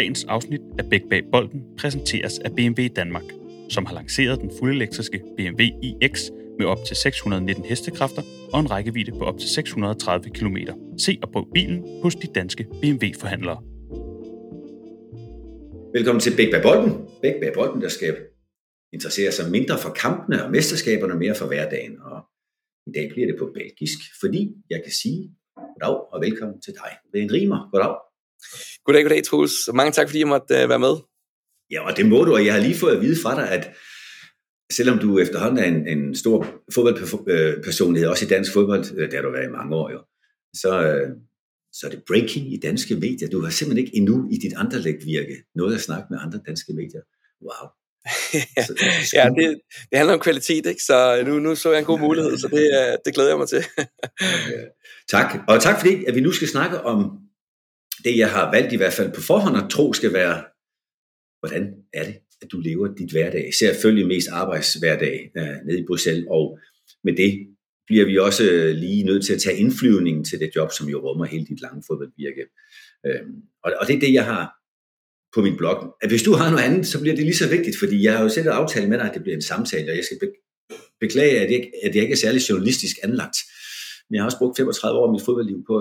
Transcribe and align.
Dagens 0.00 0.24
afsnit 0.24 0.60
af 0.78 0.84
Bæk 0.90 1.02
bag 1.10 1.22
bolden 1.32 1.60
præsenteres 1.78 2.38
af 2.38 2.50
BMW 2.56 2.86
Danmark, 2.96 3.22
som 3.70 3.86
har 3.86 3.94
lanceret 3.94 4.40
den 4.40 4.50
fuldelektriske 4.58 5.22
BMW 5.36 5.62
iX 5.82 6.30
med 6.58 6.66
op 6.66 6.78
til 6.86 6.96
619 6.96 7.64
hestekræfter 7.64 8.22
og 8.52 8.60
en 8.60 8.70
rækkevidde 8.70 9.12
på 9.18 9.24
op 9.24 9.38
til 9.38 9.48
630 9.48 10.30
km. 10.30 10.56
Se 10.98 11.18
og 11.22 11.32
prøv 11.32 11.44
bilen 11.54 12.02
hos 12.02 12.14
de 12.14 12.26
danske 12.26 12.66
BMW-forhandlere. 12.80 13.58
Velkommen 15.92 16.20
til 16.20 16.36
Bæk 16.36 16.50
bag 16.52 16.62
bolden. 16.62 16.92
Bæk 17.22 17.34
bag 17.42 17.52
bolden, 17.54 17.80
der 17.82 17.88
skal 17.88 18.16
interessere 18.92 19.32
sig 19.32 19.50
mindre 19.50 19.78
for 19.78 19.90
kampene 19.90 20.44
og 20.44 20.50
mesterskaberne, 20.50 21.14
mere 21.14 21.34
for 21.34 21.46
hverdagen. 21.46 21.94
Og 22.10 22.18
i 22.86 22.92
dag 22.96 23.10
bliver 23.12 23.26
det 23.26 23.36
på 23.38 23.46
belgisk, 23.54 23.98
fordi 24.20 24.42
jeg 24.70 24.80
kan 24.84 24.92
sige 25.02 25.20
goddag 25.56 26.12
og 26.12 26.20
velkommen 26.20 26.60
til 26.60 26.72
dig. 26.72 26.92
Det 27.12 27.18
er 27.18 27.24
en 27.24 27.32
rimer. 27.32 27.68
Goddag. 27.72 28.09
Goddag, 28.84 29.02
goddag, 29.02 29.24
Troels. 29.24 29.52
Mange 29.74 29.92
tak, 29.92 30.08
fordi 30.08 30.18
jeg 30.18 30.28
måtte 30.28 30.54
uh, 30.62 30.68
være 30.68 30.78
med. 30.78 30.94
Ja, 31.70 31.80
og 31.88 31.96
det 31.96 32.06
må 32.06 32.24
du, 32.24 32.34
og 32.34 32.46
jeg 32.46 32.54
har 32.54 32.60
lige 32.60 32.78
fået 32.78 32.96
at 32.96 33.02
vide 33.02 33.22
fra 33.22 33.34
dig, 33.34 33.50
at 33.50 33.70
selvom 34.72 34.98
du 34.98 35.18
efterhånden 35.18 35.58
er 35.58 35.68
en, 35.68 35.98
en 35.98 36.14
stor 36.14 36.46
fodboldpersonlighed, 36.74 38.08
også 38.08 38.24
i 38.24 38.28
dansk 38.28 38.52
fodbold, 38.52 38.84
øh, 38.96 39.06
det 39.10 39.14
har 39.14 39.22
du 39.22 39.30
været 39.30 39.48
i 39.48 39.56
mange 39.58 39.76
år 39.76 39.90
jo, 39.90 40.00
så, 40.54 40.82
øh, 40.82 41.08
så 41.72 41.86
er 41.86 41.90
det 41.90 42.02
breaking 42.06 42.52
i 42.54 42.56
danske 42.56 42.94
medier. 42.94 43.28
Du 43.28 43.40
har 43.42 43.50
simpelthen 43.50 43.86
ikke 43.86 43.96
endnu 43.96 44.28
i 44.30 44.36
dit 44.36 44.52
andre 44.56 44.78
virke 44.82 45.36
noget 45.54 45.74
at 45.74 45.80
snakke 45.80 46.06
med 46.10 46.18
andre 46.20 46.40
danske 46.46 46.72
medier. 46.72 47.00
Wow. 47.42 47.68
Så, 48.66 48.72
ja, 49.12 49.28
det, 49.28 49.60
det 49.90 49.98
handler 49.98 50.14
om 50.14 50.20
kvalitet, 50.20 50.66
ikke? 50.66 50.82
så 50.82 51.22
nu, 51.26 51.38
nu 51.38 51.54
så 51.54 51.70
jeg 51.70 51.78
en 51.78 51.84
god 51.84 51.98
mulighed, 51.98 52.38
så 52.38 52.48
det, 52.48 52.96
det 53.04 53.14
glæder 53.14 53.28
jeg 53.28 53.38
mig 53.38 53.48
til. 53.48 53.64
Tak, 55.10 55.38
og 55.48 55.60
tak 55.60 55.80
fordi 55.80 56.04
at 56.04 56.14
vi 56.14 56.20
nu 56.20 56.32
skal 56.32 56.48
snakke 56.48 56.80
om 56.80 57.18
det, 58.04 58.18
jeg 58.18 58.30
har 58.30 58.50
valgt 58.50 58.72
i 58.72 58.76
hvert 58.76 58.92
fald 58.92 59.12
på 59.14 59.20
forhånd 59.20 59.56
at 59.56 59.70
tro 59.70 59.92
skal 59.92 60.12
være, 60.12 60.44
hvordan 61.40 61.74
er 61.92 62.04
det, 62.04 62.14
at 62.42 62.48
du 62.52 62.60
lever 62.60 62.94
dit 62.94 63.10
hverdag, 63.10 63.54
selvfølgelig 63.54 64.06
mest 64.06 64.28
arbejdshverdag 64.32 65.30
øh, 65.36 65.56
nede 65.66 65.80
i 65.80 65.86
Bruxelles, 65.86 66.26
og 66.30 66.58
med 67.04 67.16
det 67.16 67.46
bliver 67.86 68.06
vi 68.06 68.18
også 68.18 68.44
øh, 68.50 68.74
lige 68.74 69.04
nødt 69.04 69.24
til 69.24 69.34
at 69.34 69.40
tage 69.40 69.56
indflyvningen 69.56 70.24
til 70.24 70.40
det 70.40 70.50
job, 70.56 70.70
som 70.72 70.88
jo 70.88 70.98
rummer 70.98 71.24
hele 71.24 71.46
dit 71.46 71.60
lange 71.60 71.82
fodboldvirke. 71.86 72.44
Øh, 73.06 73.22
og, 73.64 73.72
og 73.80 73.86
det 73.86 73.96
er 73.96 74.00
det, 74.00 74.12
jeg 74.12 74.24
har 74.24 74.44
på 75.34 75.42
min 75.42 75.56
blog. 75.56 75.96
At 76.02 76.10
hvis 76.10 76.22
du 76.22 76.32
har 76.32 76.50
noget 76.50 76.64
andet, 76.64 76.86
så 76.86 77.00
bliver 77.00 77.16
det 77.16 77.24
lige 77.24 77.36
så 77.36 77.48
vigtigt, 77.48 77.78
fordi 77.78 78.02
jeg 78.04 78.16
har 78.16 78.22
jo 78.22 78.28
selv 78.28 78.48
aftalt 78.48 78.88
med 78.88 78.98
dig, 78.98 79.06
at 79.08 79.14
det 79.14 79.22
bliver 79.22 79.36
en 79.36 79.42
samtale, 79.42 79.90
og 79.92 79.96
jeg 79.96 80.04
skal 80.04 80.18
beklage, 81.00 81.40
at 81.40 81.50
jeg, 81.52 81.70
at 81.82 81.94
jeg 81.94 82.02
ikke 82.02 82.12
er 82.12 82.24
særlig 82.24 82.50
journalistisk 82.50 82.96
anlagt. 83.02 83.36
Men 84.08 84.14
jeg 84.14 84.22
har 84.22 84.26
også 84.26 84.38
brugt 84.38 84.56
35 84.56 84.98
år 84.98 85.06
af 85.06 85.12
mit 85.12 85.24
fodboldliv 85.24 85.64
på 85.66 85.76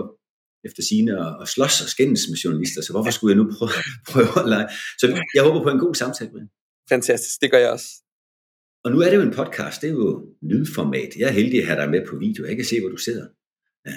efter 0.65 0.83
sine 0.89 1.11
og, 1.19 1.29
og 1.41 1.47
slås 1.47 1.81
og 1.81 1.89
skændes 1.89 2.21
med 2.29 2.37
journalister, 2.37 2.81
så 2.81 2.91
hvorfor 2.93 3.11
skulle 3.11 3.31
jeg 3.33 3.43
nu 3.43 3.51
prøve, 3.57 3.71
prøve 4.11 4.43
at 4.43 4.49
lege? 4.49 4.67
Så 4.99 5.05
jeg 5.35 5.43
håber 5.43 5.63
på 5.63 5.69
en 5.69 5.79
god 5.79 5.95
samtale, 5.95 6.29
Brian. 6.31 6.49
Fantastisk, 6.89 7.41
det 7.41 7.51
gør 7.51 7.57
jeg 7.57 7.69
også. 7.69 7.89
Og 8.83 8.91
nu 8.91 8.99
er 9.01 9.09
det 9.09 9.17
jo 9.17 9.21
en 9.21 9.33
podcast, 9.33 9.81
det 9.81 9.87
er 9.87 9.93
jo 9.93 10.25
lydformat. 10.41 11.09
Jeg 11.19 11.27
er 11.27 11.31
heldig 11.31 11.59
at 11.59 11.67
have 11.67 11.81
dig 11.81 11.89
med 11.89 12.01
på 12.09 12.15
video, 12.15 12.45
jeg 12.45 12.55
kan 12.55 12.65
se, 12.65 12.79
hvor 12.79 12.89
du 12.89 12.97
sidder. 12.97 13.27
Ja. 13.87 13.93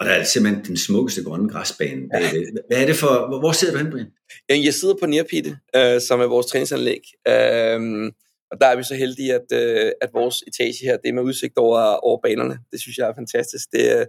Og 0.00 0.06
der 0.06 0.12
er 0.12 0.24
simpelthen 0.24 0.64
den 0.64 0.76
smukkeste 0.76 1.24
grønne 1.24 1.48
græsbane 1.48 2.02
bagved. 2.12 2.46
Hvad 2.68 2.82
er 2.82 2.86
det 2.86 2.96
for, 2.96 3.38
hvor 3.38 3.52
sidder 3.52 3.74
du 3.74 3.78
hen, 3.78 3.90
Brian? 3.90 4.10
Jeg 4.48 4.74
sidder 4.74 4.94
på 5.00 5.06
Nierpite, 5.06 5.58
øh, 5.76 6.00
som 6.00 6.20
er 6.20 6.26
vores 6.26 6.46
træningsanlæg. 6.46 7.02
Øh, 7.28 8.12
og 8.50 8.60
der 8.60 8.66
er 8.66 8.76
vi 8.76 8.82
så 8.82 8.94
heldige, 8.94 9.34
at, 9.34 9.48
øh, 9.52 9.92
at 10.00 10.10
vores 10.12 10.36
etage 10.46 10.78
her, 10.86 10.96
det 10.96 11.08
er 11.08 11.12
med 11.12 11.22
udsigt 11.22 11.56
over, 11.56 11.80
over 11.80 12.20
banerne. 12.22 12.58
Det 12.72 12.80
synes 12.80 12.96
jeg 12.98 13.08
er 13.08 13.14
fantastisk. 13.14 13.64
Det, 13.72 13.98
øh, 13.98 14.06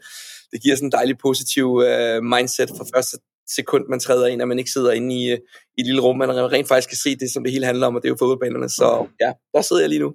det 0.52 0.61
giver 0.64 0.75
sådan 0.75 0.88
en 0.88 0.92
dejlig 0.92 1.17
positiv 1.17 1.83
øh, 1.88 2.23
mindset 2.23 2.69
fra 2.69 2.86
første 2.95 3.17
sekund, 3.58 3.86
man 3.89 3.99
træder 3.99 4.27
ind, 4.27 4.42
at 4.42 4.48
man 4.48 4.60
ikke 4.60 4.71
sidder 4.71 4.92
inde 4.92 5.15
i, 5.15 5.32
øh, 5.32 5.37
i 5.77 5.82
et 5.82 5.86
lille 5.86 6.02
rum, 6.02 6.17
man 6.17 6.30
rent 6.30 6.67
faktisk 6.67 6.89
kan 6.89 6.98
se 6.98 7.15
det, 7.15 7.32
som 7.32 7.43
det 7.43 7.54
hele 7.54 7.65
handler 7.65 7.87
om, 7.87 7.95
og 7.95 8.02
det 8.02 8.08
er 8.08 8.11
jo 8.11 8.17
fodboldbanerne. 8.20 8.70
Så 8.70 9.08
ja, 9.21 9.32
der 9.54 9.61
sidder 9.61 9.82
jeg 9.82 9.89
lige 9.89 10.02
nu. 10.02 10.14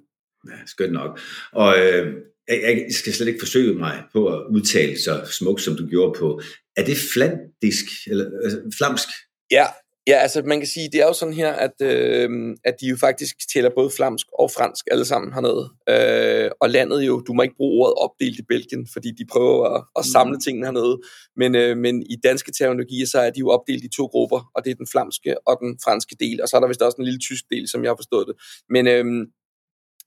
Ja, 0.49 0.57
skønt 0.65 0.93
nok. 0.93 1.19
Og 1.53 1.79
øh, 1.79 2.13
jeg, 2.47 2.83
jeg 2.87 2.93
skal 2.93 3.13
slet 3.13 3.27
ikke 3.27 3.39
forsøge 3.39 3.75
mig 3.75 4.03
på 4.13 4.27
at 4.27 4.39
udtale 4.55 4.99
så 4.99 5.13
smukt, 5.39 5.61
som 5.61 5.75
du 5.75 5.87
gjorde 5.87 6.19
på. 6.19 6.41
Er 6.77 6.83
det 6.85 6.97
flandisk, 7.13 7.85
eller 8.07 8.25
altså, 8.43 8.61
flamsk? 8.77 9.07
Ja, 9.51 9.65
Ja, 10.07 10.15
altså 10.15 10.41
man 10.45 10.59
kan 10.59 10.67
sige, 10.67 10.89
det 10.91 11.01
er 11.01 11.05
jo 11.05 11.13
sådan 11.13 11.33
her, 11.33 11.51
at, 11.51 11.81
øh, 11.81 12.29
at 12.63 12.75
de 12.81 12.87
jo 12.87 12.97
faktisk 12.97 13.35
tæller 13.53 13.69
både 13.75 13.89
flamsk 13.89 14.27
og 14.39 14.51
fransk 14.51 14.85
alle 14.91 15.05
sammen 15.05 15.33
hernede. 15.33 15.69
Øh, 15.89 16.51
og 16.61 16.69
landet 16.69 17.07
jo, 17.07 17.19
du 17.19 17.33
må 17.33 17.41
ikke 17.41 17.55
bruge 17.55 17.81
ordet 17.81 17.95
opdelt 17.97 18.39
i 18.39 18.41
Belgien, 18.47 18.87
fordi 18.93 19.11
de 19.11 19.25
prøver 19.31 19.75
at, 19.75 19.83
at 19.95 20.05
samle 20.05 20.33
mm. 20.33 20.39
tingene 20.39 20.67
hernede. 20.67 21.01
Men, 21.35 21.55
øh, 21.55 21.77
men 21.77 22.03
i 22.09 22.15
danske 22.23 22.51
terminologier, 22.51 23.05
så 23.05 23.19
er 23.19 23.29
de 23.29 23.39
jo 23.39 23.49
opdelt 23.49 23.83
i 23.83 23.89
to 23.97 24.05
grupper, 24.05 24.51
og 24.55 24.65
det 24.65 24.71
er 24.71 24.75
den 24.75 24.87
flamske 24.91 25.47
og 25.47 25.57
den 25.61 25.77
franske 25.83 26.15
del. 26.19 26.41
Og 26.41 26.47
så 26.47 26.55
er 26.55 26.59
der 26.59 26.67
vist 26.67 26.81
også 26.81 26.97
en 26.99 27.05
lille 27.05 27.19
tysk 27.19 27.45
del, 27.51 27.67
som 27.69 27.83
jeg 27.83 27.89
har 27.89 27.95
forstået 27.95 28.27
det. 28.27 28.35
Men, 28.69 28.87
øh, 28.87 29.05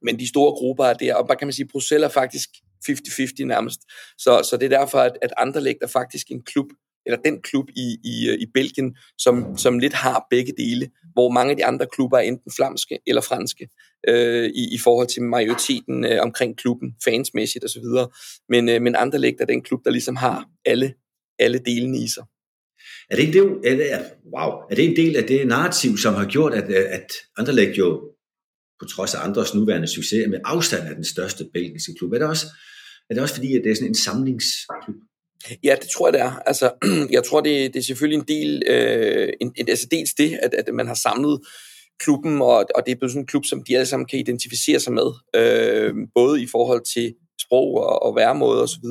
men 0.03 0.19
de 0.19 0.29
store 0.29 0.53
grupper 0.53 0.85
er 0.85 0.95
der, 0.95 1.15
og 1.15 1.27
bare 1.27 1.39
kan 1.39 1.47
man 1.47 1.53
sige, 1.53 1.69
Bruxelles 1.73 2.07
er 2.07 2.13
faktisk 2.21 2.49
50-50 2.89 3.45
nærmest. 3.45 3.81
Så, 4.19 4.49
så 4.51 4.57
det 4.57 4.73
er 4.73 4.79
derfor, 4.79 4.99
at, 4.99 5.19
at 5.23 5.33
Anderlecht 5.37 5.79
er 5.83 5.87
faktisk 5.87 6.31
en 6.31 6.43
klub, 6.43 6.67
eller 7.09 7.23
den 7.25 7.43
klub 7.43 7.69
i, 7.77 7.97
i, 8.05 8.29
øh, 8.29 8.39
i 8.39 8.47
Belgien, 8.55 8.97
som, 9.19 9.57
som 9.57 9.79
lidt 9.79 9.95
har 9.95 10.27
begge 10.31 10.53
dele, 10.57 10.91
hvor 11.13 11.31
mange 11.31 11.51
af 11.51 11.57
de 11.57 11.65
andre 11.65 11.87
klubber 11.93 12.19
er 12.19 12.23
enten 12.23 12.53
flamske 12.57 12.99
eller 13.07 13.23
franske 13.23 13.69
øh, 14.09 14.51
i, 14.55 14.75
i 14.75 14.79
forhold 14.79 15.09
til 15.09 15.23
majoriteten 15.23 16.05
øh, 16.05 16.19
omkring 16.23 16.57
klubben, 16.57 16.95
fansmæssigt 17.05 17.65
osv. 17.65 17.85
Men, 18.49 18.69
øh, 18.69 18.83
men 18.83 18.97
Anderlecht 18.97 19.41
er 19.41 19.45
den 19.45 19.63
klub, 19.63 19.85
der 19.85 19.91
ligesom 19.91 20.17
har 20.17 20.45
alle, 20.65 20.95
alle 21.39 21.59
delene 21.59 21.99
i 21.99 22.09
sig. 22.09 22.25
Er 23.11 23.17
det, 23.17 23.27
en 23.27 23.33
del, 23.33 23.47
er, 23.65 23.77
det, 23.77 24.13
wow, 24.37 24.51
er 24.71 24.75
det 24.75 24.85
en 24.85 24.97
del 24.97 25.17
af 25.17 25.25
det 25.25 25.47
narrativ, 25.47 25.99
som 25.99 26.15
har 26.15 26.27
gjort, 26.27 26.55
at, 26.55 26.71
øh, 26.71 26.85
at 26.91 27.13
Anderlecht 27.37 27.79
jo, 27.79 28.13
på 28.81 28.85
trods 28.85 29.15
af 29.15 29.25
andres 29.25 29.55
nuværende 29.55 29.89
succes, 29.89 30.29
med 30.29 30.41
afstand 30.45 30.89
af 30.89 30.95
den 30.95 31.05
største 31.05 31.45
belgiske 31.55 31.95
klub, 31.99 32.13
er 32.13 32.19
det 32.19 32.29
også, 32.29 32.47
er 33.11 33.15
det 33.15 33.23
også 33.23 33.35
fordi, 33.35 33.57
at 33.57 33.65
det 33.65 33.71
er 33.71 33.75
sådan 33.75 33.89
en 33.89 33.95
samlingsklub? 33.95 34.97
Ja, 35.65 35.77
det 35.81 35.89
tror 35.91 36.07
jeg, 36.07 36.13
det 36.13 36.21
er. 36.21 36.43
Altså, 36.47 36.71
jeg 37.17 37.25
tror, 37.25 37.41
det, 37.41 37.75
det 37.75 37.81
er 37.81 37.85
selvfølgelig 37.85 38.19
en 38.19 38.29
del, 38.29 38.63
øh, 38.67 39.33
en, 39.41 39.55
altså 39.69 39.87
dels 39.91 40.15
det, 40.15 40.39
at, 40.43 40.55
at 40.55 40.75
man 40.75 40.87
har 40.87 40.95
samlet 40.95 41.41
klubben, 42.01 42.43
og, 42.43 42.67
og 42.75 42.83
det 42.87 42.93
er 42.93 42.97
blevet 42.97 43.13
sådan 43.13 43.23
en 43.23 43.27
klub, 43.27 43.45
som 43.45 43.63
de 43.63 43.77
alle 43.77 43.87
sammen 43.87 44.07
kan 44.07 44.19
identificere 44.19 44.81
sig 44.81 44.93
med, 44.93 45.11
øh, 45.37 45.95
både 46.15 46.43
i 46.43 46.47
forhold 46.47 46.95
til 46.95 47.15
sprog 47.49 47.75
og, 47.75 48.03
og 48.03 48.17
væremåde 48.17 48.63
osv., 48.63 48.85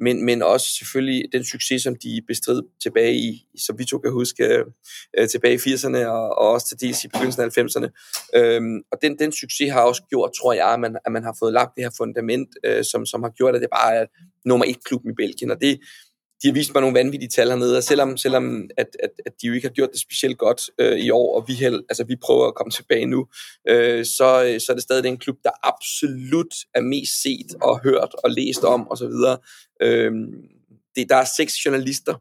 men, 0.00 0.24
men 0.24 0.42
også 0.42 0.66
selvfølgelig 0.78 1.24
den 1.32 1.44
succes, 1.44 1.82
som 1.82 1.94
de 1.94 2.22
bestred 2.28 2.62
tilbage 2.82 3.14
i, 3.14 3.46
som 3.58 3.78
vi 3.78 3.84
to 3.84 3.98
kan 3.98 4.12
huske, 4.12 4.64
øh, 5.18 5.28
tilbage 5.28 5.54
i 5.54 5.56
80'erne 5.56 6.06
og, 6.06 6.38
og 6.38 6.48
også 6.48 6.68
til 6.68 6.80
dels 6.80 7.04
i 7.04 7.08
begyndelsen 7.08 7.42
af 7.42 7.58
90'erne. 7.58 7.88
Øhm, 8.36 8.78
og 8.92 8.98
den, 9.02 9.18
den 9.18 9.32
succes 9.32 9.72
har 9.72 9.82
også 9.82 10.02
gjort, 10.10 10.30
tror 10.40 10.52
jeg, 10.52 10.72
at 10.72 10.80
man, 10.80 10.96
at 11.06 11.12
man 11.12 11.22
har 11.22 11.36
fået 11.38 11.52
lagt 11.52 11.70
det 11.76 11.84
her 11.84 11.90
fundament, 11.96 12.48
øh, 12.64 12.84
som, 12.84 13.06
som 13.06 13.22
har 13.22 13.30
gjort, 13.30 13.54
at 13.54 13.60
det 13.60 13.70
bare 13.72 13.94
er 13.94 14.06
nummer 14.44 14.66
et 14.68 14.84
klub 14.84 15.02
i 15.06 15.12
Belgien, 15.16 15.50
og 15.50 15.60
det, 15.60 15.80
de 16.42 16.48
har 16.48 16.52
vist 16.52 16.74
mig 16.74 16.80
nogle 16.80 16.98
vanvittige 16.98 17.28
tal 17.28 17.48
hernede, 17.48 17.76
og 17.76 17.82
selvom, 17.82 18.16
selvom 18.16 18.70
at, 18.76 18.86
at, 19.02 19.10
at 19.26 19.32
de 19.42 19.46
jo 19.46 19.52
ikke 19.52 19.68
har 19.68 19.72
gjort 19.72 19.90
det 19.92 20.00
specielt 20.00 20.38
godt 20.38 20.70
øh, 20.78 20.98
i 20.98 21.10
år, 21.10 21.40
og 21.40 21.48
vi, 21.48 21.54
held, 21.54 21.82
altså, 21.88 22.04
vi 22.04 22.16
prøver 22.16 22.46
at 22.46 22.54
komme 22.54 22.70
tilbage 22.70 23.06
nu, 23.06 23.26
øh, 23.68 24.04
så, 24.04 24.44
øh, 24.46 24.60
så 24.60 24.66
er 24.72 24.74
det 24.74 24.82
stadig 24.82 25.08
en 25.08 25.18
klub, 25.18 25.36
der 25.44 25.50
absolut 25.62 26.54
er 26.74 26.80
mest 26.80 27.22
set 27.22 27.54
og 27.62 27.80
hørt 27.82 28.14
og 28.24 28.30
læst 28.30 28.64
om 28.64 28.90
osv. 28.90 29.12
Øh, 29.82 30.12
det, 30.96 31.08
der 31.08 31.16
er 31.16 31.26
seks 31.36 31.54
journalister 31.66 32.14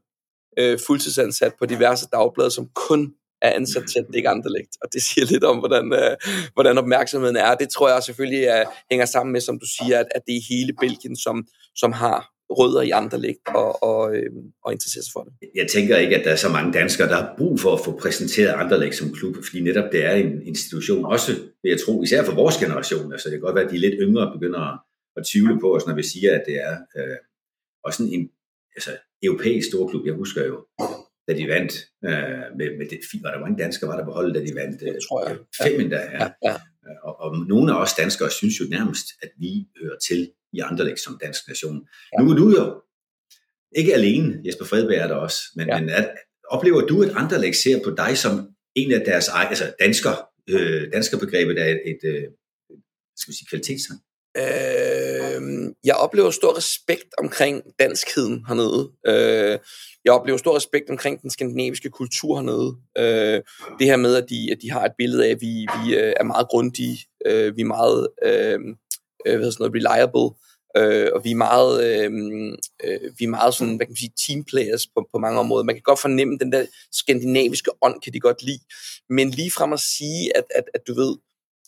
øh, 0.59 0.79
fuldtidsansat 0.88 1.53
på 1.59 1.66
diverse 1.66 2.08
dagblade, 2.12 2.52
som 2.52 2.69
kun 2.75 3.13
er 3.41 3.52
ansat 3.52 3.84
til 3.91 4.00
at 4.00 4.06
dække 4.13 4.29
lægt. 4.29 4.78
og 4.81 4.94
det 4.94 5.02
siger 5.02 5.25
lidt 5.25 5.44
om, 5.44 5.58
hvordan, 5.58 5.94
øh, 5.94 6.18
hvordan 6.53 6.78
opmærksomheden 6.78 7.35
er. 7.35 7.56
Det 7.56 7.69
tror 7.69 7.90
jeg 7.90 8.03
selvfølgelig 8.03 8.44
er, 8.44 8.63
hænger 8.91 9.06
sammen 9.06 9.34
med, 9.34 9.41
som 9.41 9.59
du 9.59 9.66
siger, 9.78 9.99
at, 9.99 10.08
at 10.16 10.22
det 10.28 10.35
er 10.35 10.41
hele 10.49 10.73
Belgien, 10.73 11.16
som, 11.16 11.47
som 11.76 11.91
har 11.91 12.39
rødder 12.49 12.81
i 12.81 12.90
Anderlecht 12.90 13.41
og, 13.47 13.84
og, 13.84 14.16
øh, 14.16 14.29
og 14.63 14.72
interessere 14.72 15.03
sig 15.03 15.11
for 15.13 15.23
det. 15.23 15.34
Jeg 15.55 15.67
tænker 15.67 15.97
ikke, 15.97 16.17
at 16.17 16.25
der 16.25 16.31
er 16.31 16.35
så 16.35 16.49
mange 16.49 16.73
danskere, 16.73 17.07
der 17.07 17.16
har 17.16 17.34
brug 17.37 17.59
for 17.59 17.73
at 17.73 17.81
få 17.85 17.99
præsenteret 17.99 18.53
Anderlecht 18.61 18.96
som 18.96 19.13
klub, 19.13 19.35
fordi 19.35 19.61
netop 19.61 19.91
det 19.91 20.05
er 20.05 20.13
en 20.13 20.47
institution, 20.47 21.05
også 21.05 21.31
vil 21.63 21.69
jeg 21.69 21.79
tro, 21.85 22.03
især 22.03 22.23
for 22.23 22.35
vores 22.35 22.57
generation, 22.57 23.11
altså 23.13 23.29
det 23.29 23.35
kan 23.35 23.41
godt 23.41 23.55
være, 23.55 23.66
at 23.66 23.72
de 23.72 23.78
lidt 23.78 23.96
yngre 23.99 24.31
begynder 24.34 24.61
at, 25.17 25.25
tvivle 25.31 25.59
på 25.59 25.75
os, 25.75 25.87
når 25.87 25.96
vi 25.96 26.03
siger, 26.03 26.31
at 26.35 26.43
det 26.47 26.55
er 26.55 26.78
øh, 26.97 27.17
også 27.84 28.03
en 28.03 28.29
altså, 28.75 28.91
europæisk 29.23 29.67
storklub. 29.67 30.05
Jeg 30.05 30.13
husker 30.13 30.46
jo, 30.46 30.66
da 31.28 31.34
de 31.34 31.47
vandt 31.47 31.73
øh, 32.05 32.43
med, 32.57 32.78
med 32.78 32.85
det, 32.90 32.99
var 33.23 33.31
der 33.31 33.40
mange 33.40 33.63
danskere, 33.63 33.90
var 33.90 33.97
der 33.97 34.05
på 34.05 34.11
holdet, 34.11 34.35
da 34.35 34.41
de 34.47 34.55
vandt 34.55 34.81
øh, 34.87 34.96
tror 35.07 35.28
jeg. 35.28 35.37
fem 35.63 35.81
endda. 35.81 35.97
Ja. 35.97 36.23
Ja, 36.23 36.29
ja. 36.47 36.55
Og, 37.03 37.19
og 37.19 37.29
nogle 37.47 37.73
af 37.73 37.81
os 37.81 37.93
danskere 37.93 38.29
synes 38.31 38.59
jo 38.59 38.66
nærmest, 38.69 39.07
at 39.22 39.31
vi 39.37 39.51
hører 39.81 39.97
til 40.07 40.31
i 40.53 40.59
Anderlecht 40.59 40.99
som 40.99 41.19
dansk 41.23 41.47
nation. 41.47 41.87
Ja. 42.13 42.23
Nu 42.23 42.31
er 42.31 42.35
du 42.35 42.49
jo 42.49 42.81
ikke 43.75 43.93
alene, 43.93 44.41
Jesper 44.46 44.66
Fredberg 44.66 44.97
er 44.97 45.07
der 45.07 45.16
også, 45.16 45.40
men, 45.55 45.67
ja. 45.67 45.79
men 45.79 45.90
at, 45.90 46.11
oplever 46.49 46.81
du, 46.81 47.03
at 47.03 47.11
Anderlecht 47.16 47.57
ser 47.57 47.84
på 47.84 47.91
dig 47.91 48.17
som 48.17 48.49
en 48.75 48.91
af 48.91 49.01
deres 49.05 49.29
altså 49.34 49.73
dansker, 49.79 50.29
øh, 50.49 50.91
danskerbegrebet 50.93 51.61
er 51.61 51.66
et, 51.66 51.81
et 51.85 51.99
øh, 52.03 52.23
skal 53.17 53.31
vi 53.31 53.37
sige, 53.37 53.47
kvalitetstegn? 53.49 53.99
Øh, 54.37 55.73
jeg 55.84 55.96
oplever 55.96 56.31
stor 56.31 56.57
respekt 56.57 57.13
omkring 57.17 57.63
danskheden 57.79 58.46
hernede. 58.47 58.91
Øh, 59.07 59.59
jeg 60.05 60.13
oplever 60.13 60.37
stor 60.37 60.55
respekt 60.55 60.90
omkring 60.90 61.22
den 61.22 61.29
skandinaviske 61.29 61.90
kultur 61.90 62.35
hernede. 62.35 62.78
Øh, 62.97 63.41
det 63.79 63.87
her 63.87 63.97
med, 63.97 64.16
at 64.16 64.29
de, 64.29 64.49
at 64.51 64.57
de 64.61 64.72
har 64.72 64.85
et 64.85 64.91
billede 64.97 65.25
af, 65.25 65.31
at 65.31 65.41
vi, 65.41 65.67
vi 65.84 65.96
øh, 65.96 66.13
er 66.19 66.23
meget 66.23 66.47
grundige, 66.47 66.97
øh, 67.25 67.57
vi 67.57 67.61
er 67.61 67.66
meget 67.66 68.07
øh, 68.25 68.59
øh 69.26 69.38
hvad 69.38 69.52
sådan 69.52 69.64
noget, 69.64 69.76
reliable, 69.76 70.30
øh, 70.78 71.10
og 71.16 71.24
vi 71.24 71.32
er 71.32 71.36
meget, 71.36 71.74
øh, 71.86 72.12
øh, 72.84 73.12
vi 73.18 73.24
er 73.26 73.30
meget 73.30 73.54
sådan, 73.54 73.76
hvad 73.76 73.86
kan 73.86 73.92
man 73.92 74.04
sige, 74.04 74.14
teamplayers 74.26 74.88
på, 74.88 75.08
på 75.14 75.18
mange 75.20 75.40
områder. 75.40 75.64
Man 75.64 75.76
kan 75.76 75.82
godt 75.82 76.00
fornemme 76.00 76.38
den 76.38 76.52
der 76.52 76.66
skandinaviske 76.92 77.72
ånd, 77.82 78.02
kan 78.02 78.14
de 78.14 78.20
godt 78.20 78.44
lide. 78.44 78.60
Men 79.10 79.30
lige 79.30 79.52
frem 79.52 79.74
at 79.74 79.80
sige, 79.80 80.38
at, 80.38 80.44
at, 80.56 80.64
at 80.74 80.82
du 80.88 80.94
ved, 80.94 81.16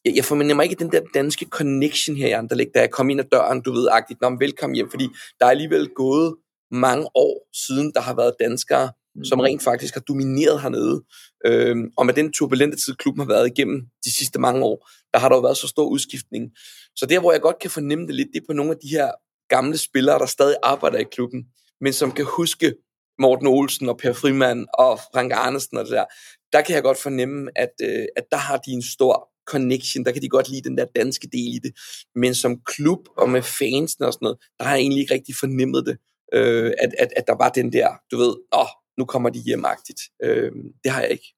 jeg, 0.06 0.16
jeg 0.16 0.26
fornemmer 0.26 0.64
ikke 0.64 0.76
den 0.76 0.92
der 0.92 1.02
danske 1.14 1.46
connection 1.46 2.16
her 2.18 2.28
i 2.28 2.32
Anderlecht, 2.32 2.74
da 2.76 2.80
jeg 2.80 2.92
kom 2.92 3.10
ind 3.10 3.20
ad 3.20 3.26
døren, 3.32 3.62
du 3.62 3.72
ved, 3.72 3.88
agtigt, 3.92 4.22
når 4.22 4.38
velkommen 4.40 4.76
hjem, 4.76 4.90
fordi 4.90 5.08
der 5.40 5.46
er 5.46 5.50
alligevel 5.50 5.90
gået 5.96 6.36
mange 6.72 7.08
år 7.16 7.48
siden, 7.68 7.92
der 7.96 8.02
har 8.02 8.16
været 8.16 8.36
danskere, 8.40 8.92
mm. 9.16 9.24
som 9.24 9.40
rent 9.40 9.64
faktisk 9.64 9.94
har 9.94 10.02
domineret 10.02 10.62
hernede. 10.62 11.04
Øhm, 11.46 11.92
og 11.98 12.06
med 12.06 12.14
den 12.14 12.34
turbulente 12.34 12.78
tid, 12.78 12.96
klubben 12.96 13.22
har 13.22 13.28
været 13.28 13.48
igennem 13.48 13.82
de 14.06 14.16
sidste 14.16 14.40
mange 14.40 14.64
år, 14.64 14.90
der 15.14 15.20
har 15.20 15.30
der 15.30 15.36
jo 15.36 15.42
været 15.42 15.58
så 15.58 15.68
stor 15.68 15.86
udskiftning. 15.86 16.52
Så 16.96 17.06
der, 17.06 17.20
hvor 17.20 17.32
jeg 17.32 17.42
godt 17.42 17.60
kan 17.60 17.72
fornemme 17.72 18.08
det 18.08 18.16
lidt, 18.16 18.30
det 18.34 18.42
er 18.42 18.46
på 18.50 18.54
nogle 18.54 18.72
af 18.72 18.78
de 18.84 18.88
her 18.88 19.12
gamle 19.50 19.78
spillere, 19.78 20.20
der 20.20 20.26
stadig 20.26 20.56
arbejder 20.64 20.98
i 20.98 21.04
klubben, 21.12 21.46
men 21.82 21.94
som 21.94 22.12
kan 22.12 22.26
huske 22.26 22.74
Morten 23.20 23.48
Olsen 23.48 23.90
og 23.90 23.98
Per 23.98 24.14
Frimand 24.14 24.66
og 24.74 25.00
Frank 25.14 25.32
Arnesen 25.32 25.78
og 25.78 25.86
det 25.86 25.92
der. 25.92 26.06
Der 26.54 26.62
kan 26.62 26.76
jeg 26.76 26.84
godt 26.84 26.98
fornemme, 26.98 27.52
at, 27.56 27.74
øh, 27.84 28.06
at 28.16 28.24
der 28.32 28.38
har 28.38 28.58
de 28.58 28.72
en 28.72 28.82
stor 28.82 29.30
connection, 29.48 30.06
der 30.06 30.12
kan 30.12 30.22
de 30.22 30.30
godt 30.30 30.50
lide 30.50 30.70
den 30.70 30.78
der 30.78 30.86
danske 30.96 31.28
del 31.32 31.56
i 31.56 31.60
det. 31.64 31.72
Men 32.16 32.36
som 32.36 32.62
klub 32.66 33.00
og 33.18 33.30
med 33.30 33.42
fansen 33.42 34.04
og 34.04 34.14
sådan 34.14 34.26
noget, 34.26 34.38
der 34.60 34.66
har 34.66 34.72
jeg 34.72 34.82
egentlig 34.82 35.02
ikke 35.02 35.14
rigtig 35.14 35.36
fornemmet 35.36 35.86
det 35.86 35.98
øh, 36.34 36.74
at, 36.80 36.92
at, 37.00 37.14
at 37.16 37.28
der 37.28 37.36
var 37.36 37.50
den 37.50 37.74
der, 37.74 37.90
du 38.12 38.18
ved, 38.18 38.36
åh, 38.54 38.72
nu 38.98 39.06
kommer 39.06 39.30
de 39.30 39.40
hjemagtigt. 39.40 40.02
Øh, 40.24 40.52
det 40.84 40.92
har 40.92 41.02
jeg 41.02 41.12
ikke. 41.12 41.34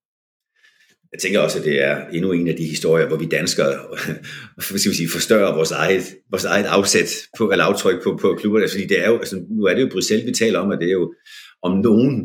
Jeg 1.14 1.20
tænker 1.22 1.40
også, 1.40 1.60
at 1.60 1.66
det 1.66 1.82
er 1.82 2.08
endnu 2.08 2.32
en 2.32 2.48
af 2.48 2.56
de 2.56 2.66
historier, 2.66 3.08
hvor 3.08 3.18
vi 3.18 3.26
danskere 3.26 3.74
hvad 4.70 4.80
skal 4.80 4.92
vi 4.92 4.96
sige, 4.96 5.10
forstørrer 5.10 5.56
vores 5.56 5.72
eget, 5.72 6.04
vores 6.32 6.46
eget 6.46 6.66
afsæt 6.66 7.12
på, 7.38 7.52
eller 7.52 7.66
aftryk 7.66 8.04
på, 8.04 8.18
på 8.22 8.36
klubberne. 8.40 8.70
Fordi 8.70 8.86
det 8.86 9.00
er 9.00 9.10
jo, 9.10 9.18
altså, 9.18 9.46
nu 9.50 9.64
er 9.64 9.74
det 9.74 9.82
jo 9.82 9.90
Bruxelles, 9.92 10.26
vi 10.28 10.32
taler 10.32 10.60
om, 10.60 10.72
at 10.72 10.80
det 10.80 10.88
er 10.88 10.98
jo 11.02 11.14
om 11.62 11.78
nogen 11.78 12.16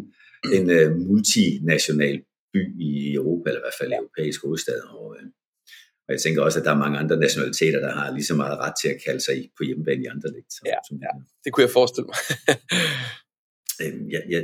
en 0.57 0.65
uh, 0.79 0.97
multinational 1.09 2.17
by 2.55 2.63
i 2.81 3.15
Europa, 3.15 3.51
eller 3.51 3.61
i 3.61 3.65
hvert 3.65 3.81
fald 3.81 3.93
europæisk 3.93 4.43
hovedstad. 4.45 4.81
Og, 4.81 5.07
uh, 5.07 5.27
og 6.07 6.11
jeg 6.15 6.21
tænker 6.21 6.43
også, 6.43 6.59
at 6.59 6.65
der 6.65 6.71
er 6.71 6.85
mange 6.85 6.99
andre 6.99 7.17
nationaliteter, 7.17 7.81
der 7.81 7.93
har 7.93 8.15
lige 8.15 8.25
så 8.25 8.35
meget 8.35 8.59
ret 8.59 8.75
til 8.83 8.89
at 8.89 9.01
kalde 9.07 9.21
sig 9.21 9.51
på 9.57 9.63
hjemmebane 9.65 10.03
i 10.05 10.07
andre 10.07 10.29
ligt. 10.35 10.55
Ja, 10.67 10.79
ja, 11.05 11.13
det 11.45 11.53
kunne 11.53 11.65
jeg 11.65 11.71
forestille 11.71 12.07
mig. 12.13 12.19
øhm, 13.83 14.11
jeg, 14.11 14.23
jeg, 14.29 14.43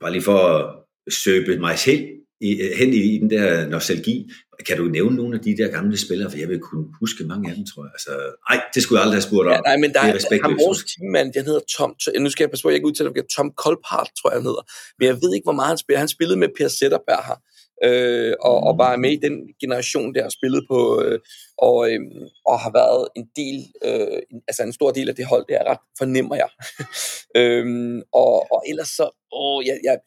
bare 0.00 0.12
lige 0.12 0.22
for 0.22 0.38
at 0.48 1.12
søbe 1.12 1.58
mig 1.58 1.78
selv 1.78 2.02
i, 2.40 2.50
hen 2.78 2.88
i, 2.92 3.00
i 3.14 3.18
den 3.18 3.30
der 3.30 3.68
nostalgi, 3.68 4.30
kan 4.66 4.76
du 4.76 4.84
nævne 4.84 5.16
nogle 5.16 5.36
af 5.36 5.42
de 5.42 5.56
der 5.56 5.68
gamle 5.68 5.98
spillere, 5.98 6.30
for 6.30 6.38
jeg 6.38 6.48
vil 6.48 6.58
kunne 6.58 6.86
huske 7.00 7.24
mange 7.24 7.50
af 7.50 7.56
dem, 7.56 7.64
tror 7.66 7.84
jeg. 7.84 7.90
Altså, 7.94 8.12
ej, 8.50 8.60
det 8.74 8.82
skulle 8.82 8.96
jeg 8.98 9.04
aldrig 9.04 9.16
have 9.16 9.28
spurgt 9.30 9.46
om. 9.48 9.52
Ja, 9.52 9.60
nej, 9.60 9.76
men 9.76 9.92
der 9.92 10.00
er, 10.00 10.12
er 10.12 10.42
ham 10.42 10.58
vores 10.66 10.80
teammand, 10.90 11.28
han 11.36 11.44
hedder 11.44 11.64
Tom, 11.76 11.90
nu 12.18 12.30
skal 12.30 12.42
jeg 12.44 12.50
passe 12.50 12.62
på, 12.62 12.68
at 12.68 12.72
jeg 12.72 12.78
ikke 12.80 12.90
udtaler 12.90 13.12
det, 13.12 13.26
Tom 13.36 13.48
Kolpart, 13.62 14.08
tror 14.18 14.30
jeg, 14.30 14.36
han 14.40 14.46
hedder. 14.50 14.64
Men 14.98 15.04
jeg 15.10 15.16
ved 15.22 15.30
ikke, 15.34 15.46
hvor 15.48 15.58
meget 15.60 15.68
han 15.68 15.78
spiller. 15.78 15.98
Han 15.98 16.08
spillede 16.16 16.38
med 16.38 16.48
Per 16.58 16.68
Zetterberg 16.68 17.24
her 17.28 17.38
øh, 17.84 18.34
og, 18.40 18.56
og 18.60 18.78
var 18.78 18.96
med 18.96 19.12
i 19.12 19.20
den 19.26 19.34
generation, 19.60 20.14
der 20.14 20.22
har 20.22 20.28
spillet 20.28 20.62
på, 20.70 21.02
øh, 21.02 21.18
og, 21.58 21.90
øh, 21.90 22.00
og 22.46 22.60
har 22.60 22.72
været 22.80 23.08
en 23.16 23.26
del, 23.36 23.58
øh, 23.84 24.22
altså 24.48 24.62
en 24.62 24.72
stor 24.72 24.90
del 24.90 25.08
af 25.08 25.14
det 25.14 25.26
hold, 25.26 25.44
det 25.48 25.56
er 25.56 25.70
ret, 25.70 25.82
fornemmer 25.98 26.36
jeg. 26.36 26.50
øh, 27.40 27.66
og, 28.12 28.52
og 28.52 28.62
ellers 28.68 28.88
så, 28.88 29.06
åh, 29.32 29.66
jeg, 29.66 29.78
jeg, 29.84 29.98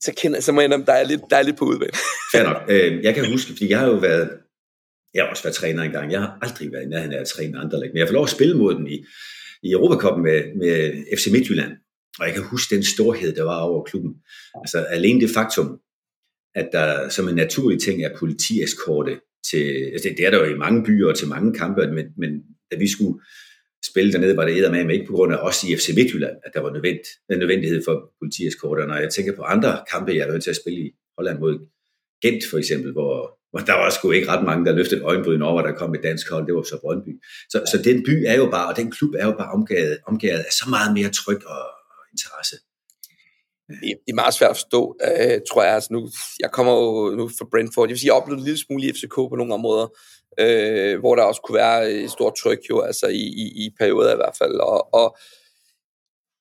så, 0.00 0.12
kender, 0.16 0.40
så 0.40 0.52
må 0.52 0.60
jeg 0.60 0.70
der 0.70 0.92
er 0.92 1.04
lidt, 1.04 1.20
der 1.30 1.36
er 1.36 1.42
lidt 1.42 1.58
på 1.58 1.64
udvalg. 1.64 1.94
Fair 2.32 2.42
nok. 2.42 2.62
Øh, 2.68 3.04
jeg 3.04 3.14
kan 3.14 3.30
huske, 3.30 3.52
fordi 3.52 3.70
jeg 3.70 3.78
har 3.78 3.86
jo 3.86 3.94
været, 3.94 4.30
jeg 5.14 5.24
har 5.24 5.30
også 5.30 5.42
været 5.42 5.54
træner 5.54 5.82
engang, 5.82 6.12
jeg 6.12 6.20
har 6.20 6.38
aldrig 6.42 6.72
været 6.72 6.84
i 6.84 6.88
nærheden 6.88 7.12
af 7.12 7.20
at 7.20 7.26
træne 7.26 7.58
andre 7.58 7.78
men 7.78 7.96
jeg 7.96 8.08
får 8.08 8.14
lov 8.14 8.24
at 8.24 8.30
spille 8.30 8.54
mod 8.54 8.74
den 8.74 8.86
i, 8.86 9.04
i 9.62 9.72
Europacupen 9.72 10.22
med, 10.22 10.54
med 10.56 11.04
FC 11.18 11.26
Midtjylland, 11.32 11.72
og 12.18 12.26
jeg 12.26 12.34
kan 12.34 12.42
huske 12.42 12.74
den 12.74 12.84
storhed, 12.84 13.34
der 13.34 13.42
var 13.42 13.60
over 13.60 13.84
klubben. 13.84 14.14
Altså 14.54 14.78
alene 14.78 15.20
det 15.20 15.30
faktum, 15.34 15.78
at 16.54 16.68
der 16.72 17.08
som 17.08 17.28
en 17.28 17.34
naturlig 17.34 17.80
ting 17.80 18.04
er 18.04 18.18
politieskorte 18.18 19.20
til, 19.50 19.90
altså 19.92 20.08
det 20.16 20.26
er 20.26 20.30
der 20.30 20.38
jo 20.38 20.54
i 20.54 20.58
mange 20.58 20.84
byer 20.84 21.08
og 21.08 21.16
til 21.16 21.28
mange 21.28 21.52
kampe, 21.54 21.86
men, 21.86 22.06
men 22.18 22.30
da 22.70 22.76
vi 22.76 22.88
skulle 22.90 23.20
spille 23.90 24.12
dernede, 24.12 24.36
var 24.36 24.44
det 24.44 24.70
med 24.70 24.94
ikke 24.94 25.06
på 25.06 25.12
grund 25.12 25.32
af 25.32 25.38
os 25.38 25.64
i 25.64 25.76
FC 25.76 25.88
Midtjylland, 25.96 26.36
at 26.44 26.50
der 26.54 26.60
var 26.60 26.72
nødvendigt, 26.72 27.08
nødvendighed 27.28 27.82
for 27.86 28.12
politieskorter. 28.20 28.86
Når 28.86 28.96
jeg 28.96 29.10
tænker 29.10 29.36
på 29.36 29.42
andre 29.42 29.84
kampe, 29.92 30.12
jeg 30.12 30.22
har 30.24 30.30
været 30.30 30.42
til 30.42 30.50
at 30.50 30.60
spille 30.62 30.80
i 30.86 30.90
Holland 31.18 31.38
mod 31.38 31.54
Gent 32.22 32.42
for 32.50 32.58
eksempel, 32.58 32.92
hvor, 32.92 33.14
hvor 33.50 33.60
der 33.60 33.72
var 33.72 33.90
sgu 33.90 34.10
ikke 34.10 34.28
ret 34.28 34.44
mange, 34.44 34.66
der 34.66 34.72
løftede 34.72 35.02
øjenbryn 35.02 35.42
over, 35.42 35.62
der 35.62 35.72
kom 35.72 35.94
et 35.94 36.02
dansk 36.02 36.30
hold, 36.30 36.46
det 36.46 36.54
var 36.54 36.62
så 36.62 36.78
Brøndby. 36.80 37.12
Så, 37.52 37.58
så 37.72 37.76
den 37.88 38.02
by 38.08 38.24
er 38.26 38.36
jo 38.42 38.50
bare, 38.50 38.68
og 38.70 38.76
den 38.76 38.90
klub 38.90 39.14
er 39.18 39.26
jo 39.26 39.34
bare 39.40 39.50
omgivet, 39.56 39.98
omgivet 40.06 40.38
af 40.38 40.52
så 40.52 40.66
meget 40.70 40.94
mere 40.98 41.10
tryk 41.20 41.42
og, 41.44 41.64
og 41.96 42.02
interesse 42.12 42.56
det, 43.68 43.92
er 44.08 44.22
meget 44.22 44.34
svært 44.34 44.50
at 44.50 44.56
forstå, 44.56 44.96
øh, 45.06 45.40
tror 45.50 45.62
jeg. 45.64 45.74
Altså 45.74 45.92
nu, 45.92 46.00
jeg 46.40 46.50
kommer 46.56 46.72
jo 46.72 47.16
nu 47.18 47.24
fra 47.38 47.46
Brentford. 47.50 47.88
Jeg 47.88 47.94
vil 47.94 48.00
sige, 48.00 48.10
jeg 48.12 48.20
oplevede 48.20 48.40
en 48.40 48.44
lille 48.48 48.60
smule 48.64 48.84
i 48.86 48.92
FCK 48.92 49.16
på 49.16 49.36
nogle 49.36 49.54
områder, 49.54 49.86
øh, 50.40 50.98
hvor 50.98 51.14
der 51.14 51.22
også 51.22 51.40
kunne 51.40 51.56
være 51.56 51.90
et 51.90 52.10
stort 52.10 52.34
tryk 52.34 52.58
jo, 52.70 52.80
altså 52.80 53.06
i, 53.06 53.26
i, 53.42 53.64
i 53.64 53.70
perioder 53.78 54.12
i 54.12 54.16
hvert 54.16 54.36
fald. 54.38 54.54
Og, 54.54 54.94
og 54.94 55.16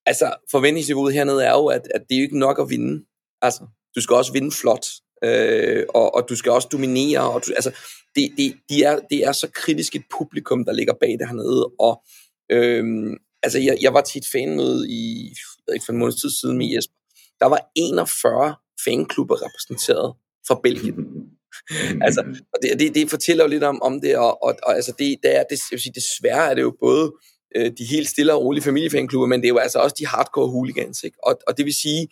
altså, 0.06 0.34
forventningsniveauet 0.52 1.14
hernede 1.14 1.44
er 1.44 1.52
jo, 1.52 1.66
at, 1.66 1.88
at 1.96 2.02
det 2.10 2.16
er 2.16 2.20
jo 2.20 2.24
ikke 2.24 2.40
nok 2.40 2.60
at 2.60 2.70
vinde. 2.70 3.06
Altså, 3.42 3.68
du 3.96 4.02
skal 4.02 4.16
også 4.16 4.34
vinde 4.34 4.52
flot, 4.52 4.88
øh, 5.24 5.86
og, 5.90 6.16
og 6.16 6.30
du 6.30 6.36
skal 6.36 6.52
også 6.52 6.68
dominere. 6.72 7.32
Og 7.34 7.46
du, 7.46 7.52
altså, 7.56 7.72
det, 8.16 8.32
det, 8.38 8.56
de 8.70 8.84
er, 8.84 9.00
det 9.10 9.24
er 9.24 9.32
så 9.32 9.48
kritisk 9.54 9.96
et 9.96 10.04
publikum, 10.18 10.66
der 10.66 10.74
ligger 10.74 10.94
bag 10.94 11.12
det 11.20 11.28
hernede, 11.28 11.66
og 11.80 12.04
øh, 12.52 13.14
altså, 13.44 13.60
jeg, 13.60 13.78
jeg 13.82 13.94
var 13.94 14.02
til 14.02 14.20
et 14.20 14.26
fanmøde 14.32 14.90
i, 14.90 15.34
ikke 15.74 15.86
for 15.86 15.94
en 15.94 16.00
måneds 16.00 16.22
tid 16.22 16.30
siden 16.42 16.58
med 16.58 16.68
Jesper, 16.68 16.96
der 17.40 17.46
var 17.46 17.72
41 17.76 18.56
fanklubber 18.86 19.36
repræsenteret 19.36 20.16
fra 20.48 20.60
Belgien. 20.64 20.96
Mm-hmm. 21.70 22.02
altså, 22.02 22.22
og 22.54 22.60
det, 22.62 22.80
det, 22.80 22.96
det 22.96 23.10
fortæller 23.10 23.44
jo 23.44 23.50
lidt 23.50 23.64
om, 23.64 23.82
om 23.82 24.02
det, 24.02 24.18
og, 24.18 24.44
og, 24.44 24.56
og 24.64 24.76
altså 24.76 24.92
det, 25.00 25.18
det 25.24 25.36
er, 25.36 25.44
det, 25.44 25.60
jeg 25.72 25.76
vil 25.76 25.82
sige, 25.82 25.94
desværre 25.96 26.50
er 26.50 26.54
det 26.56 26.62
jo 26.62 26.74
både 26.80 27.14
øh, 27.56 27.72
de 27.78 27.86
helt 27.86 28.08
stille 28.08 28.34
og 28.34 28.42
rolige 28.42 28.64
familiefanklubber, 28.64 29.28
men 29.28 29.42
det 29.42 29.48
er 29.48 29.56
jo 29.56 29.58
altså 29.58 29.80
også 29.80 29.96
de 30.00 30.08
hardcore 30.08 30.48
hooligans, 30.48 31.04
ikke? 31.04 31.18
Og, 31.24 31.40
og 31.48 31.58
det 31.58 31.66
vil 31.66 31.76
sige, 31.76 32.08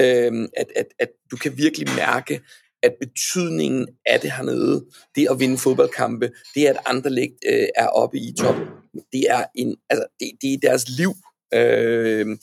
øh, 0.00 0.48
at, 0.56 0.66
at, 0.76 0.86
at 0.98 1.08
du 1.30 1.36
kan 1.36 1.58
virkelig 1.58 1.88
mærke, 1.96 2.40
at 2.82 2.94
betydningen 3.00 3.88
af 4.06 4.20
det 4.20 4.32
hernede, 4.32 4.86
det 5.14 5.28
at 5.30 5.40
vinde 5.40 5.58
fodboldkampe, 5.58 6.30
det 6.54 6.66
at 6.66 6.76
andre 6.86 7.10
lægt 7.10 7.34
øh, 7.46 7.66
er 7.76 7.86
oppe 7.86 8.18
i 8.18 8.34
toppen, 8.38 8.66
det 9.12 9.24
er, 9.28 9.44
en, 9.54 9.76
altså, 9.90 10.06
det, 10.20 10.30
det 10.42 10.52
er 10.52 10.58
deres 10.68 10.84
liv. 10.88 11.12
Øh, 11.54 12.38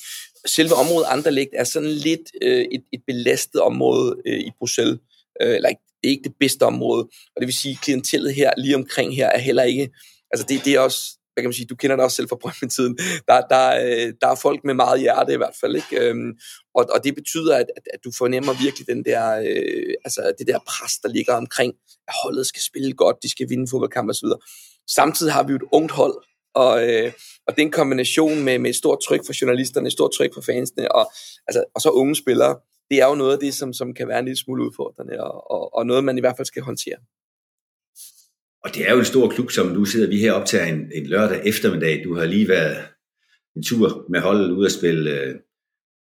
selve 0.46 0.74
området 0.74 1.08
Anderlecht 1.10 1.50
er 1.54 1.64
sådan 1.64 1.90
lidt 1.90 2.32
øh, 2.42 2.66
et, 2.72 2.84
et 2.94 3.02
belastet 3.08 3.62
område 3.62 4.16
øh, 4.26 4.40
i 4.40 4.52
Bruxelles. 4.60 5.00
Øh, 5.42 5.56
eller 5.56 5.70
ikke, 5.70 5.82
det 6.04 6.08
er 6.08 6.12
ikke 6.12 6.30
det 6.30 6.36
bedste 6.40 6.64
område. 6.64 7.02
Og 7.04 7.40
det 7.40 7.48
vil 7.48 7.54
sige, 7.54 7.72
at 7.72 7.82
klientellet 7.82 8.36
her, 8.36 8.52
lige 8.58 8.76
omkring 8.76 9.16
her, 9.16 9.28
er 9.28 9.40
heller 9.40 9.64
ikke... 9.64 9.90
Altså 10.32 10.46
det, 10.50 10.66
det 10.66 10.74
er 10.74 10.80
også 10.80 11.18
hvad 11.36 11.44
kan 11.44 11.50
man 11.50 11.54
sige, 11.54 11.66
du 11.66 11.76
kender 11.76 11.96
det 11.96 12.06
også 12.06 12.16
selv 12.16 12.30
fra 12.30 12.36
Brøndby-tiden, 12.42 12.98
der, 13.28 13.42
der, 13.54 13.66
øh, 13.86 14.14
der 14.22 14.28
er 14.28 14.36
folk 14.36 14.60
med 14.64 14.74
meget 14.74 15.00
hjerte 15.00 15.34
i 15.34 15.38
hvert 15.38 15.56
fald, 15.62 15.76
ikke? 15.76 16.00
Øhm, 16.00 16.32
og, 16.76 16.86
og 16.94 17.04
det 17.04 17.16
betyder, 17.16 17.56
at, 17.56 17.66
at, 17.94 18.00
du 18.06 18.12
fornemmer 18.18 18.54
virkelig 18.64 18.88
den 18.88 19.06
der, 19.06 19.26
øh, 19.48 19.94
altså 20.06 20.34
det 20.40 20.48
der 20.48 20.60
pres, 20.68 20.94
der 21.04 21.10
ligger 21.10 21.34
omkring, 21.34 21.74
at 22.08 22.14
holdet 22.24 22.48
skal 22.48 22.62
spille 22.62 22.94
godt, 22.94 23.24
de 23.24 23.30
skal 23.30 23.50
vinde 23.50 23.68
fodboldkamp 23.70 24.10
osv. 24.10 24.28
Samtidig 24.90 25.34
har 25.34 25.44
vi 25.44 25.52
jo 25.52 25.56
et 25.56 25.70
ungt 25.72 25.92
hold, 25.92 26.16
og, 26.56 26.90
øh, 26.90 27.12
og 27.48 27.54
en 27.58 27.72
kombination 27.72 28.44
med, 28.44 28.60
med 28.60 28.70
et 28.70 28.76
stort 28.76 29.00
tryk 29.08 29.26
for 29.26 29.34
journalisterne, 29.42 29.88
et 29.88 29.94
stort 29.94 30.12
tryk 30.18 30.34
for 30.34 30.42
fansene, 30.42 30.92
og, 30.92 31.12
altså, 31.48 31.64
og 31.76 31.82
så 31.82 31.90
unge 31.90 32.16
spillere, 32.16 32.56
det 32.90 33.02
er 33.02 33.08
jo 33.08 33.16
noget 33.16 33.34
af 33.34 33.40
det, 33.40 33.54
som, 33.54 33.74
som 33.74 33.94
kan 33.94 34.08
være 34.08 34.20
en 34.20 34.26
lille 34.26 34.38
smule 34.38 34.66
udfordrende, 34.66 35.24
og, 35.24 35.52
og, 35.52 35.74
og 35.74 35.86
noget, 35.86 36.04
man 36.04 36.18
i 36.18 36.22
hvert 36.22 36.38
fald 36.38 36.46
skal 36.46 36.62
håndtere. 36.62 36.98
Og 38.64 38.76
det 38.76 38.88
er 38.88 38.94
jo 38.94 39.00
en 39.00 39.06
stor 39.06 39.30
klub, 39.30 39.52
som 39.52 39.74
du 39.74 39.86
sidder 39.86 40.10
vi 40.10 40.18
her 40.18 40.34
op 40.34 40.46
til 40.46 40.60
en, 40.60 40.92
en 40.96 41.06
lørdag 41.06 41.42
eftermiddag. 41.46 42.04
Du 42.04 42.16
har 42.16 42.26
lige 42.26 42.48
været 42.48 42.88
en 43.56 43.64
tur 43.64 44.06
med 44.10 44.20
holdet 44.20 44.52
ud 44.52 44.66
at 44.66 44.72
spille 44.72 45.12
uh, 45.12 45.36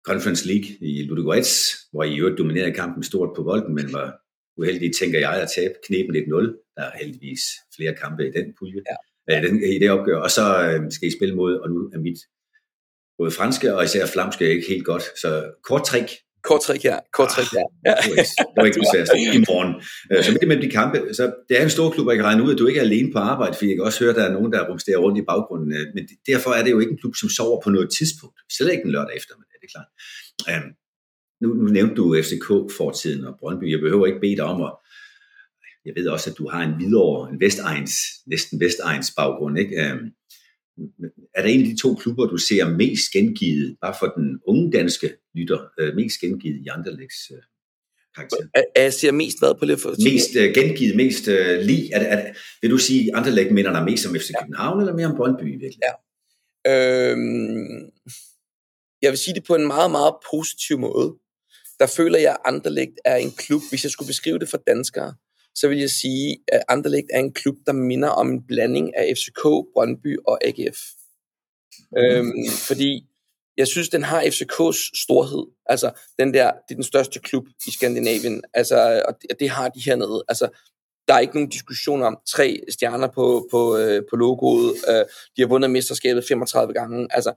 Conference 0.07 0.47
League 0.47 0.67
i 0.81 1.03
Ludogorets, 1.03 1.75
hvor 1.91 2.03
I 2.03 2.13
jo 2.13 2.35
dominerede 2.35 2.73
kampen 2.73 3.03
stort 3.03 3.35
på 3.35 3.43
bolden, 3.43 3.75
men 3.75 3.93
var 3.93 4.17
uheldige, 4.57 4.93
tænker 4.99 5.19
jeg, 5.19 5.41
at 5.41 5.49
tabe 5.55 5.73
knepen 5.87 6.15
1-0. 6.15 6.73
Der 6.75 6.83
er 6.83 6.97
heldigvis 7.01 7.41
flere 7.75 7.95
kampe 7.95 8.27
i 8.27 8.31
den 8.31 8.53
pulje. 8.59 8.81
Ja 8.89 8.95
øh, 9.29 9.43
den, 9.43 9.63
i 9.63 9.79
det 9.79 9.91
opgør, 9.91 10.17
og 10.17 10.31
så 10.31 10.43
øh, 10.69 10.91
skal 10.91 11.07
I 11.07 11.17
spille 11.17 11.35
mod, 11.35 11.53
og 11.59 11.69
nu 11.69 11.89
er 11.93 11.99
mit 11.99 12.19
både 13.17 13.31
franske 13.31 13.75
og 13.75 13.83
især 13.83 14.05
flamske 14.05 14.49
ikke 14.49 14.67
helt 14.67 14.85
godt. 14.85 15.03
Så 15.21 15.51
kort 15.63 15.85
trick, 15.85 16.09
Kort 16.47 16.61
trick 16.65 16.83
her. 16.89 16.99
Kort 17.17 17.29
trick 17.33 17.51
her. 17.57 17.67
Ja. 17.87 17.93
Det 18.03 18.11
var 18.61 18.65
ikke, 18.69 18.79
det 18.79 19.09
var 19.09 19.15
ikke. 19.15 19.37
I 19.39 19.43
morgen. 19.51 19.71
Øh, 20.11 20.23
så 20.25 20.29
midt 20.31 20.47
mellem 20.47 20.65
de 20.67 20.71
kampe, 20.79 20.97
så 21.17 21.23
det 21.47 21.53
er 21.59 21.63
en 21.63 21.75
stor 21.77 21.87
klub, 21.93 22.05
og 22.07 22.11
jeg 22.13 22.19
kan 22.21 22.27
regne 22.29 22.43
ud, 22.45 22.51
at 22.53 22.59
du 22.59 22.67
ikke 22.67 22.79
er 22.79 22.87
alene 22.89 23.09
på 23.13 23.19
arbejde, 23.19 23.53
for 23.57 23.65
jeg 23.65 23.75
kan 23.75 23.85
også 23.89 23.99
høre, 24.03 24.13
at 24.13 24.19
der 24.19 24.25
er 24.29 24.33
nogen, 24.37 24.51
der 24.53 24.67
rumsterer 24.69 24.99
rundt 25.05 25.17
i 25.21 25.27
baggrunden. 25.31 25.69
Øh, 25.77 25.85
men 25.95 26.03
derfor 26.31 26.51
er 26.57 26.63
det 26.63 26.71
jo 26.71 26.79
ikke 26.79 26.93
en 26.95 27.01
klub, 27.03 27.15
som 27.21 27.29
sover 27.37 27.61
på 27.63 27.69
noget 27.75 27.89
tidspunkt. 27.97 28.37
Slet 28.57 28.71
ikke 28.71 28.85
en 28.87 28.91
lørdag 28.95 29.15
eftermiddag, 29.21 29.55
det 29.61 29.67
er 29.69 29.73
klart. 29.75 29.89
Um, 30.51 30.67
nu, 31.41 31.47
nu 31.61 31.67
nævnte 31.77 31.95
du 31.95 32.05
FCK-fortiden 32.25 33.21
og 33.29 33.33
Brøndby. 33.39 33.65
Jeg 33.71 33.81
behøver 33.85 34.05
ikke 34.05 34.23
bede 34.25 34.37
dig 34.41 34.47
om 34.53 34.61
at 34.69 34.73
jeg 35.85 35.93
ved 35.95 36.07
også, 36.07 36.29
at 36.29 36.37
du 36.37 36.49
har 36.49 36.61
en 36.63 36.79
videre, 36.79 37.29
en 37.31 37.39
Vestegns, 37.39 37.93
næsten 38.27 38.59
Vestegns 38.59 39.13
baggrund, 39.17 39.59
ikke? 39.59 39.75
Um, 39.91 39.99
er 41.35 41.41
der 41.41 41.49
en 41.49 41.61
af 41.61 41.67
de 41.67 41.77
to 41.81 41.95
klubber, 41.95 42.25
du 42.25 42.37
ser 42.37 42.69
mest 42.69 43.11
gengivet, 43.13 43.77
bare 43.81 43.95
for 43.99 44.07
den 44.17 44.39
unge 44.47 44.71
danske 44.71 45.13
lytter, 45.35 45.59
øh, 45.79 45.95
mest 45.95 46.19
gengivet 46.19 46.57
i 46.65 46.67
Anderlechts 46.67 47.31
øh, 47.31 47.41
karakter? 48.15 48.37
Jeg 48.75 48.93
ser 48.93 49.11
mest 49.11 49.39
hvad 49.39 49.59
på 49.59 49.65
det? 49.65 49.79
For 49.79 49.95
mest 50.03 50.35
øh, 50.35 50.53
gengivet, 50.53 50.95
mest 50.95 51.27
øh, 51.27 51.61
lige. 51.61 51.93
Er 51.93 51.99
er 51.99 52.33
vil 52.61 52.71
du 52.71 52.77
sige, 52.77 53.01
at 53.11 53.17
Anderlecht 53.17 53.51
minder 53.51 53.71
dig 53.73 53.83
mest 53.83 54.05
om 54.05 54.15
FC 54.15 54.29
København, 54.41 54.77
ja. 54.77 54.81
eller 54.81 54.95
mere 54.95 55.07
om 55.07 55.15
Brøndby 55.15 55.41
i 55.41 55.57
virkeligheden? 55.63 55.81
Ja. 56.65 57.11
Øhm, 57.11 57.91
jeg 59.01 59.11
vil 59.11 59.17
sige 59.17 59.35
det 59.35 59.43
på 59.43 59.55
en 59.55 59.67
meget, 59.67 59.91
meget 59.91 60.15
positiv 60.31 60.79
måde. 60.79 61.15
Der 61.79 61.87
føler 61.87 62.19
jeg, 62.19 62.31
at 62.31 62.37
Anderlecht 62.45 62.99
er 63.05 63.15
en 63.15 63.31
klub, 63.31 63.61
hvis 63.69 63.83
jeg 63.83 63.91
skulle 63.91 64.07
beskrive 64.07 64.39
det 64.39 64.49
for 64.49 64.57
danskere, 64.57 65.15
så 65.55 65.67
vil 65.67 65.79
jeg 65.79 65.89
sige, 65.89 66.37
at 66.47 66.63
Anderlecht 66.67 67.07
er 67.13 67.19
en 67.19 67.33
klub, 67.33 67.55
der 67.65 67.73
minder 67.73 68.09
om 68.09 68.31
en 68.31 68.47
blanding 68.47 68.97
af 68.97 69.13
FCK, 69.17 69.43
Brøndby 69.73 70.17
og 70.27 70.45
AGF. 70.45 70.79
Mm. 71.91 71.97
Øhm, 71.97 72.49
fordi 72.67 73.05
jeg 73.57 73.67
synes, 73.67 73.89
den 73.89 74.03
har 74.03 74.21
FCK's 74.21 75.01
storhed. 75.03 75.45
Altså, 75.65 75.91
den 76.19 76.33
der, 76.33 76.51
det 76.51 76.71
er 76.71 76.75
den 76.75 76.83
største 76.83 77.19
klub 77.19 77.45
i 77.67 77.71
Skandinavien. 77.71 78.43
Altså, 78.53 79.03
og 79.07 79.13
det, 79.21 79.39
det 79.39 79.49
har 79.49 79.69
de 79.69 79.79
hernede. 79.85 80.23
Altså, 80.27 80.49
der 81.07 81.13
er 81.13 81.19
ikke 81.19 81.33
nogen 81.33 81.49
diskussion 81.49 82.01
om 82.01 82.17
tre 82.27 82.59
stjerner 82.69 83.07
på, 83.07 83.47
på, 83.51 83.77
øh, 83.77 84.03
på 84.09 84.15
logoet. 84.15 84.75
Øh, 84.89 85.05
de 85.35 85.41
har 85.41 85.47
vundet 85.47 85.71
mesterskabet 85.71 86.25
35 86.27 86.73
gange. 86.73 87.07
Altså, 87.11 87.33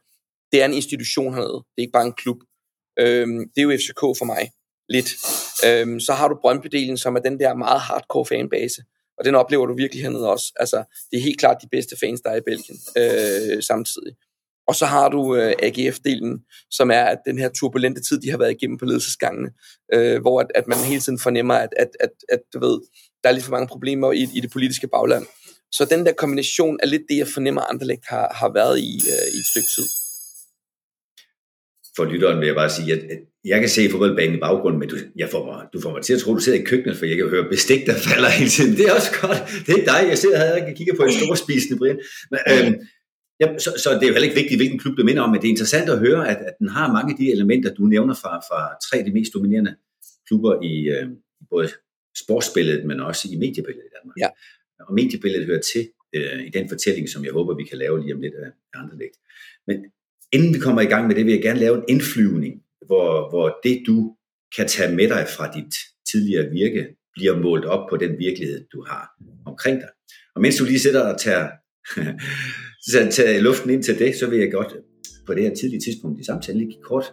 det 0.52 0.62
er 0.62 0.64
en 0.64 0.72
institution 0.72 1.34
hernede. 1.34 1.54
Det 1.54 1.78
er 1.78 1.82
ikke 1.82 1.92
bare 1.92 2.06
en 2.06 2.12
klub. 2.12 2.37
Øh, 2.98 3.26
det 3.26 3.58
er 3.58 3.62
jo 3.62 3.76
FCK 3.76 4.00
for 4.00 4.25
mig 4.25 4.50
lidt. 4.88 5.09
Øhm, 5.66 6.00
så 6.00 6.12
har 6.12 6.28
du 6.28 6.35
Brøndby-delen, 6.35 6.97
som 6.97 7.16
er 7.16 7.21
den 7.21 7.40
der 7.40 7.54
meget 7.54 7.80
hardcore 7.80 8.26
fanbase, 8.26 8.83
og 9.18 9.25
den 9.25 9.35
oplever 9.35 9.66
du 9.66 9.75
virkelig 9.75 10.02
hernede 10.02 10.30
også. 10.30 10.52
Altså, 10.57 10.76
det 11.11 11.16
er 11.16 11.23
helt 11.23 11.38
klart 11.38 11.62
de 11.62 11.68
bedste 11.71 11.97
fans, 12.00 12.21
der 12.21 12.30
er 12.30 12.37
i 12.37 12.47
Belgien 12.47 12.78
øh, 12.97 13.62
samtidig. 13.62 14.12
Og 14.68 14.75
så 14.75 14.87
har 14.87 15.09
du 15.09 15.37
øh, 15.37 15.52
AGF-delen, 15.62 16.47
som 16.71 16.90
er 16.90 17.02
at 17.02 17.18
den 17.26 17.38
her 17.38 17.49
turbulente 17.49 18.02
tid, 18.02 18.21
de 18.21 18.30
har 18.30 18.38
været 18.38 18.50
igennem 18.50 18.78
på 18.78 18.85
ledelsesgangene, 18.85 19.50
øh, 19.92 20.21
hvor 20.21 20.40
at, 20.40 20.47
at 20.54 20.68
man 20.68 20.78
hele 20.78 21.00
tiden 21.00 21.18
fornemmer, 21.18 21.54
at, 21.54 21.68
at, 21.76 21.88
at, 22.00 22.11
at 22.28 22.40
du 22.54 22.59
ved, 22.61 22.80
der 23.23 23.28
er 23.28 23.33
lidt 23.33 23.45
for 23.45 23.50
mange 23.50 23.68
problemer 23.68 24.12
i, 24.12 24.28
i 24.35 24.40
det 24.40 24.50
politiske 24.50 24.88
bagland. 24.88 25.26
Så 25.73 25.85
den 25.85 26.07
der 26.07 26.12
kombination 26.12 26.78
er 26.83 26.87
lidt 26.87 27.02
det, 27.09 27.18
jeg 27.18 27.28
fornemmer, 27.28 27.62
Anderlecht 27.62 28.04
har, 28.09 28.33
har 28.35 28.52
været 28.52 28.78
i, 28.78 29.00
øh, 29.12 29.35
i 29.35 29.38
et 29.38 29.47
stykke 29.47 29.68
tid 29.76 30.07
for 31.98 32.04
lytteren 32.12 32.38
vil 32.40 32.46
jeg 32.46 32.58
bare 32.62 32.72
sige, 32.76 32.88
at, 32.94 33.02
jeg 33.44 33.58
kan 33.60 33.68
se 33.68 33.90
fodboldbanen 33.90 34.34
i 34.36 34.40
baggrunden, 34.46 34.78
men 34.80 34.88
du, 34.88 34.96
jeg 35.22 35.28
får 35.34 35.42
mig, 35.48 35.58
du 35.74 35.78
får 35.84 35.92
mig 35.94 36.02
til 36.02 36.14
at 36.16 36.20
tro, 36.20 36.30
at 36.32 36.36
du 36.38 36.42
sidder 36.44 36.58
i 36.62 36.68
køkkenet, 36.70 36.96
for 36.98 37.06
jeg 37.06 37.16
kan 37.16 37.28
høre 37.28 37.46
bestik, 37.54 37.80
der 37.86 37.96
falder 38.08 38.30
hele 38.38 38.50
tiden. 38.56 38.72
Det 38.78 38.84
er 38.88 38.94
også 38.98 39.12
godt. 39.22 39.40
Det 39.64 39.68
er 39.72 39.76
ikke 39.80 39.90
dig. 39.94 40.00
Jeg 40.12 40.18
sidder 40.18 40.38
her 40.38 40.50
og 40.70 40.74
kigger 40.78 40.94
på 40.98 41.04
en 41.08 41.12
stor 41.20 41.34
spisende 41.44 41.76
Brian. 41.80 41.98
Men, 42.32 42.40
øhm, 42.52 42.74
ja, 43.42 43.46
så, 43.64 43.70
så, 43.82 43.88
det 43.98 44.04
er 44.04 44.10
jo 44.10 44.14
heller 44.16 44.30
ikke 44.30 44.40
vigtigt, 44.42 44.58
hvilken 44.60 44.78
klub 44.82 44.94
du 44.98 45.04
minder 45.08 45.22
om, 45.22 45.30
men 45.30 45.38
det 45.40 45.48
er 45.48 45.54
interessant 45.56 45.88
at 45.94 45.98
høre, 46.06 46.20
at, 46.32 46.38
at 46.48 46.54
den 46.60 46.68
har 46.76 46.86
mange 46.96 47.10
af 47.12 47.16
de 47.20 47.26
elementer, 47.36 47.74
du 47.78 47.82
nævner 47.94 48.14
fra, 48.22 48.32
fra 48.48 48.60
tre 48.86 48.94
af 49.00 49.04
de 49.08 49.12
mest 49.18 49.30
dominerende 49.34 49.72
klubber 50.28 50.52
i 50.72 50.74
øh, 50.94 51.06
både 51.52 51.68
sportsbilledet, 52.22 52.82
men 52.90 52.96
også 53.00 53.22
i 53.32 53.36
mediebilledet 53.44 53.88
i 53.90 53.94
Danmark. 53.98 54.16
Ja. 54.24 54.28
Og 54.88 54.94
mediebilledet 54.94 55.46
hører 55.46 55.64
til 55.72 55.84
øh, 56.16 56.40
i 56.48 56.50
den 56.56 56.68
fortælling, 56.68 57.08
som 57.08 57.24
jeg 57.24 57.32
håber, 57.32 57.52
vi 57.60 57.64
kan 57.70 57.78
lave 57.78 58.00
lige 58.02 58.14
om 58.14 58.20
lidt 58.20 58.34
af 58.34 58.50
andre 58.80 58.96
lidt. 59.02 59.16
Men 59.66 59.76
Inden 60.32 60.54
vi 60.54 60.58
kommer 60.58 60.82
i 60.82 60.90
gang 60.92 61.06
med 61.06 61.14
det, 61.14 61.26
vil 61.26 61.32
jeg 61.32 61.42
gerne 61.42 61.61
lave 61.61 61.76
en 61.76 61.85
indflyvning, 61.88 62.54
hvor, 62.87 63.30
hvor 63.30 63.58
det 63.64 63.82
du 63.87 64.16
kan 64.56 64.68
tage 64.68 64.97
med 64.97 65.08
dig 65.08 65.26
fra 65.37 65.52
dit 65.56 65.75
tidligere 66.12 66.50
virke, 66.50 66.87
bliver 67.14 67.38
målt 67.38 67.64
op 67.64 67.88
på 67.90 67.97
den 67.97 68.18
virkelighed, 68.18 68.66
du 68.73 68.85
har 68.88 69.08
omkring 69.47 69.76
dig. 69.80 69.88
Og 70.35 70.40
mens 70.42 70.56
du 70.56 70.64
lige 70.64 70.78
sidder 70.78 71.12
og 71.12 71.20
tager, 71.20 71.49
tager 73.16 73.40
luften 73.40 73.70
ind 73.70 73.82
til 73.82 73.99
det, 73.99 74.14
så 74.14 74.30
vil 74.30 74.38
jeg 74.38 74.52
godt 74.52 74.75
på 75.26 75.35
det 75.35 75.42
her 75.42 75.54
tidlige 75.54 75.80
tidspunkt 75.80 76.20
i 76.20 76.25
samtalen 76.25 76.61
lige 76.61 76.70
give 76.70 76.82
kort 76.82 77.12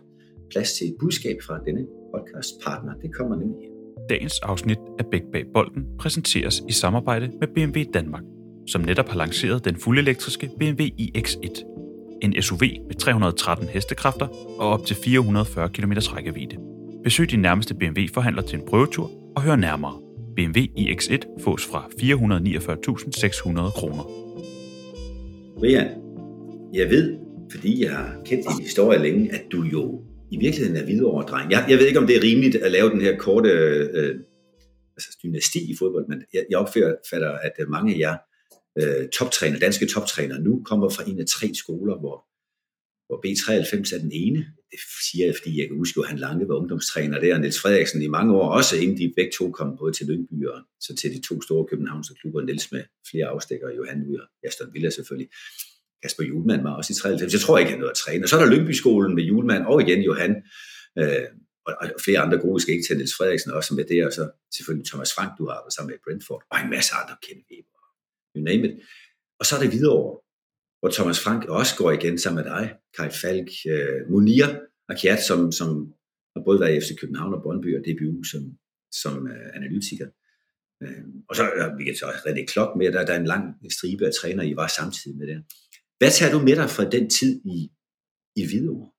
plads 0.51 0.73
til 0.73 0.87
et 0.87 0.95
budskab 0.99 1.37
fra 1.47 1.59
denne 1.65 1.85
podcast 2.13 2.51
partner. 2.65 2.93
Det 2.93 3.13
kommer 3.13 3.35
nemlig 3.35 3.57
her. 3.61 3.71
Dagens 4.09 4.39
afsnit 4.39 4.77
af 4.99 5.05
Bæk 5.11 5.21
Bag 5.31 5.43
Bolden 5.53 5.83
præsenteres 5.99 6.63
i 6.69 6.71
samarbejde 6.71 7.31
med 7.39 7.47
BMW 7.55 7.83
Danmark, 7.93 8.23
som 8.67 8.81
netop 8.81 9.09
har 9.09 9.17
lanceret 9.17 9.65
den 9.65 9.75
fuldelektriske 9.75 10.49
BMW 10.59 10.83
iX1 10.83 11.74
en 12.21 12.41
SUV 12.41 12.61
med 12.87 12.95
313 12.99 13.67
hestekræfter 13.67 14.27
og 14.59 14.69
op 14.69 14.85
til 14.85 14.95
440 14.95 15.69
km 15.69 15.91
rækkevidde. 15.91 16.57
Besøg 17.03 17.31
din 17.31 17.39
nærmeste 17.39 17.75
BMW-forhandler 17.75 18.41
til 18.41 18.59
en 18.59 18.65
prøvetur 18.65 19.11
og 19.35 19.41
hør 19.41 19.55
nærmere. 19.55 20.01
BMW 20.35 20.59
iX1 20.59 21.43
fås 21.43 21.65
fra 21.65 21.89
449.600 22.01 23.79
kroner. 23.79 24.03
Brian, 25.59 25.87
jeg 26.73 26.89
ved, 26.89 27.17
fordi 27.51 27.83
jeg 27.83 27.91
har 27.91 28.15
kendt 28.25 28.45
din 28.49 28.63
historie 28.63 28.99
længe, 28.99 29.33
at 29.33 29.41
du 29.51 29.63
jo 29.63 30.01
i 30.31 30.37
virkeligheden 30.37 30.81
er 30.81 30.85
videre 30.85 31.21
dreng. 31.21 31.51
Jeg, 31.51 31.65
jeg 31.69 31.77
ved 31.77 31.87
ikke, 31.87 31.99
om 31.99 32.07
det 32.07 32.15
er 32.15 32.23
rimeligt 32.23 32.55
at 32.55 32.71
lave 32.71 32.89
den 32.89 33.01
her 33.01 33.17
korte 33.17 33.49
øh, 33.49 33.89
øh 33.93 34.15
altså 34.97 35.17
dynasti 35.23 35.59
i 35.71 35.75
fodbold, 35.79 36.07
men 36.07 36.23
jeg, 36.33 36.43
jeg 36.49 36.57
opfatter, 36.57 37.31
at 37.31 37.51
mange 37.69 37.95
af 37.95 37.99
jer 37.99 38.15
øh, 38.81 39.09
toptræner, 39.09 39.59
danske 39.59 39.87
toptræner 39.87 40.39
nu 40.39 40.63
kommer 40.63 40.89
fra 40.89 41.03
en 41.09 41.19
af 41.19 41.25
tre 41.25 41.53
skoler, 41.53 41.95
hvor, 41.99 42.17
hvor 43.07 43.17
B93 43.25 43.95
er 43.95 43.99
den 43.99 44.11
ene. 44.13 44.39
Det 44.71 44.79
siger 45.09 45.25
jeg, 45.25 45.35
fordi 45.37 45.59
jeg 45.59 45.67
kan 45.67 45.77
huske, 45.77 45.99
at 45.99 46.07
han 46.07 46.19
Lange 46.19 46.47
var 46.47 46.55
ungdomstræner 46.55 47.19
der, 47.19 47.33
og 47.35 47.41
Niels 47.41 47.61
Frederiksen 47.61 48.01
i 48.01 48.07
mange 48.07 48.33
år, 48.33 48.49
også 48.49 48.75
inden 48.77 48.97
de 48.97 49.13
begge 49.15 49.31
to 49.37 49.51
kom 49.51 49.77
både 49.77 49.93
til 49.93 50.05
Lyngby 50.05 50.45
og 50.47 50.61
så 50.79 50.95
til 50.95 51.09
de 51.15 51.21
to 51.21 51.41
store 51.41 51.65
københavnske 51.65 52.15
klubber, 52.21 52.41
Niels 52.41 52.71
med 52.71 52.83
flere 53.11 53.25
afstikker, 53.25 53.69
Johan 53.77 53.99
Ny 53.99 54.19
og 54.19 54.27
Aston 54.47 54.73
Villa 54.73 54.89
selvfølgelig. 54.89 55.29
Kasper 56.03 56.23
Julemand 56.23 56.61
var 56.61 56.73
også 56.75 56.93
i 56.93 56.95
93. 56.95 57.33
Jeg 57.33 57.41
tror 57.41 57.57
ikke, 57.57 57.71
han 57.71 57.79
nåede 57.79 57.91
at 57.91 57.97
træne. 57.97 58.23
Og 58.25 58.29
så 58.29 58.35
er 58.35 58.45
der 58.45 58.51
Lyngby-skolen 58.53 59.15
med 59.15 59.23
Julemand 59.23 59.63
og 59.65 59.81
igen 59.81 60.01
Johan. 60.01 60.35
Øh, 60.99 61.25
og, 61.67 61.73
og, 61.81 61.87
flere 62.05 62.19
andre 62.19 62.37
gode 62.37 62.61
skal 62.61 62.73
ikke 62.73 62.87
til 62.87 62.97
Niels 62.97 63.15
Frederiksen 63.17 63.51
også 63.51 63.73
med 63.73 63.85
det, 63.91 64.05
og 64.07 64.13
så 64.13 64.23
selvfølgelig 64.55 64.87
Thomas 64.87 65.13
Frank, 65.13 65.31
du 65.37 65.47
har 65.49 65.57
sammen 65.75 65.91
med 65.91 65.99
Brentford, 66.05 66.43
og 66.51 66.57
en 66.59 66.69
masse 66.69 66.91
andre 67.01 67.15
kendte 67.27 67.53
you 68.35 68.43
name 68.43 68.67
it. 68.67 68.73
Og 69.39 69.45
så 69.45 69.55
er 69.55 69.59
det 69.59 69.71
videre 69.71 70.19
hvor 70.79 70.91
Thomas 70.91 71.19
Frank 71.19 71.45
også 71.45 71.75
går 71.77 71.91
igen 71.91 72.19
sammen 72.19 72.43
med 72.43 72.51
dig, 72.51 72.73
Kai 72.97 73.09
Falk, 73.09 73.49
øh, 73.69 74.11
Munir 74.11 74.47
Akiat, 74.89 75.23
som, 75.23 75.51
som 75.51 75.93
har 76.35 76.43
både 76.43 76.59
været 76.59 76.75
i 76.75 76.81
FC 76.81 76.99
København 76.99 77.33
og 77.33 77.41
Brøndby 77.43 77.77
og 77.77 77.81
DBU 77.85 78.23
som, 78.23 78.41
som 78.91 79.27
øh, 79.27 79.49
analytiker. 79.53 80.07
Øh, 80.83 81.03
og 81.29 81.35
så 81.35 81.43
uh, 81.43 81.79
vi 81.79 81.83
kan 81.83 81.95
så 81.95 82.05
René 82.05 82.45
Klok 82.45 82.77
med, 82.77 82.91
der, 82.91 83.05
der 83.05 83.13
er 83.13 83.19
en 83.19 83.25
lang 83.25 83.43
stribe 83.71 84.05
af 84.05 84.11
træner, 84.21 84.43
I 84.43 84.55
var 84.55 84.67
samtidig 84.67 85.17
med 85.17 85.27
det. 85.27 85.43
Hvad 85.97 86.11
tager 86.11 86.31
du 86.31 86.39
med 86.39 86.55
dig 86.55 86.69
fra 86.69 86.89
den 86.89 87.09
tid 87.09 87.41
i, 87.45 87.71
i 88.35 88.45
Hvidovre? 88.47 88.89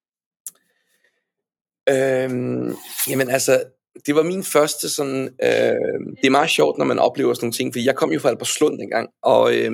Øhm, 1.94 2.74
jamen 3.10 3.28
altså, 3.30 3.64
det 4.06 4.14
var 4.14 4.22
min 4.22 4.44
første 4.44 4.88
sådan, 4.88 5.22
øh, 5.42 5.98
det 6.20 6.26
er 6.26 6.30
meget 6.30 6.50
sjovt, 6.50 6.78
når 6.78 6.84
man 6.84 6.98
oplever 6.98 7.34
sådan 7.34 7.44
nogle 7.44 7.52
ting, 7.52 7.74
fordi 7.74 7.86
jeg 7.86 7.96
kom 7.96 8.12
jo 8.12 8.18
fra 8.18 8.28
Albertslund 8.28 8.78
dengang, 8.78 9.08
og 9.22 9.54
øh, 9.56 9.72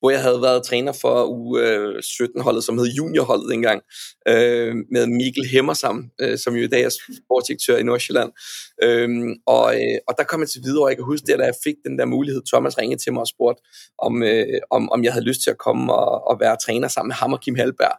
hvor 0.00 0.10
jeg 0.10 0.22
havde 0.22 0.42
været 0.42 0.64
træner 0.64 0.92
for 0.92 1.16
U17-holdet, 1.24 2.58
øh, 2.58 2.62
som 2.62 2.78
hed 2.78 2.86
juniorholdet 2.86 3.50
dengang, 3.50 3.82
øh, 4.28 4.74
med 4.92 5.06
Mikkel 5.06 5.46
Hemmersam, 5.52 6.10
øh, 6.20 6.38
som 6.38 6.56
jo 6.56 6.64
i 6.64 6.66
dag 6.66 6.82
er 6.82 6.88
sportsdirektør 7.24 7.76
i 7.76 7.82
Nordsjælland. 7.82 8.30
Øh, 8.82 9.08
og, 9.46 9.74
øh, 9.74 9.98
og 10.08 10.14
der 10.18 10.24
kom 10.24 10.40
jeg 10.40 10.48
til 10.48 10.60
videre, 10.64 10.84
og 10.84 10.88
jeg 10.88 10.96
kan 10.96 11.04
huske 11.04 11.26
det, 11.26 11.38
da 11.38 11.44
jeg 11.44 11.54
fik 11.64 11.74
den 11.84 11.98
der 11.98 12.04
mulighed, 12.04 12.42
Thomas 12.52 12.78
ringede 12.78 13.02
til 13.02 13.12
mig 13.12 13.20
og 13.20 13.26
spurgte, 13.26 13.62
om, 13.98 14.22
øh, 14.22 14.46
om, 14.70 14.90
om 14.90 15.04
jeg 15.04 15.12
havde 15.12 15.24
lyst 15.24 15.42
til 15.42 15.50
at 15.50 15.58
komme 15.58 15.94
og, 15.94 16.28
og 16.28 16.40
være 16.40 16.56
træner 16.66 16.88
sammen 16.88 17.08
med 17.08 17.16
ham 17.16 17.32
og 17.32 17.40
Kim 17.40 17.54
Halberg 17.54 17.96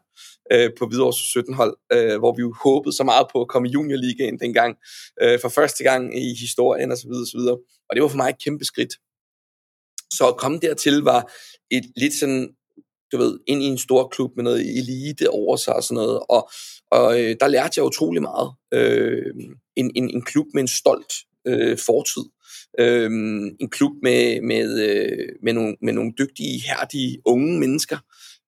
øh, 0.52 0.70
på 0.80 0.88
Hvidovre 0.88 1.14
17 1.14 1.54
hold, 1.54 1.78
øh, 1.94 2.20
hvor 2.20 2.36
vi 2.36 2.42
jo 2.42 2.54
håbede 2.64 2.96
så 2.96 3.04
meget 3.04 3.28
på 3.32 3.42
at 3.42 3.48
komme 3.48 3.68
i 3.68 3.72
juniorligaen 3.72 4.40
dengang, 4.40 4.78
øh, 5.22 5.40
for 5.42 5.50
første 5.50 5.84
gang 5.84 6.18
i 6.18 6.34
historien 6.40 6.92
osv. 6.92 7.12
osv. 7.12 7.40
Og 7.90 7.96
det 7.96 8.02
var 8.02 8.08
for 8.08 8.18
mig 8.18 8.30
et 8.30 8.44
kæmpe 8.44 8.66
skridt. 8.66 8.94
Så 10.14 10.28
at 10.28 10.38
komme 10.38 10.60
dertil 10.60 10.98
var 11.02 11.32
et 11.72 11.86
lidt 11.96 12.14
sådan, 12.14 12.50
du 13.12 13.18
ved, 13.18 13.40
ind 13.48 13.64
i 13.64 13.66
en 13.66 13.78
stor 13.78 14.08
klub 14.08 14.32
med 14.36 14.44
noget 14.44 14.78
elite 14.78 15.30
over 15.30 15.56
sig 15.56 15.76
og 15.76 15.84
sådan 15.84 15.96
noget, 15.96 16.20
og, 16.30 16.50
og 16.92 17.22
øh, 17.22 17.36
der 17.40 17.48
lærte 17.48 17.74
jeg 17.78 17.86
utrolig 17.86 18.22
meget. 18.22 18.52
Øh, 18.74 19.34
en, 19.76 19.92
en, 19.96 20.10
en 20.10 20.22
klub 20.22 20.46
med 20.54 20.62
en 20.62 20.68
stolt 20.68 21.14
øh, 21.48 21.78
fortid. 21.78 22.24
Øh, 22.80 23.12
en 23.60 23.70
klub 23.70 23.92
med, 24.04 24.42
med, 24.42 24.68
øh, 24.90 25.30
med, 25.44 25.54
nogle, 25.54 25.76
med 25.82 25.94
nogle 25.94 26.14
dygtige, 26.20 26.62
hærdige 26.68 27.18
unge 27.26 27.60
mennesker, 27.60 27.98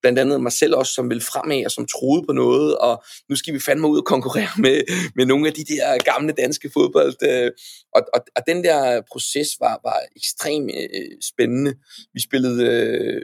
blandt 0.03 0.19
andet 0.19 0.41
mig 0.41 0.51
selv 0.51 0.75
også, 0.75 0.93
som 0.93 1.09
ville 1.09 1.23
fremad 1.31 1.65
og 1.65 1.71
som 1.71 1.85
troede 1.85 2.23
på 2.27 2.33
noget, 2.33 2.77
og 2.77 3.03
nu 3.29 3.35
skal 3.35 3.53
vi 3.53 3.59
fandme 3.59 3.87
ud 3.87 3.97
og 3.97 4.05
konkurrere 4.05 4.53
med, 4.65 4.77
med 5.15 5.25
nogle 5.25 5.47
af 5.47 5.53
de 5.53 5.65
der 5.65 5.97
gamle 6.11 6.33
danske 6.33 6.69
fodbold. 6.73 7.15
Øh, 7.29 7.51
og, 7.95 8.01
og, 8.13 8.19
og 8.35 8.41
den 8.47 8.63
der 8.63 9.01
proces 9.11 9.49
var, 9.59 9.79
var 9.83 9.99
ekstremt 10.15 10.71
øh, 10.77 11.11
spændende. 11.31 11.73
Vi 12.13 12.21
spillede 12.21 12.59
øh, 12.71 13.21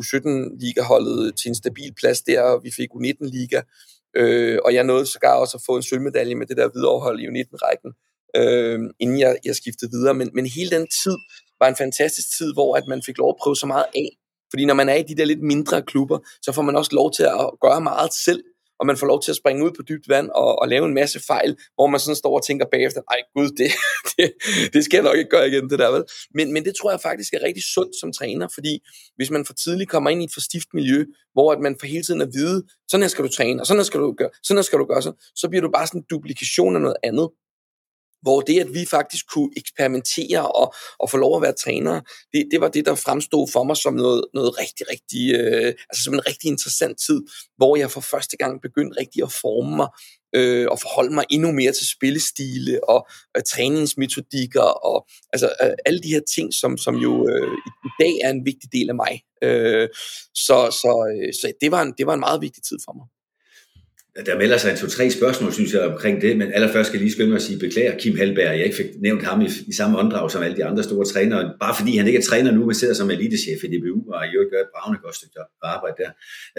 U17-ligaholdet 0.00 1.36
til 1.36 1.48
en 1.48 1.54
stabil 1.54 1.94
plads 2.00 2.20
der, 2.20 2.40
og 2.40 2.64
vi 2.64 2.70
fik 2.70 2.88
U19-liga, 2.94 3.60
øh, 4.16 4.58
og 4.64 4.74
jeg 4.74 4.84
nåede 4.84 5.06
sågar 5.06 5.34
også 5.34 5.56
at 5.56 5.62
få 5.66 5.76
en 5.76 5.82
sølvmedalje 5.82 6.34
med 6.34 6.46
det 6.46 6.56
der 6.56 6.68
viderehold 6.74 7.20
i 7.20 7.26
U19-rækken, 7.26 7.90
øh, 8.36 8.78
inden 9.00 9.18
jeg, 9.18 9.36
jeg 9.44 9.56
skiftede 9.56 9.90
videre. 9.90 10.14
Men, 10.14 10.30
men 10.34 10.46
hele 10.46 10.70
den 10.70 10.86
tid 11.02 11.16
var 11.60 11.68
en 11.68 11.76
fantastisk 11.76 12.36
tid, 12.38 12.52
hvor 12.52 12.76
at 12.76 12.86
man 12.88 13.02
fik 13.06 13.18
lov 13.18 13.28
at 13.28 13.40
prøve 13.42 13.56
så 13.56 13.66
meget 13.66 13.86
af. 13.94 14.08
Fordi 14.54 14.64
når 14.64 14.74
man 14.74 14.88
er 14.88 14.94
i 14.94 15.02
de 15.02 15.16
der 15.16 15.24
lidt 15.24 15.42
mindre 15.42 15.82
klubber, 15.82 16.18
så 16.42 16.52
får 16.52 16.62
man 16.62 16.76
også 16.76 16.90
lov 16.94 17.12
til 17.12 17.22
at 17.22 17.50
gøre 17.60 17.80
meget 17.80 18.14
selv, 18.14 18.42
og 18.78 18.86
man 18.86 18.96
får 18.96 19.06
lov 19.06 19.22
til 19.22 19.30
at 19.30 19.36
springe 19.36 19.64
ud 19.64 19.70
på 19.70 19.82
dybt 19.88 20.08
vand 20.08 20.28
og, 20.30 20.58
og 20.62 20.68
lave 20.68 20.86
en 20.86 20.94
masse 20.94 21.20
fejl, 21.26 21.56
hvor 21.74 21.86
man 21.86 22.00
sådan 22.00 22.16
står 22.16 22.36
og 22.36 22.44
tænker 22.46 22.66
bagefter, 22.72 23.00
ej 23.10 23.20
gud, 23.34 23.48
det, 23.48 23.70
det, 24.16 24.32
det 24.72 24.84
skal 24.84 24.96
jeg 24.96 25.04
nok 25.04 25.16
ikke 25.16 25.30
gøre 25.30 25.48
igen, 25.48 25.70
det 25.70 25.78
der, 25.78 25.90
vel? 25.90 26.04
Men, 26.34 26.52
men 26.52 26.64
det 26.64 26.74
tror 26.74 26.90
jeg 26.90 27.00
faktisk 27.00 27.34
er 27.34 27.42
rigtig 27.42 27.62
sundt 27.74 27.96
som 28.00 28.12
træner, 28.12 28.48
fordi 28.54 28.82
hvis 29.16 29.30
man 29.30 29.44
for 29.44 29.52
tidligt 29.52 29.90
kommer 29.90 30.10
ind 30.10 30.22
i 30.22 30.24
et 30.24 30.34
for 30.34 30.40
stift 30.40 30.68
miljø, 30.74 31.04
hvor 31.32 31.52
at 31.52 31.60
man 31.60 31.76
for 31.80 31.86
hele 31.86 32.04
tiden 32.04 32.20
at 32.20 32.30
vide, 32.32 32.62
sådan 32.88 33.02
her 33.02 33.08
skal 33.08 33.24
du 33.24 33.30
træne, 33.30 33.62
og 33.62 33.66
sådan 33.66 33.78
her 33.78 33.84
skal 33.84 34.00
du 34.00 34.12
gøre, 34.12 34.30
sådan 34.42 34.58
her 34.58 34.62
skal 34.62 34.78
du 34.78 34.84
gøre, 34.84 35.02
så, 35.02 35.12
så 35.36 35.48
bliver 35.48 35.62
du 35.62 35.70
bare 35.70 35.86
sådan 35.86 36.00
en 36.00 36.06
duplikation 36.10 36.76
af 36.76 36.80
noget 36.80 36.96
andet 37.02 37.28
hvor 38.24 38.40
det, 38.40 38.60
at 38.60 38.74
vi 38.74 38.84
faktisk 38.96 39.24
kunne 39.34 39.50
eksperimentere 39.56 40.42
og, 40.60 40.74
og 41.00 41.10
få 41.10 41.16
lov 41.16 41.36
at 41.36 41.42
være 41.42 41.60
trænere, 41.64 42.02
det, 42.32 42.48
det 42.50 42.60
var 42.60 42.68
det, 42.68 42.86
der 42.86 42.94
fremstod 42.94 43.48
for 43.52 43.64
mig 43.64 43.76
som 43.76 43.94
noget, 43.94 44.24
noget 44.34 44.58
rigtig, 44.58 44.84
rigtig, 44.92 45.24
øh, 45.38 45.70
altså 45.90 46.00
som 46.04 46.14
en 46.14 46.26
rigtig 46.28 46.48
interessant 46.48 46.96
tid, 47.06 47.20
hvor 47.56 47.76
jeg 47.76 47.90
for 47.90 48.00
første 48.00 48.36
gang 48.36 48.60
begyndte 48.62 49.00
rigtig 49.00 49.22
at 49.22 49.32
forme 49.32 49.76
mig 49.76 49.88
øh, 50.34 50.66
og 50.70 50.80
forholde 50.80 51.14
mig 51.14 51.24
endnu 51.30 51.52
mere 51.52 51.72
til 51.72 51.88
spillestile 51.88 52.88
og 52.88 53.08
øh, 53.36 53.42
træningsmetodikker 53.42 54.68
og 54.90 55.06
altså 55.32 55.48
øh, 55.62 55.76
alle 55.86 56.00
de 56.02 56.08
her 56.08 56.20
ting, 56.34 56.54
som, 56.54 56.78
som 56.78 56.94
jo 56.96 57.28
øh, 57.28 57.48
i, 57.68 57.70
i 57.88 57.90
dag 58.00 58.14
er 58.24 58.30
en 58.30 58.44
vigtig 58.44 58.72
del 58.72 58.88
af 58.88 58.94
mig. 58.94 59.22
Øh, 59.42 59.88
så 60.34 60.56
så, 60.82 60.92
øh, 61.12 61.32
så 61.34 61.52
det, 61.60 61.70
var 61.70 61.82
en, 61.82 61.94
det 61.98 62.06
var 62.06 62.14
en 62.14 62.20
meget 62.20 62.40
vigtig 62.40 62.62
tid 62.62 62.78
for 62.84 62.92
mig. 62.92 63.06
Der 64.26 64.38
melder 64.38 64.56
sig 64.56 64.70
en 64.70 64.76
to-tre 64.76 65.10
spørgsmål, 65.10 65.52
synes 65.52 65.72
jeg, 65.72 65.82
omkring 65.82 66.22
det, 66.22 66.36
men 66.36 66.52
allerførst 66.52 66.86
skal 66.86 66.98
jeg 66.98 67.02
lige 67.02 67.12
skynde 67.12 67.28
mig 67.28 67.36
at 67.36 67.42
sige 67.42 67.58
beklager 67.58 67.98
Kim 67.98 68.16
Halberg. 68.16 68.58
Jeg 68.58 68.64
ikke 68.64 68.76
fik 68.76 68.86
nævnt 69.00 69.22
ham 69.22 69.40
i, 69.40 69.48
i 69.66 69.72
samme 69.72 69.98
åndedrag 69.98 70.30
som 70.30 70.42
alle 70.42 70.56
de 70.56 70.64
andre 70.64 70.82
store 70.82 71.04
trænere, 71.04 71.54
bare 71.60 71.74
fordi 71.78 71.96
han 71.96 72.06
ikke 72.06 72.18
er 72.18 72.22
træner 72.22 72.50
nu, 72.50 72.66
men 72.66 72.74
sidder 72.74 72.94
som 72.94 73.10
elitechef 73.10 73.64
i 73.64 73.66
DBU, 73.66 74.12
og 74.12 74.26
jo 74.34 74.48
gør 74.52 74.60
et 74.60 74.68
bravende 74.74 75.00
godt 75.02 75.16
stykke 75.16 75.38
arbejde 75.62 75.96
der. 75.98 76.10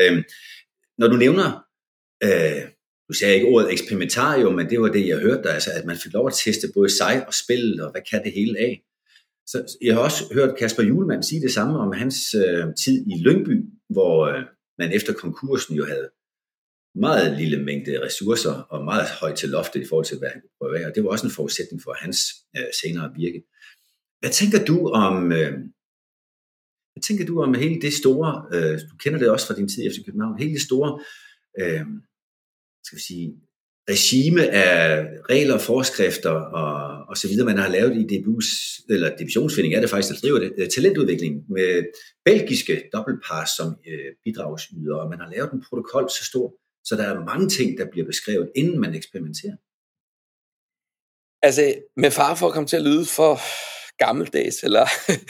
Øhm, 0.02 0.24
når 0.98 1.08
du 1.08 1.16
nævner, 1.16 1.66
øh, 2.24 2.62
du 3.10 3.14
sagde 3.14 3.34
ikke 3.34 3.48
ordet 3.48 3.72
eksperimentarium, 3.72 4.54
men 4.54 4.70
det 4.70 4.82
var 4.82 4.88
det, 4.88 5.08
jeg 5.08 5.20
hørte 5.20 5.44
der, 5.44 5.54
altså, 5.54 5.72
at 5.74 5.86
man 5.86 5.98
fik 5.98 6.14
lov 6.14 6.28
at 6.28 6.34
teste 6.46 6.68
både 6.74 6.90
sig 6.90 7.24
og 7.28 7.34
spillet, 7.34 7.82
og 7.84 7.92
hvad 7.92 8.02
kan 8.12 8.24
det 8.24 8.32
hele 8.32 8.60
af. 8.60 8.82
Så 9.48 9.78
jeg 9.82 9.94
har 9.94 10.02
også 10.02 10.24
hørt 10.34 10.58
Kasper 10.60 10.84
Julemand 10.84 11.24
sige 11.24 11.42
det 11.42 11.52
samme 11.52 11.80
om 11.80 11.92
hans 11.92 12.16
øh, 12.34 12.66
tid 12.84 13.06
i 13.08 13.24
Lyngby, 13.24 13.66
hvor 13.90 14.28
øh, 14.28 14.44
man 14.80 14.92
efter 14.94 15.14
konkursen 15.14 15.76
jo 15.76 15.86
havde 15.86 16.10
meget 16.96 17.38
lille 17.38 17.64
mængde 17.64 18.02
ressourcer 18.06 18.52
og 18.52 18.86
meget 18.86 19.08
højt 19.22 19.38
til 19.38 19.50
loftet 19.50 19.82
i 19.82 19.86
forhold 19.90 20.06
til, 20.06 20.18
hvad 20.18 20.30
han 20.30 20.42
kunne 20.42 20.58
prøve 20.60 20.80
af. 20.80 20.88
Og 20.88 20.96
det 20.96 21.04
var 21.04 21.10
også 21.10 21.28
en 21.28 21.34
forudsætning 21.34 21.82
for 21.84 21.94
hans 21.94 22.20
øh, 22.58 22.70
senere 22.82 23.14
virke. 23.16 23.44
Hvad 24.20 24.30
tænker 24.30 24.66
du 24.66 24.90
om, 24.90 25.32
øh, 25.32 25.54
hvad 26.94 27.04
tænker 27.08 27.26
du 27.26 27.42
om 27.42 27.54
hele 27.54 27.82
det 27.82 27.94
store, 27.94 28.46
øh, 28.54 28.80
du 28.90 28.96
kender 29.04 29.20
det 29.20 29.30
også 29.30 29.48
fra 29.48 29.56
din 29.56 29.68
tid 29.68 29.84
i 29.84 29.90
FC 29.90 30.06
København, 30.06 30.40
hele 30.40 30.54
det 30.54 30.62
store, 30.62 31.00
øh, 31.60 31.86
skal 32.84 32.98
vi 32.98 33.02
sige, 33.02 33.28
regime 33.90 34.44
af 34.50 35.08
regler, 35.30 35.58
forskrifter 35.58 36.30
og, 36.32 37.06
og 37.10 37.18
så 37.18 37.28
videre, 37.28 37.46
man 37.46 37.58
har 37.58 37.70
lavet 37.70 37.94
i 38.02 38.04
DBU's, 38.12 38.50
eller 38.90 39.18
divisionsfinding 39.18 39.74
er 39.76 39.82
det 39.82 39.90
faktisk, 39.90 40.14
der 40.14 40.20
driver 40.28 40.40
det, 40.40 40.54
øh, 40.58 40.68
talentudvikling 40.76 41.34
med 41.50 41.84
belgiske 42.26 42.84
dobbeltpars 42.94 43.50
som 43.58 43.68
øh, 43.90 44.12
bidragsyder, 44.24 44.96
og 44.96 45.10
man 45.10 45.20
har 45.20 45.30
lavet 45.36 45.52
en 45.52 45.64
protokol 45.70 46.10
så 46.10 46.24
stor, 46.32 46.48
så 46.86 46.96
der 46.96 47.04
er 47.04 47.26
mange 47.26 47.50
ting, 47.50 47.78
der 47.78 47.86
bliver 47.92 48.06
beskrevet, 48.06 48.52
inden 48.56 48.80
man 48.80 48.96
eksperimenterer. 48.96 49.58
Altså, 51.42 51.74
med 51.98 52.12
far 52.12 52.36
for 52.36 52.48
at 52.48 52.54
komme 52.54 52.68
til 52.68 52.78
at 52.78 52.84
lyde 52.84 53.06
for 53.06 53.40
gammeldags, 53.98 54.64
eller 54.64 54.86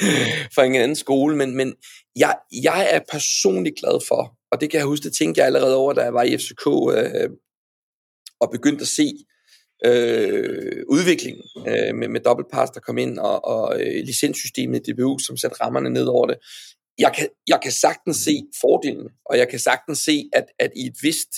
for 0.56 0.62
en 0.62 0.76
anden 0.76 0.96
skole, 0.96 1.36
men, 1.38 1.56
men 1.58 1.76
jeg, 2.16 2.38
jeg 2.64 2.88
er 2.92 3.00
personligt 3.12 3.78
glad 3.78 4.08
for, 4.08 4.38
og 4.52 4.62
det 4.62 4.70
kan 4.70 4.78
jeg 4.78 4.88
huske, 4.88 5.04
det 5.04 5.14
tænkte 5.14 5.40
jeg 5.40 5.46
allerede 5.46 5.76
over, 5.76 5.94
da 5.94 6.02
jeg 6.02 6.14
var 6.14 6.24
i 6.24 6.38
FCK, 6.38 6.68
øh, 6.98 7.30
og 8.40 8.52
begyndte 8.52 8.82
at 8.82 8.88
se 8.88 9.08
øh, 9.86 10.84
udviklingen 10.88 11.44
øh, 11.68 11.96
med, 11.96 12.08
med 12.08 12.22
dobbeltpass, 12.22 12.72
der 12.72 12.80
kom 12.80 12.98
ind, 12.98 13.20
og, 13.20 13.46
og 13.46 13.82
øh, 13.82 14.04
licenssystemet 14.04 14.88
i 14.88 14.92
DBU, 14.92 15.18
som 15.20 15.38
satte 15.38 15.62
rammerne 15.62 15.90
ned 15.90 16.06
over 16.06 16.28
det. 16.28 16.38
Jeg 16.98 17.14
kan, 17.18 17.28
jeg 17.48 17.60
kan 17.64 17.72
sagtens 17.72 18.18
se 18.18 18.44
fordelen, 18.62 19.08
og 19.26 19.38
jeg 19.38 19.50
kan 19.50 19.60
sagtens 19.60 20.00
se, 20.00 20.30
at, 20.34 20.46
at 20.60 20.72
i 20.76 20.86
et 20.86 20.98
vist 21.02 21.32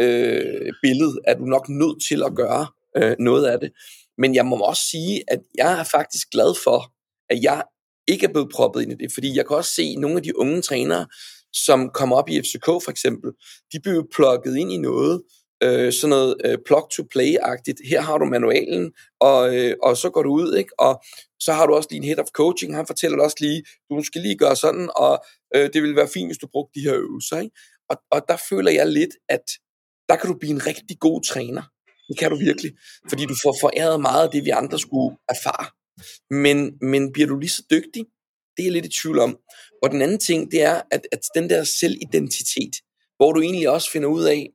øh, 0.00 0.72
billede, 0.82 1.20
er 1.26 1.34
du 1.34 1.44
nok 1.44 1.68
nødt 1.68 2.02
til 2.08 2.22
at 2.22 2.34
gøre 2.36 2.66
øh, 2.96 3.16
noget 3.18 3.46
af 3.46 3.60
det. 3.60 3.70
Men 4.18 4.34
jeg 4.34 4.46
må 4.46 4.56
også 4.56 4.82
sige, 4.90 5.22
at 5.28 5.40
jeg 5.54 5.80
er 5.80 5.84
faktisk 5.84 6.30
glad 6.30 6.54
for, 6.64 6.92
at 7.30 7.42
jeg 7.42 7.62
ikke 8.08 8.26
er 8.26 8.32
blevet 8.32 8.50
proppet 8.54 8.82
ind 8.82 8.92
i 8.92 8.94
det, 8.94 9.12
fordi 9.14 9.36
jeg 9.36 9.46
kan 9.46 9.56
også 9.56 9.74
se 9.74 9.96
nogle 9.96 10.16
af 10.16 10.22
de 10.22 10.38
unge 10.38 10.62
trænere, 10.62 11.06
som 11.52 11.90
kommer 11.94 12.16
op 12.16 12.28
i 12.28 12.40
FCK 12.40 12.66
for 12.66 12.90
eksempel, 12.90 13.30
de 13.72 13.80
bliver 13.80 14.02
plukket 14.14 14.56
ind 14.56 14.72
i 14.72 14.76
noget, 14.76 15.22
øh, 15.62 15.92
sådan 15.92 16.10
noget 16.10 16.36
øh, 16.44 16.58
plug-to-play-agtigt. 16.66 17.80
Her 17.90 18.00
har 18.00 18.18
du 18.18 18.24
manualen, 18.24 18.92
og, 19.20 19.56
øh, 19.56 19.74
og 19.82 19.96
så 19.96 20.10
går 20.10 20.22
du 20.22 20.30
ud, 20.30 20.56
ikke? 20.56 20.80
og 20.80 21.02
så 21.40 21.52
har 21.52 21.66
du 21.66 21.74
også 21.74 21.88
lige 21.90 21.98
en 21.98 22.04
head 22.04 22.18
of 22.18 22.26
coaching, 22.26 22.76
han 22.76 22.86
fortæller 22.86 23.16
dig 23.16 23.24
også 23.24 23.36
lige, 23.40 23.62
du 23.90 24.02
skal 24.02 24.20
lige 24.20 24.38
gøre 24.38 24.56
sådan, 24.56 24.90
og 24.96 25.24
øh, 25.54 25.70
det 25.72 25.82
vil 25.82 25.96
være 25.96 26.08
fint, 26.14 26.28
hvis 26.28 26.38
du 26.38 26.46
brugte 26.52 26.80
de 26.80 26.84
her 26.84 26.94
øvelser. 26.94 27.38
Ikke? 27.40 27.56
Og, 27.90 27.96
og 28.10 28.20
der 28.28 28.36
føler 28.48 28.70
jeg 28.70 28.86
lidt, 28.86 29.14
at 29.28 29.44
der 30.08 30.16
kan 30.16 30.30
du 30.30 30.38
blive 30.38 30.52
en 30.52 30.66
rigtig 30.66 30.98
god 30.98 31.22
træner. 31.22 31.62
Det 32.08 32.18
kan 32.18 32.30
du 32.30 32.36
virkelig. 32.36 32.72
Fordi 33.08 33.24
du 33.24 33.36
får 33.42 33.56
foræret 33.60 34.00
meget 34.00 34.22
af 34.26 34.30
det, 34.30 34.44
vi 34.44 34.50
andre 34.50 34.78
skulle 34.78 35.16
erfare. 35.28 35.66
Men, 36.44 36.58
men 36.80 37.12
bliver 37.12 37.28
du 37.28 37.38
lige 37.38 37.50
så 37.50 37.62
dygtig? 37.70 38.04
Det 38.56 38.62
er 38.62 38.66
jeg 38.66 38.72
lidt 38.72 38.86
i 38.86 39.00
tvivl 39.02 39.18
om. 39.18 39.38
Og 39.82 39.90
den 39.90 40.02
anden 40.02 40.18
ting, 40.18 40.50
det 40.50 40.62
er, 40.62 40.82
at, 40.90 41.02
at 41.12 41.20
den 41.34 41.50
der 41.50 41.64
selvidentitet, 41.80 42.74
hvor 43.16 43.32
du 43.32 43.40
egentlig 43.40 43.68
også 43.68 43.90
finder 43.90 44.08
ud 44.08 44.24
af, 44.24 44.48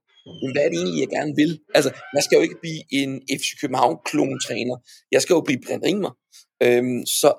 hvad 0.54 0.63
er 0.63 0.70
det 0.70 0.78
egentlig, 0.78 1.00
jeg 1.00 1.10
gerne 1.10 1.34
vil? 1.36 1.60
Altså, 1.76 1.92
jeg 2.16 2.24
skal 2.24 2.36
jo 2.36 2.42
ikke 2.42 2.62
blive 2.62 2.82
en 2.92 3.22
FC 3.39 3.48
København-klontræner. 3.62 4.78
Jeg 5.12 5.22
skal 5.22 5.34
jo 5.34 5.42
blive 5.42 5.62
Brent 5.68 5.84
Ringmer. 5.86 6.12
Øhm, 6.63 7.06
så 7.06 7.30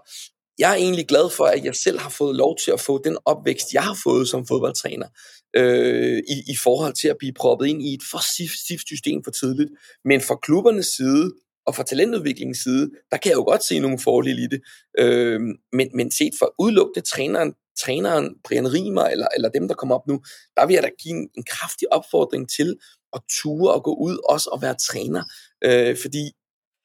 jeg 0.59 0.71
er 0.71 0.75
egentlig 0.75 1.07
glad 1.07 1.31
for, 1.31 1.45
at 1.45 1.65
jeg 1.65 1.75
selv 1.75 1.99
har 1.99 2.11
fået 2.11 2.37
lov 2.37 2.57
til 2.65 2.71
at 2.71 2.81
få 2.81 3.03
den 3.03 3.17
opvækst, 3.25 3.73
jeg 3.73 3.83
har 3.83 3.99
fået 4.05 4.29
som 4.29 4.47
fodboldtræner 4.47 5.09
øh, 5.57 6.19
i, 6.19 6.53
i 6.53 6.57
forhold 6.63 6.95
til 6.95 7.09
at 7.09 7.17
blive 7.19 7.33
proppet 7.33 7.67
ind 7.67 7.83
i 7.83 7.95
et 7.95 8.03
for 8.11 8.21
stift 8.65 8.87
system 8.87 9.25
for 9.25 9.31
tidligt. 9.31 9.71
Men 10.05 10.21
fra 10.21 10.37
klubbernes 10.43 10.87
side, 10.87 11.33
og 11.67 11.75
fra 11.75 11.83
talentudviklingens 11.83 12.59
side, 12.59 12.91
der 13.11 13.17
kan 13.17 13.31
jeg 13.31 13.37
jo 13.37 13.43
godt 13.43 13.65
se 13.65 13.79
nogle 13.81 13.99
fordele 13.99 14.43
i 14.43 14.47
det. 14.47 14.61
Øh, 14.99 15.41
men, 15.73 15.91
men 15.95 16.11
set 16.11 16.33
fra 16.39 16.49
udelukkende 16.59 17.07
træneren, 17.07 17.55
træneren 17.81 18.35
Brian 18.45 18.73
Rimer, 18.73 19.05
eller, 19.05 19.27
eller 19.35 19.49
dem, 19.49 19.69
der 19.69 19.75
kommer 19.75 19.95
op 19.95 20.07
nu, 20.07 20.23
der 20.57 20.67
vil 20.67 20.75
jeg 20.75 20.83
da 20.83 20.91
give 21.03 21.15
en, 21.15 21.29
en 21.37 21.45
kraftig 21.45 21.93
opfordring 21.93 22.51
til 22.51 22.77
at 23.13 23.21
ture 23.41 23.75
og 23.75 23.85
gå 23.85 23.95
ud 23.95 24.19
også 24.29 24.51
og 24.53 24.63
være 24.63 24.75
træner. 24.75 25.23
Øh, 25.65 25.97
fordi 26.03 26.33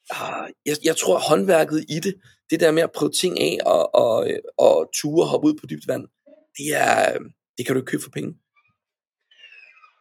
ah, 0.09 0.49
jeg, 0.65 0.75
jeg 0.83 0.97
tror, 0.97 1.19
håndværket 1.19 1.85
i 1.89 1.99
det, 1.99 2.15
det 2.49 2.59
der 2.59 2.71
med 2.71 2.83
at 2.83 2.91
prøve 2.95 3.11
ting 3.11 3.39
af 3.39 3.57
og, 3.65 3.95
og, 3.95 4.27
og 4.57 4.89
ture 4.95 5.23
og 5.23 5.29
hoppe 5.29 5.47
ud 5.47 5.53
på 5.53 5.65
dybt 5.65 5.87
vand, 5.87 6.07
det, 6.57 6.67
er, 6.75 7.17
det 7.57 7.65
kan 7.65 7.75
du 7.75 7.79
ikke 7.79 7.91
købe 7.91 8.03
for 8.03 8.11
penge 8.11 8.33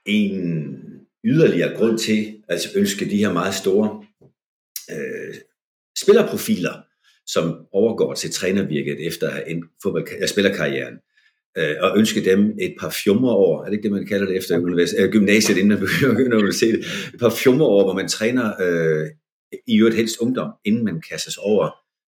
en 0.08 0.76
yderligere 1.24 1.76
grund 1.76 1.98
til 1.98 2.42
at 2.48 2.60
ønske 2.74 3.04
de 3.04 3.16
her 3.16 3.32
meget 3.32 3.54
store 3.54 4.04
øh, 4.90 5.34
spillerprofiler, 5.98 6.72
som 7.26 7.66
overgår 7.72 8.14
til 8.14 8.30
trænervirket 8.30 9.06
efter 9.06 9.36
en 9.36 9.64
fodbold, 9.82 10.28
spillerkarrieren, 10.28 10.94
øh, 11.58 11.76
og 11.80 11.98
ønske 11.98 12.24
dem 12.24 12.56
et 12.60 12.74
par 12.80 12.90
fjumreår, 12.90 13.60
er 13.60 13.64
det 13.64 13.72
ikke 13.72 13.82
det, 13.82 13.92
man 13.92 14.06
kalder 14.06 14.26
det 14.26 14.36
efter 14.36 14.58
univers, 14.58 14.94
øh, 14.98 15.10
gymnasiet, 15.10 15.56
inden 15.56 15.68
man 15.68 15.78
begynder 16.10 16.36
universitetet, 16.36 16.84
et 17.14 17.20
par 17.20 17.30
fjumreår, 17.30 17.84
hvor 17.84 17.94
man 17.94 18.08
træner 18.08 18.52
øh, 18.62 19.06
i 19.66 19.78
øvrigt 19.78 19.96
helst 19.96 20.18
ungdom, 20.20 20.50
inden 20.64 20.84
man 20.84 21.00
kastes 21.10 21.36
over 21.36 21.70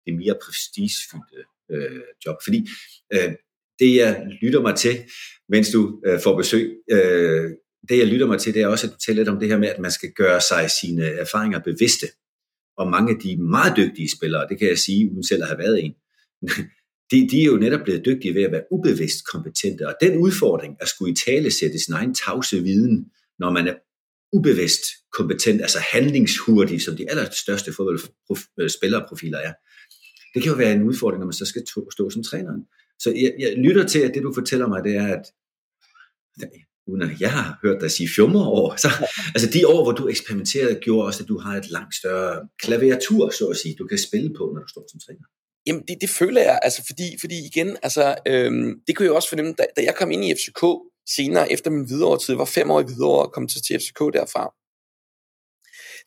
det 0.06 0.14
mere 0.16 0.36
prestigefyldte 0.46 1.42
øh, 1.72 2.02
job. 2.26 2.36
Fordi 2.44 2.68
øh, 3.14 3.34
det, 3.80 3.96
jeg 3.96 4.28
lytter 4.42 4.62
mig 4.62 4.76
til, 4.76 4.96
mens 5.50 5.72
du 5.72 6.02
øh, 6.06 6.20
får 6.20 6.38
besøg, 6.38 6.78
øh, 6.92 7.52
det 7.90 7.98
jeg 7.98 8.08
lytter 8.08 8.28
mig 8.28 8.40
til, 8.40 8.54
det 8.54 8.62
er 8.62 8.68
også 8.68 8.88
at 8.88 8.94
fortælle 8.94 9.20
lidt 9.20 9.30
om 9.30 9.40
det 9.40 9.48
her 9.48 9.58
med, 9.58 9.68
at 9.68 9.80
man 9.80 9.92
skal 9.92 10.12
gøre 10.12 10.42
sig 10.42 10.72
sine 10.82 11.06
erfaringer 11.06 11.60
bevidste. 11.60 12.08
Og 12.78 12.92
mange 12.92 13.14
af 13.14 13.20
de 13.20 13.38
meget 13.38 13.78
dygtige 13.78 14.10
spillere, 14.18 14.48
det 14.50 14.60
kan 14.60 14.68
jeg 14.68 14.78
sige, 14.78 15.12
uden 15.12 15.24
selv 15.24 15.42
at 15.42 15.48
have 15.48 15.58
været 15.58 15.84
en, 15.86 15.94
de, 17.12 17.30
de 17.30 17.42
er 17.42 17.46
jo 17.46 17.58
netop 17.58 17.84
blevet 17.84 18.06
dygtige 18.06 18.36
ved 18.36 18.44
at 18.44 18.52
være 18.52 18.64
ubevidst 18.72 19.28
kompetente, 19.32 19.88
og 19.88 19.96
den 20.02 20.18
udfordring 20.18 20.78
at 20.82 20.88
skulle 20.88 21.12
i 21.12 21.16
tale 21.16 21.52
sætte 21.52 21.80
sin 21.80 21.94
egen 21.94 22.16
tavse 22.16 22.64
viden, 22.64 23.12
når 23.40 23.52
man 23.52 23.68
er 23.68 23.76
ubevidst 24.34 24.84
kompetent, 25.18 25.62
altså 25.62 25.80
handlingshurtig, 25.92 26.82
som 26.82 26.98
de 26.98 27.10
allerstørste 27.10 27.74
fodboldspillerprofiler 27.74 29.40
øh, 29.40 29.46
er, 29.48 29.54
det 30.34 30.44
kan 30.44 30.52
jo 30.52 30.58
være 30.58 30.74
en 30.74 30.84
udfordring, 30.84 31.20
når 31.20 31.26
man 31.26 31.34
så 31.34 31.46
skal 31.46 31.64
stå 31.92 32.10
som 32.10 32.24
træneren. 32.24 32.62
Så 33.00 33.10
jeg, 33.10 33.34
jeg 33.40 33.58
lytter 33.58 33.88
til, 33.88 34.00
at 34.00 34.14
det 34.14 34.24
du 34.24 34.34
fortæller 34.34 34.68
mig, 34.68 34.84
det 34.84 34.96
er, 34.96 35.08
at 35.08 35.26
uden 36.88 37.02
at 37.02 37.22
jeg 37.22 37.32
har 37.32 37.60
hørt 37.64 37.82
dig 37.82 37.92
sige 37.92 38.10
fjummerår, 38.16 38.76
så, 38.76 38.90
altså 39.36 39.50
de 39.54 39.68
år, 39.68 39.84
hvor 39.84 39.92
du 39.92 40.08
eksperimenterede, 40.08 40.76
gjorde 40.76 41.08
også, 41.08 41.24
at 41.24 41.30
du 41.30 41.40
har 41.40 41.58
et 41.58 41.70
langt 41.70 41.96
større 41.96 42.48
klaviatur, 42.64 43.30
så 43.30 43.46
at 43.48 43.58
sige, 43.58 43.76
du 43.80 43.88
kan 43.88 43.98
spille 43.98 44.30
på, 44.38 44.52
når 44.54 44.62
du 44.62 44.68
står 44.68 44.86
som 44.92 45.00
træner. 45.00 45.26
Jamen, 45.66 45.84
det, 45.88 45.98
det 46.02 46.10
føler 46.10 46.42
jeg, 46.42 46.60
altså 46.64 46.84
fordi, 46.86 47.18
fordi 47.20 47.36
igen, 47.46 47.78
altså, 47.84 48.16
øhm, 48.28 48.72
det 48.88 48.96
kunne 48.96 49.08
jo 49.08 49.16
også 49.16 49.30
fornemme, 49.30 49.54
da, 49.58 49.66
da 49.78 49.82
jeg 49.84 49.96
kom 49.96 50.12
ind 50.12 50.26
i 50.26 50.34
FCK 50.34 50.64
senere, 51.10 51.52
efter 51.52 51.72
min 51.72 51.90
videre 51.90 52.20
tid, 52.20 52.34
var 52.34 52.46
fem 52.46 52.72
år 52.72 52.82
i 52.82 52.88
videre 52.88 53.20
og 53.26 53.34
kom 53.34 53.48
til, 53.48 53.62
til 53.62 53.80
FCK 53.80 54.00
derfra, 54.00 54.44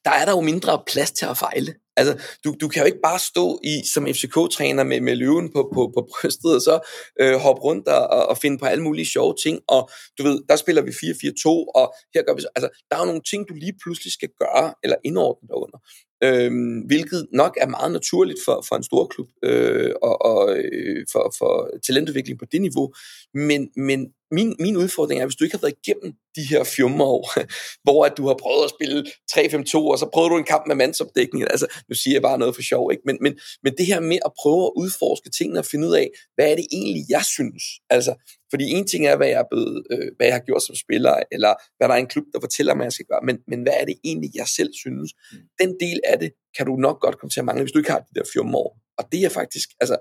der 0.05 0.11
er 0.11 0.25
der 0.25 0.33
jo 0.33 0.41
mindre 0.41 0.83
plads 0.87 1.13
til 1.13 1.27
at 1.27 1.39
fejle. 1.39 1.75
Altså, 1.97 2.15
du, 2.45 2.55
du 2.61 2.69
kan 2.69 2.83
jo 2.83 2.87
ikke 2.87 3.01
bare 3.03 3.19
stå 3.19 3.61
i 3.65 3.83
som 3.93 4.07
FCK-træner 4.07 4.85
med, 4.85 5.01
med 5.01 5.17
løven 5.17 5.53
på, 5.53 5.71
på, 5.75 5.91
på 5.95 6.09
brystet, 6.11 6.55
og 6.55 6.61
så 6.61 6.77
øh, 7.21 7.35
hoppe 7.35 7.63
rundt 7.63 7.89
og, 7.89 8.27
og 8.29 8.39
finde 8.39 8.59
på 8.59 8.67
alle 8.67 8.85
mulige 8.85 9.07
sjove 9.07 9.35
ting, 9.45 9.61
og 9.69 9.91
du 10.19 10.23
ved, 10.23 10.41
der 10.49 10.57
spiller 10.57 10.83
vi 10.83 10.91
4-4-2, 10.91 11.49
og 11.81 11.95
her 12.15 12.23
gør 12.27 12.35
vi 12.35 12.41
så, 12.41 12.49
altså, 12.57 12.69
der 12.91 12.97
er 12.97 13.01
jo 13.01 13.07
nogle 13.07 13.27
ting, 13.31 13.49
du 13.49 13.55
lige 13.55 13.77
pludselig 13.83 14.13
skal 14.13 14.29
gøre, 14.43 14.75
eller 14.83 14.97
indordne 15.05 15.49
dig 15.49 15.57
under, 15.57 15.79
øh, 16.25 16.53
hvilket 16.87 17.27
nok 17.33 17.59
er 17.61 17.67
meget 17.67 17.93
naturligt 17.93 18.39
for, 18.45 18.65
for 18.69 18.77
en 18.77 18.83
stor 18.83 19.07
klub, 19.07 19.29
øh, 19.45 19.93
og, 20.03 20.23
og 20.23 20.59
øh, 20.59 21.07
for, 21.13 21.35
for 21.39 21.71
talentudvikling 21.87 22.39
på 22.39 22.45
det 22.53 22.61
niveau, 22.61 22.95
men, 23.35 23.69
men 23.77 24.09
min, 24.31 24.57
min 24.59 24.77
udfordring 24.77 25.21
er, 25.21 25.27
hvis 25.27 25.37
du 25.37 25.45
ikke 25.45 25.57
har 25.57 25.61
været 25.61 25.79
igennem 25.87 26.13
de 26.37 26.43
her 26.43 26.65
fjummerår, 26.65 27.31
hvor 27.85 28.05
at 28.07 28.17
du 28.17 28.27
har 28.27 28.35
prøvet 28.35 28.65
at 28.65 28.71
spille 28.77 29.07
3-5-2, 29.33 29.77
og 29.93 29.99
så 29.99 30.11
prøvede 30.13 30.31
du 30.31 30.39
en 30.39 30.45
kamp 30.45 30.65
med 30.67 30.77
mandsopdækning, 30.77 31.45
altså 31.51 31.67
nu 31.89 31.95
siger 31.95 32.15
jeg 32.15 32.23
bare 32.23 32.39
noget 32.39 32.55
for 32.55 32.63
sjov, 32.63 32.93
ikke? 32.93 33.03
Men, 33.07 33.19
men, 33.21 33.39
men 33.63 33.75
det 33.79 33.87
her 33.87 34.01
med 34.01 34.19
at 34.25 34.33
prøve 34.41 34.65
at 34.67 34.73
udforske 34.77 35.31
tingene 35.31 35.59
og 35.59 35.65
finde 35.65 35.89
ud 35.89 35.95
af, 35.95 36.11
hvad 36.35 36.51
er 36.51 36.57
det 36.57 36.67
egentlig, 36.73 37.05
jeg 37.09 37.25
synes? 37.25 37.63
Altså, 37.91 38.13
fordi 38.51 38.65
en 38.71 38.87
ting 38.87 39.07
er, 39.07 39.17
hvad 39.17 39.29
jeg, 39.29 39.41
er 39.41 39.49
blevet, 39.51 39.87
øh, 39.93 40.09
hvad 40.17 40.27
jeg 40.27 40.35
har 40.35 40.45
gjort 40.49 40.63
som 40.63 40.75
spiller, 40.75 41.15
eller 41.33 41.55
hvad 41.77 41.89
der 41.89 41.95
er 41.95 41.99
en 41.99 42.07
klub, 42.07 42.25
der 42.33 42.41
fortæller 42.41 42.75
mig, 42.75 42.85
jeg 42.85 42.93
skal 42.93 43.07
gøre, 43.07 43.21
men, 43.29 43.39
men 43.49 43.63
hvad 43.63 43.73
er 43.81 43.85
det 43.85 43.97
egentlig, 44.05 44.31
jeg 44.35 44.49
selv 44.59 44.71
synes? 44.75 45.11
Mm. 45.33 45.39
Den 45.61 45.71
del 45.81 46.01
af 46.05 46.19
det 46.19 46.31
kan 46.57 46.67
du 46.67 46.77
nok 46.77 47.01
godt 47.01 47.19
komme 47.19 47.31
til 47.31 47.41
at 47.41 47.47
mangle, 47.47 47.63
hvis 47.63 47.73
du 47.73 47.79
ikke 47.79 47.91
har 47.91 47.99
de 47.99 48.15
der 48.15 48.25
fjummerår. 48.33 48.79
Og 48.99 49.05
det 49.13 49.25
er 49.25 49.29
faktisk, 49.29 49.69
altså, 49.81 49.97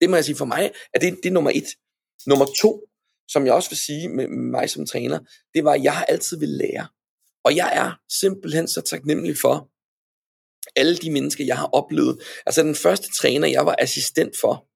det 0.00 0.10
må 0.10 0.16
jeg 0.16 0.24
sige 0.24 0.36
for 0.36 0.44
mig, 0.44 0.72
at 0.94 1.00
det, 1.00 1.16
det 1.22 1.28
er 1.28 1.32
nummer 1.32 1.50
et. 1.54 1.68
Nummer 2.26 2.46
to, 2.60 2.82
som 3.28 3.46
jeg 3.46 3.54
også 3.54 3.70
vil 3.70 3.78
sige 3.78 4.08
med 4.08 4.28
mig 4.28 4.70
som 4.70 4.86
træner, 4.86 5.18
det 5.54 5.64
var, 5.64 5.72
at 5.72 5.82
jeg 5.82 5.96
har 5.96 6.04
altid 6.04 6.38
vil 6.38 6.48
lære. 6.48 6.86
Og 7.44 7.56
jeg 7.56 7.70
er 7.74 8.00
simpelthen 8.20 8.68
så 8.68 8.80
taknemmelig 8.80 9.36
for 9.38 9.70
alle 10.76 10.96
de 10.96 11.10
mennesker, 11.10 11.44
jeg 11.44 11.58
har 11.58 11.66
oplevet. 11.66 12.22
Altså 12.46 12.62
den 12.62 12.74
første 12.74 13.08
træner, 13.20 13.48
jeg 13.48 13.66
var 13.66 13.76
assistent 13.78 14.34
for, 14.40 14.66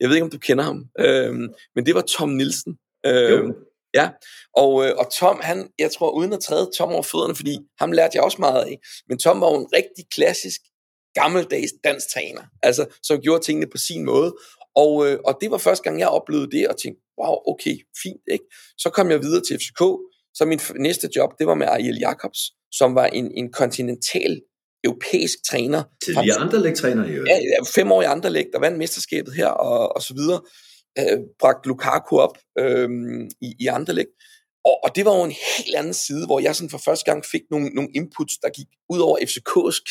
jeg 0.00 0.08
ved 0.08 0.16
ikke, 0.16 0.24
om 0.24 0.30
du 0.30 0.38
kender 0.38 0.64
ham, 0.64 0.84
øhm, 0.98 1.48
men 1.74 1.86
det 1.86 1.94
var 1.94 2.00
Tom 2.00 2.28
Nielsen. 2.28 2.78
Øhm, 3.06 3.52
ja, 3.94 4.10
og, 4.56 4.86
øh, 4.86 4.92
og 4.96 5.12
Tom, 5.12 5.40
han, 5.42 5.68
jeg 5.78 5.90
tror, 5.92 6.10
uden 6.10 6.32
at 6.32 6.40
træde 6.40 6.70
Tom 6.78 6.92
over 6.92 7.02
fødderne, 7.02 7.34
fordi 7.34 7.58
ham 7.78 7.92
lærte 7.92 8.16
jeg 8.16 8.24
også 8.24 8.38
meget 8.40 8.62
af, 8.62 8.78
men 9.08 9.18
Tom 9.18 9.40
var 9.40 9.50
jo 9.50 9.58
en 9.58 9.72
rigtig 9.72 10.04
klassisk, 10.10 10.60
gammeldags 11.14 11.72
dansk 11.84 12.06
træner, 12.14 12.42
altså, 12.62 12.86
som 13.02 13.20
gjorde 13.20 13.44
tingene 13.44 13.70
på 13.70 13.78
sin 13.78 14.04
måde, 14.04 14.34
og, 14.76 15.06
øh, 15.06 15.18
og 15.24 15.38
det 15.40 15.50
var 15.50 15.58
første 15.58 15.82
gang, 15.82 15.98
jeg 15.98 16.08
oplevede 16.08 16.50
det, 16.50 16.68
og 16.68 16.76
tænkte, 16.78 17.02
wow, 17.20 17.36
okay, 17.46 17.76
fint, 18.02 18.22
ikke? 18.32 18.44
Så 18.78 18.90
kom 18.90 19.10
jeg 19.10 19.20
videre 19.20 19.42
til 19.44 19.58
FCK, 19.58 19.82
så 20.34 20.44
min 20.44 20.60
næste 20.76 21.08
job, 21.16 21.30
det 21.38 21.46
var 21.46 21.54
med 21.54 21.66
Ariel 21.66 21.98
Jacobs, 21.98 22.40
som 22.72 22.94
var 22.94 23.06
en, 23.06 23.32
en 23.36 23.52
kontinental 23.52 24.40
europæisk 24.84 25.38
træner. 25.50 25.82
Tidligere 26.04 26.40
Anderlecht-træner 26.40 27.04
i 27.04 27.12
Ja, 27.12 27.38
fem 27.74 27.92
år 27.92 28.02
i 28.02 28.04
Anderlecht, 28.04 28.48
der 28.52 28.58
vandt 28.58 28.78
mesterskabet 28.78 29.34
her, 29.34 29.46
og, 29.46 29.96
og 29.96 30.02
så 30.02 30.14
videre. 30.14 30.40
Øh, 30.98 31.18
bragt 31.40 31.66
Lukaku 31.66 32.18
op 32.18 32.38
øh, 32.58 32.88
i, 33.40 33.54
i 33.60 33.66
Anderlecht. 33.66 34.10
Og, 34.64 34.84
og 34.84 34.96
det 34.96 35.04
var 35.04 35.16
jo 35.16 35.24
en 35.24 35.36
helt 35.56 35.74
anden 35.76 35.94
side, 35.94 36.26
hvor 36.26 36.40
jeg 36.40 36.56
sådan 36.56 36.70
for 36.70 36.78
første 36.78 37.04
gang 37.10 37.24
fik 37.24 37.42
nogle, 37.50 37.68
nogle 37.68 37.90
inputs, 37.94 38.34
der 38.42 38.50
gik 38.50 38.66
ud 38.88 38.98
over 38.98 39.16
FCK'sk 39.18 39.86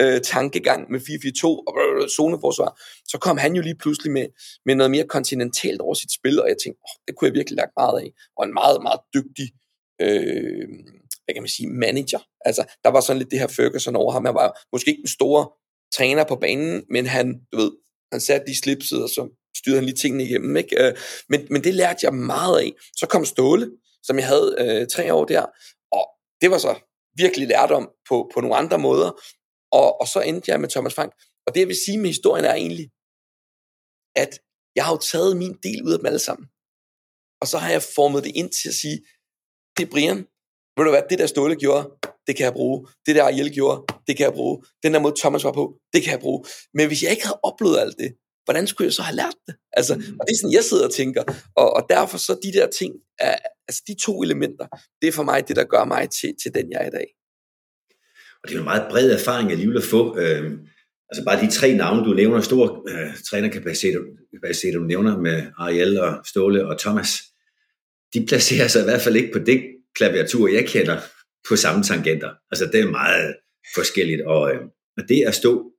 øh, 0.00 0.20
tankegang 0.20 0.90
med 0.90 1.00
4-4-2 1.00 1.44
og 1.46 1.74
øh, 2.02 2.08
zoneforsvar. 2.08 2.80
Så 3.08 3.18
kom 3.18 3.36
han 3.36 3.54
jo 3.54 3.62
lige 3.62 3.78
pludselig 3.82 4.12
med, 4.12 4.26
med 4.66 4.74
noget 4.74 4.90
mere 4.90 5.06
kontinentalt 5.06 5.80
over 5.80 5.94
sit 5.94 6.12
spil, 6.12 6.42
og 6.42 6.48
jeg 6.48 6.56
tænkte, 6.64 6.80
oh, 6.84 6.96
det 7.06 7.16
kunne 7.16 7.28
jeg 7.28 7.34
virkelig 7.34 7.56
lære 7.56 7.76
meget 7.76 8.00
af. 8.02 8.10
Og 8.36 8.46
en 8.46 8.54
meget, 8.54 8.82
meget 8.82 9.00
dygtig 9.14 9.48
øh, 10.04 10.68
hvad 11.28 11.34
kan 11.34 11.42
man 11.42 11.56
sige, 11.58 11.68
manager. 11.68 12.22
Altså, 12.44 12.62
der 12.84 12.90
var 12.90 13.00
sådan 13.00 13.18
lidt 13.18 13.30
det 13.30 13.38
her 13.38 13.46
Ferguson 13.46 13.96
over 13.96 14.12
ham. 14.12 14.24
Han 14.24 14.34
var 14.34 14.60
måske 14.72 14.90
ikke 14.90 15.00
den 15.00 15.16
store 15.18 15.42
træner 15.96 16.24
på 16.24 16.36
banen, 16.36 16.84
men 16.90 17.06
han, 17.06 17.26
du 17.52 17.56
ved, 17.56 17.72
han 18.12 18.20
satte 18.20 18.46
de 18.46 18.58
slipset, 18.58 19.02
og 19.02 19.08
så 19.08 19.22
styrede 19.56 19.78
han 19.78 19.84
lige 19.84 19.96
tingene 19.96 20.24
igennem. 20.24 20.56
Ikke? 20.56 20.82
Øh, 20.82 20.96
men, 21.28 21.46
men 21.50 21.64
det 21.64 21.74
lærte 21.74 21.98
jeg 22.02 22.14
meget 22.14 22.60
af. 22.60 22.72
Så 22.96 23.06
kom 23.06 23.24
Ståle, 23.24 23.70
som 24.02 24.18
jeg 24.18 24.26
havde 24.26 24.56
øh, 24.58 24.86
tre 24.88 25.14
år 25.14 25.24
der, 25.24 25.44
og 25.92 26.04
det 26.40 26.50
var 26.50 26.58
så 26.58 26.74
virkelig 27.16 27.48
lærdom 27.48 27.90
på, 28.08 28.30
på 28.34 28.40
nogle 28.40 28.56
andre 28.56 28.78
måder. 28.78 29.10
Og, 29.72 30.00
og 30.00 30.06
så 30.08 30.20
endte 30.20 30.50
jeg 30.50 30.60
med 30.60 30.68
Thomas 30.68 30.94
Frank. 30.94 31.12
Og 31.46 31.54
det 31.54 31.60
jeg 31.60 31.68
vil 31.68 31.84
sige 31.86 31.98
med 31.98 32.06
historien 32.06 32.44
er 32.44 32.54
egentlig, 32.54 32.90
at 34.16 34.40
jeg 34.76 34.84
har 34.84 34.92
jo 34.92 34.98
taget 34.98 35.36
min 35.36 35.56
del 35.62 35.82
ud 35.86 35.92
af 35.92 35.98
dem 35.98 36.06
alle 36.06 36.18
sammen. 36.18 36.46
Og 37.40 37.46
så 37.46 37.58
har 37.58 37.70
jeg 37.70 37.82
formet 37.82 38.24
det 38.24 38.32
ind 38.36 38.50
til 38.50 38.68
at 38.68 38.74
sige, 38.74 38.98
det 39.76 39.86
er 39.86 39.90
Brian, 39.90 40.26
ved 40.78 40.84
du 40.84 40.90
hvad, 40.90 41.02
det 41.10 41.18
der 41.18 41.26
Ståle 41.26 41.56
gjorde, 41.56 41.90
det 42.26 42.36
kan 42.36 42.44
jeg 42.44 42.52
bruge. 42.52 42.86
Det 43.06 43.14
der 43.16 43.24
Ariel 43.24 43.54
gjorde, 43.54 43.82
det 44.06 44.16
kan 44.16 44.24
jeg 44.24 44.32
bruge. 44.32 44.62
Den 44.82 44.94
der 44.94 45.00
måde 45.00 45.14
Thomas 45.20 45.44
var 45.44 45.52
på, 45.52 45.74
det 45.92 46.02
kan 46.02 46.12
jeg 46.12 46.20
bruge. 46.20 46.44
Men 46.74 46.86
hvis 46.86 47.02
jeg 47.02 47.10
ikke 47.10 47.26
havde 47.26 47.40
oplevet 47.42 47.78
alt 47.78 47.96
det, 47.98 48.10
hvordan 48.44 48.66
skulle 48.66 48.86
jeg 48.86 48.92
så 48.92 49.02
have 49.02 49.16
lært 49.16 49.38
det? 49.46 49.54
Altså, 49.72 49.94
mm. 49.94 50.18
og 50.20 50.26
det 50.26 50.32
er 50.32 50.36
sådan, 50.36 50.52
jeg 50.52 50.64
sidder 50.64 50.86
og 50.86 50.92
tænker. 50.92 51.22
Og, 51.56 51.76
og 51.76 51.82
derfor 51.90 52.18
så 52.18 52.32
de 52.42 52.52
der 52.58 52.66
ting, 52.78 52.92
er, 53.18 53.36
altså 53.68 53.82
de 53.88 53.94
to 54.04 54.22
elementer, 54.22 54.66
det 55.02 55.08
er 55.08 55.12
for 55.12 55.22
mig 55.22 55.48
det, 55.48 55.56
der 55.56 55.64
gør 55.64 55.84
mig 55.84 56.08
til, 56.20 56.34
til 56.42 56.54
den, 56.54 56.72
jeg 56.72 56.80
er 56.82 56.86
i 56.86 56.90
dag. 56.90 57.08
Og 58.42 58.48
det 58.48 58.54
er 58.54 58.58
en 58.58 58.64
meget 58.64 58.86
bred 58.90 59.10
erfaring 59.10 59.50
alligevel 59.50 59.76
at 59.76 59.84
få. 59.84 60.18
Øh, 60.18 60.44
altså 61.10 61.24
bare 61.26 61.40
de 61.40 61.50
tre 61.50 61.74
navne, 61.74 62.04
du 62.04 62.14
nævner, 62.14 62.40
store 62.40 62.68
øh, 62.88 63.10
trænerkapacitet, 63.30 64.74
du 64.74 64.80
nævner 64.80 65.18
med 65.18 65.46
Ariel 65.58 66.00
og 66.00 66.26
Ståle 66.26 66.66
og 66.66 66.78
Thomas, 66.78 67.10
de 68.14 68.26
placerer 68.26 68.68
sig 68.68 68.80
i 68.80 68.84
hvert 68.84 69.00
fald 69.00 69.16
ikke 69.16 69.32
på 69.32 69.38
det 69.38 69.62
klaviatur, 69.94 70.48
jeg 70.48 70.66
kender, 70.66 71.00
på 71.48 71.56
samme 71.56 71.84
tangenter. 71.84 72.30
Altså 72.50 72.66
det 72.72 72.80
er 72.80 72.90
meget 72.90 73.36
forskelligt, 73.74 74.22
og, 74.22 74.54
øh, 74.54 74.60
og 74.96 75.08
det 75.08 75.24
at 75.26 75.34
stå 75.34 75.72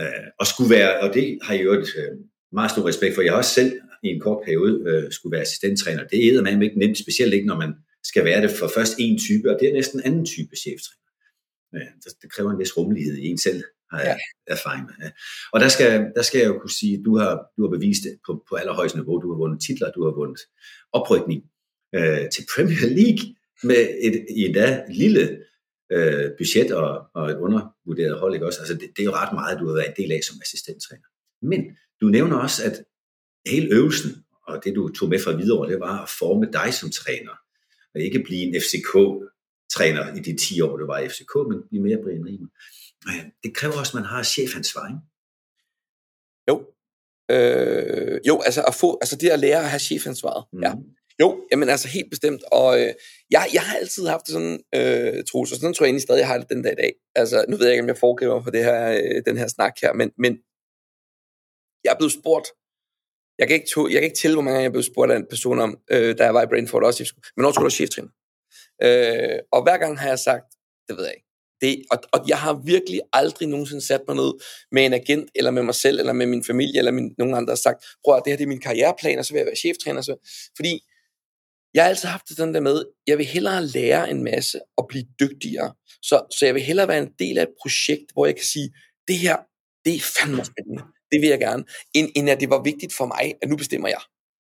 øh, 0.00 0.26
og 0.40 0.46
skulle 0.46 0.70
være, 0.70 1.00
og 1.00 1.14
det 1.14 1.38
har 1.42 1.54
jeg 1.54 1.64
jo 1.64 1.72
et 1.72 1.88
øh, 1.96 2.18
meget 2.52 2.70
stor 2.70 2.88
respekt 2.88 3.14
for, 3.14 3.22
jeg 3.22 3.32
har 3.32 3.38
også 3.38 3.54
selv 3.54 3.72
i 4.02 4.08
en 4.08 4.20
kort 4.20 4.44
periode 4.44 4.84
øh, 4.86 5.12
skulle 5.12 5.32
være 5.32 5.42
assistenttræner. 5.42 6.06
Det 6.06 6.28
er 6.28 6.42
man 6.42 6.62
ikke 6.62 6.78
nemt, 6.78 6.98
specielt 6.98 7.34
ikke 7.34 7.46
når 7.46 7.58
man 7.58 7.74
skal 8.04 8.24
være 8.24 8.42
det 8.42 8.50
for 8.50 8.68
først 8.68 8.94
en 8.98 9.18
type, 9.18 9.50
og 9.50 9.56
det 9.60 9.68
er 9.68 9.72
næsten 9.72 10.00
en 10.00 10.06
anden 10.06 10.26
type 10.26 10.56
cheftræner. 10.56 11.02
Ja, 11.74 11.86
det, 12.22 12.32
kræver 12.32 12.50
en 12.50 12.58
vis 12.58 12.76
rummelighed 12.76 13.16
i 13.16 13.26
en 13.26 13.38
selv, 13.38 13.64
har 13.90 14.00
jeg 14.00 14.18
ja. 14.48 14.54
erfaring 14.54 14.84
med. 14.86 15.10
Og 15.52 15.60
der 15.60 15.68
skal, 15.68 16.12
der 16.16 16.22
skal 16.22 16.38
jeg 16.38 16.48
jo 16.48 16.58
kunne 16.58 16.78
sige, 16.80 16.94
at 16.98 17.04
du 17.04 17.16
har, 17.16 17.46
du 17.56 17.62
har 17.62 17.78
bevist 17.78 18.02
det 18.04 18.18
på, 18.26 18.44
på 18.48 18.54
allerhøjeste 18.54 18.98
niveau. 18.98 19.20
Du 19.22 19.32
har 19.32 19.38
vundet 19.38 19.60
titler, 19.66 19.90
du 19.90 20.04
har 20.04 20.12
vundet 20.20 20.40
oprykning 20.92 21.42
øh, 21.94 22.30
til 22.34 22.44
Premier 22.54 22.88
League 23.00 23.35
med 23.62 23.88
et 24.02 24.26
i 24.30 24.44
endda 24.44 24.84
lille 24.90 25.38
øh, 25.92 26.30
budget 26.38 26.72
og, 26.72 27.06
og 27.14 27.30
et 27.30 27.36
undervurderet 27.36 28.18
hold. 28.18 28.34
Ikke 28.34 28.46
også? 28.46 28.60
Altså 28.60 28.74
det, 28.74 28.90
det 28.96 29.02
er 29.02 29.04
jo 29.04 29.12
ret 29.12 29.32
meget, 29.32 29.60
du 29.60 29.66
har 29.66 29.74
været 29.74 29.88
en 29.88 30.02
del 30.02 30.12
af 30.12 30.20
som 30.22 30.36
assistenttræner. 30.42 31.08
Men 31.42 31.76
du 32.00 32.06
nævner 32.06 32.36
også, 32.36 32.64
at 32.64 32.84
hele 33.46 33.74
øvelsen, 33.74 34.10
og 34.46 34.64
det 34.64 34.74
du 34.74 34.88
tog 34.88 35.08
med 35.08 35.18
fra 35.18 35.36
videre, 35.36 35.70
det 35.70 35.80
var 35.80 36.02
at 36.02 36.08
forme 36.18 36.46
dig 36.52 36.74
som 36.74 36.90
træner. 36.90 37.34
Og 37.94 38.00
ikke 38.00 38.22
blive 38.24 38.42
en 38.42 38.54
FCK-træner 38.60 40.16
i 40.16 40.20
de 40.20 40.36
10 40.36 40.60
år, 40.60 40.76
du 40.76 40.86
var 40.86 40.98
i 40.98 41.08
FCK, 41.08 41.34
men 41.48 41.58
blive 41.68 41.82
mere 41.82 41.98
Brian 42.02 42.26
Riemer. 42.26 42.48
Det 43.42 43.54
kræver 43.54 43.78
også, 43.78 43.90
at 43.90 43.94
man 43.94 44.04
har 44.04 44.22
chefansvar, 44.22 44.86
ikke? 44.88 45.00
Jo. 46.50 46.56
Øh, 47.30 48.20
jo, 48.28 48.40
altså, 48.40 48.62
at 48.62 48.74
få, 48.74 48.98
altså 49.02 49.16
det 49.16 49.28
at 49.28 49.38
lære 49.38 49.58
at 49.58 49.70
have 49.70 49.78
chefansvaret. 49.78 50.44
Mm. 50.52 50.62
Ja. 50.62 50.72
Jo, 51.20 51.46
jamen 51.50 51.68
altså 51.68 51.88
helt 51.88 52.10
bestemt, 52.10 52.42
og 52.52 52.80
øh, 52.80 52.92
jeg, 53.30 53.48
jeg 53.52 53.62
har 53.62 53.76
altid 53.76 54.06
haft 54.06 54.26
det 54.26 54.32
sådan, 54.32 54.60
øh, 54.74 55.24
Troels, 55.24 55.52
og 55.52 55.58
sådan 55.58 55.74
tror 55.74 55.84
jeg 55.84 55.88
egentlig 55.88 56.02
stadig, 56.02 56.18
jeg 56.18 56.28
har 56.28 56.38
det 56.38 56.48
den 56.48 56.62
dag 56.62 56.72
i 56.72 56.82
dag. 56.82 56.92
Altså, 57.14 57.44
nu 57.48 57.56
ved 57.56 57.66
jeg 57.66 57.74
ikke, 57.74 57.82
om 57.82 57.88
jeg 57.88 57.98
foregriber 57.98 58.42
for 58.42 58.50
det 58.50 58.64
her, 58.64 58.80
øh, 58.90 59.22
den 59.26 59.36
her 59.36 59.48
snak 59.48 59.72
her, 59.82 59.92
men, 59.92 60.10
men 60.18 60.32
jeg 61.84 61.90
er 61.92 61.98
blevet 61.98 62.12
spurgt, 62.12 62.48
jeg 63.38 63.46
kan 63.46 63.54
ikke, 63.54 63.68
to, 63.74 63.88
jeg 63.88 63.94
kan 64.00 64.04
ikke 64.04 64.16
tælle, 64.16 64.34
hvor 64.36 64.42
mange 64.42 64.54
gange 64.54 64.68
jeg 64.68 64.72
blev 64.72 64.82
spurgt 64.82 65.12
af 65.12 65.16
en 65.16 65.26
person 65.30 65.58
om, 65.58 65.78
øh, 65.90 66.18
da 66.18 66.24
jeg 66.24 66.34
var 66.34 66.42
i 66.42 66.46
Brainford 66.46 66.84
også, 66.84 67.14
men 67.36 67.42
når 67.42 67.52
skulle 67.52 67.64
du 67.64 67.70
være 67.70 67.80
cheftræner? 67.80 68.12
Øh, 68.82 69.38
og 69.52 69.62
hver 69.62 69.78
gang 69.78 69.98
har 69.98 70.08
jeg 70.08 70.18
sagt, 70.18 70.48
det 70.88 70.96
ved 70.96 71.04
jeg 71.04 71.14
ikke. 71.14 71.26
Det, 71.60 71.84
og, 71.90 71.98
og 72.12 72.28
jeg 72.28 72.38
har 72.38 72.62
virkelig 72.64 73.00
aldrig 73.12 73.48
nogensinde 73.48 73.86
sat 73.86 74.00
mig 74.08 74.16
ned 74.16 74.32
med 74.72 74.86
en 74.86 74.92
agent, 74.92 75.30
eller 75.34 75.50
med 75.50 75.62
mig 75.62 75.74
selv, 75.74 75.98
eller 75.98 76.12
med 76.12 76.26
min 76.26 76.44
familie, 76.44 76.78
eller 76.78 76.92
min, 76.92 77.14
nogen 77.18 77.34
andre, 77.34 77.52
og 77.52 77.58
sagt, 77.58 77.84
prøv 78.04 78.16
at 78.16 78.22
det 78.24 78.32
her 78.32 78.36
det 78.36 78.44
er 78.44 78.48
min 78.48 78.60
karriereplan, 78.60 79.18
og 79.18 79.24
så 79.24 79.32
vil 79.32 79.38
jeg 79.38 79.46
være 79.46 79.56
cheftræner. 79.56 80.00
Så, 80.00 80.16
fordi 80.56 80.80
jeg 81.76 81.84
har 81.84 81.88
altid 81.88 82.08
haft 82.08 82.28
det 82.28 82.36
sådan 82.36 82.54
der 82.54 82.60
med, 82.60 82.84
jeg 83.06 83.18
vil 83.18 83.26
hellere 83.26 83.66
lære 83.66 84.10
en 84.10 84.24
masse 84.24 84.60
og 84.76 84.86
blive 84.88 85.04
dygtigere. 85.20 85.74
Så, 86.02 86.36
så 86.38 86.46
jeg 86.46 86.54
vil 86.54 86.62
hellere 86.62 86.88
være 86.88 86.98
en 86.98 87.12
del 87.18 87.38
af 87.38 87.42
et 87.42 87.54
projekt, 87.62 88.12
hvor 88.12 88.26
jeg 88.26 88.34
kan 88.34 88.44
sige, 88.44 88.70
det 89.08 89.18
her, 89.18 89.36
det 89.84 89.94
er 89.94 90.00
fandme 90.00 90.44
spændende. 90.44 90.82
Det 91.12 91.20
vil 91.20 91.28
jeg 91.28 91.38
gerne. 91.38 91.64
End, 91.94 92.08
end 92.16 92.30
at 92.30 92.40
det 92.40 92.50
var 92.50 92.62
vigtigt 92.62 92.94
for 92.94 93.06
mig, 93.06 93.34
at 93.42 93.48
nu 93.48 93.56
bestemmer 93.56 93.88
jeg. 93.88 94.00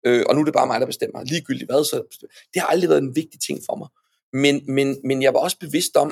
Øh, 0.06 0.26
og 0.30 0.36
nu 0.36 0.42
er 0.42 0.46
det 0.46 0.54
bare 0.54 0.68
mig, 0.68 0.80
der 0.80 0.86
bestemmer. 0.86 1.24
Ligegyldigt 1.24 1.72
hvad, 1.72 1.84
så 1.86 2.18
det 2.54 2.62
har 2.62 2.68
aldrig 2.68 2.90
været 2.90 3.02
en 3.02 3.16
vigtig 3.16 3.40
ting 3.42 3.60
for 3.70 3.76
mig. 3.76 3.90
Men, 4.34 4.74
men, 4.76 4.98
men 5.04 5.22
jeg 5.22 5.34
var 5.34 5.40
også 5.40 5.58
bevidst 5.60 5.96
om, 5.96 6.10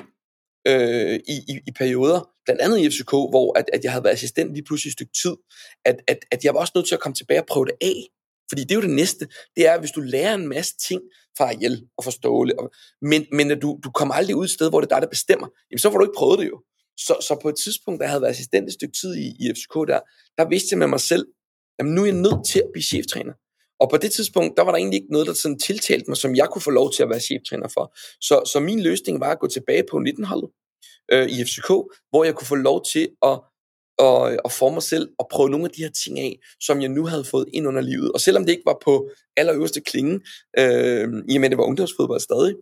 øh, 0.68 1.20
i, 1.34 1.36
i, 1.52 1.54
i 1.68 1.72
perioder, 1.72 2.30
blandt 2.46 2.62
andet 2.62 2.78
i 2.80 2.90
FCK, 2.90 3.12
hvor 3.12 3.60
at, 3.60 3.66
at 3.74 3.84
jeg 3.84 3.92
havde 3.92 4.04
været 4.04 4.14
assistent 4.14 4.54
lige 4.54 4.64
pludselig 4.64 4.90
et 4.90 4.94
stykke 4.94 5.14
tid, 5.24 5.36
at, 5.86 5.98
at, 6.08 6.20
at 6.32 6.44
jeg 6.44 6.54
var 6.54 6.60
også 6.60 6.74
nødt 6.76 6.88
til 6.88 6.96
at 6.96 7.02
komme 7.02 7.16
tilbage 7.16 7.42
og 7.42 7.46
prøve 7.46 7.66
det 7.66 7.76
af. 7.82 7.98
Fordi 8.50 8.62
det 8.62 8.72
er 8.72 8.76
jo 8.76 8.82
det 8.82 8.90
næste. 8.90 9.28
Det 9.56 9.68
er, 9.68 9.80
hvis 9.80 9.92
du 9.92 10.02
lærer 10.02 10.36
en 10.36 10.48
masse 10.48 10.74
ting 10.88 11.02
fra 11.38 11.46
Ariel 11.46 11.88
og 11.98 12.04
fra 12.04 12.12
Ståle, 12.12 12.60
og, 12.60 12.72
men, 13.02 13.26
men 13.32 13.52
at 13.52 13.62
du, 13.62 13.80
du 13.84 13.92
kommer 13.92 14.14
aldrig 14.14 14.36
ud 14.36 14.46
et 14.46 14.52
sted, 14.52 14.70
hvor 14.70 14.82
det 14.82 14.92
er 14.92 14.96
dig, 14.96 15.02
der 15.02 15.10
bestemmer, 15.10 15.48
jamen 15.72 15.80
så 15.80 15.92
får 15.92 15.98
du 15.98 16.06
ikke 16.06 16.18
prøvet 16.18 16.40
det 16.40 16.48
jo. 16.48 16.62
Så, 16.98 17.14
så 17.22 17.40
på 17.42 17.50
et 17.50 17.56
tidspunkt, 17.64 18.00
da 18.00 18.04
jeg 18.04 18.12
havde 18.12 18.22
været 18.22 18.32
assistent 18.32 18.68
et 18.68 18.74
stykke 18.74 18.96
tid 19.02 19.16
i, 19.16 19.28
i 19.40 19.52
FCK 19.56 19.74
der, 19.74 20.00
der 20.38 20.50
vidste 20.50 20.68
jeg 20.72 20.80
med 20.80 20.88
mig 20.88 21.00
selv, 21.00 21.26
at 21.80 21.86
nu 21.86 22.02
er 22.02 22.06
jeg 22.06 22.16
nødt 22.16 22.48
til 22.48 22.60
at 22.60 22.70
blive 22.74 22.84
cheftræner. 22.84 23.34
Og 23.80 23.90
på 23.90 23.98
det 23.98 24.12
tidspunkt, 24.12 24.58
der 24.58 24.64
var 24.64 24.72
der 24.72 24.78
egentlig 24.78 24.98
ikke 25.02 25.12
noget, 25.12 25.28
der 25.28 25.34
sådan 25.34 25.60
tiltalte 25.60 26.06
mig, 26.08 26.18
som 26.18 26.36
jeg 26.36 26.48
kunne 26.52 26.62
få 26.62 26.72
lov 26.72 26.94
til 26.94 27.04
at 27.04 27.10
være 27.10 27.20
cheftræner 27.20 27.68
for. 27.68 27.86
Så, 28.22 28.50
så 28.52 28.60
min 28.60 28.80
løsning 28.80 29.20
var 29.20 29.32
at 29.32 29.40
gå 29.40 29.48
tilbage 29.48 29.84
på 29.92 29.98
19-holdet 29.98 30.50
øh, 31.12 31.28
i 31.30 31.44
FCK, 31.44 31.70
hvor 32.10 32.24
jeg 32.24 32.36
kunne 32.36 32.48
få 32.48 32.56
lov 32.56 32.86
til 32.94 33.10
at, 33.26 33.40
og, 34.00 34.38
og 34.46 34.52
forme 34.52 34.74
mig 34.74 34.84
selv 34.84 35.10
og 35.20 35.28
prøve 35.32 35.50
nogle 35.50 35.66
af 35.66 35.72
de 35.72 35.82
her 35.82 35.92
ting 36.04 36.20
af, 36.20 36.40
som 36.60 36.82
jeg 36.82 36.90
nu 36.90 37.06
havde 37.06 37.24
fået 37.24 37.46
ind 37.54 37.68
under 37.68 37.82
livet. 37.82 38.12
Og 38.12 38.20
selvom 38.20 38.46
det 38.46 38.52
ikke 38.52 38.66
var 38.66 38.78
på 38.86 39.10
allerøverste 39.38 39.82
klinge, 39.82 40.20
øh, 40.60 41.08
i 41.30 41.36
og 41.36 41.42
med 41.42 41.50
det 41.50 41.58
var 41.58 41.64
ungdomsfodbold 41.64 42.20
stadig, 42.20 42.56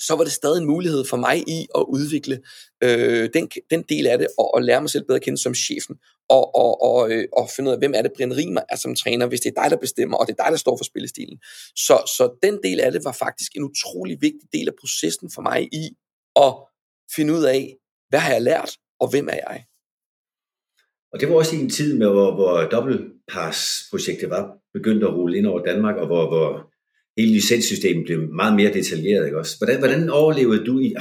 så 0.00 0.16
var 0.16 0.24
det 0.24 0.32
stadig 0.32 0.60
en 0.60 0.66
mulighed 0.66 1.04
for 1.04 1.16
mig 1.16 1.48
i 1.48 1.66
at 1.74 1.84
udvikle 1.88 2.40
øh, 2.82 3.30
den, 3.34 3.50
den 3.70 3.82
del 3.82 4.06
af 4.06 4.18
det, 4.18 4.26
og, 4.38 4.54
og 4.54 4.62
lære 4.62 4.80
mig 4.80 4.90
selv 4.90 5.04
bedre 5.04 5.16
at 5.16 5.22
kende 5.22 5.38
som 5.38 5.54
chefen, 5.54 5.96
og, 6.28 6.54
og, 6.54 6.82
og, 6.82 7.10
øh, 7.10 7.24
og 7.32 7.50
finde 7.56 7.68
ud 7.68 7.72
af, 7.72 7.78
hvem 7.78 7.94
er 7.94 8.02
det, 8.02 8.12
Brian 8.16 8.36
Riemer 8.36 8.60
er 8.68 8.76
som 8.76 8.94
træner, 8.94 9.26
hvis 9.26 9.40
det 9.40 9.52
er 9.56 9.62
dig, 9.62 9.70
der 9.70 9.76
bestemmer, 9.76 10.16
og 10.16 10.26
det 10.26 10.36
er 10.38 10.44
dig, 10.44 10.50
der 10.50 10.58
står 10.58 10.76
for 10.76 10.84
spillestilen. 10.84 11.38
Så, 11.76 12.12
så 12.16 12.38
den 12.42 12.58
del 12.62 12.80
af 12.80 12.92
det 12.92 13.04
var 13.04 13.12
faktisk 13.12 13.52
en 13.56 13.62
utrolig 13.62 14.18
vigtig 14.20 14.48
del 14.52 14.68
af 14.68 14.74
processen 14.80 15.30
for 15.34 15.42
mig 15.42 15.68
i 15.72 15.84
at 16.36 16.54
finde 17.16 17.32
ud 17.34 17.44
af, 17.44 17.76
hvad 18.08 18.20
har 18.20 18.32
jeg 18.32 18.42
lært, 18.42 18.70
og 19.00 19.10
hvem 19.10 19.28
er 19.28 19.40
jeg? 19.48 19.64
Og 21.16 21.20
det 21.20 21.28
var 21.28 21.34
også 21.34 21.56
i 21.56 21.58
en 21.58 21.70
tid, 21.70 21.98
med, 21.98 22.06
hvor, 22.06 22.34
hvor 22.34 22.68
dobbeltpass-projektet 22.74 24.30
var 24.30 24.58
begyndt 24.74 25.04
at 25.04 25.14
rulle 25.14 25.38
ind 25.38 25.46
over 25.46 25.62
Danmark, 25.64 25.96
og 25.96 26.06
hvor, 26.06 26.28
hvor 26.28 26.72
hele 27.20 27.32
licenssystemet 27.32 28.04
blev 28.06 28.18
meget 28.34 28.56
mere 28.56 28.72
detaljeret. 28.72 29.26
Ikke 29.26 29.38
også? 29.38 29.54
Hvordan, 29.58 29.78
hvordan 29.78 30.10
overlevede 30.10 30.64
du 30.64 30.78
i... 30.78 30.94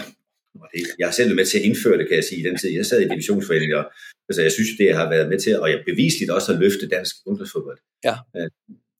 Jeg 0.99 1.07
har 1.07 1.11
selv 1.11 1.35
med 1.35 1.45
til 1.45 1.57
at 1.57 1.65
indføre 1.65 1.97
det, 1.97 2.07
kan 2.07 2.15
jeg 2.15 2.23
sige, 2.23 2.39
i 2.41 2.43
den 2.43 2.57
tid. 2.57 2.69
Jeg 2.69 2.85
sad 2.85 3.01
i 3.01 3.07
divisionsforeningen, 3.07 3.77
og 3.77 3.85
altså, 4.29 4.41
jeg 4.41 4.51
synes, 4.51 4.69
det 4.77 4.95
har 4.95 5.09
været 5.09 5.29
med 5.29 5.39
til, 5.39 5.59
og 5.59 5.69
jeg 5.69 5.83
bevisligt 5.85 6.31
også 6.31 6.53
at 6.53 6.59
løfte 6.59 6.87
dansk 6.87 7.15
ungdomsfodbold. 7.25 7.79
Ja. 8.03 8.15
Øh, 8.37 8.49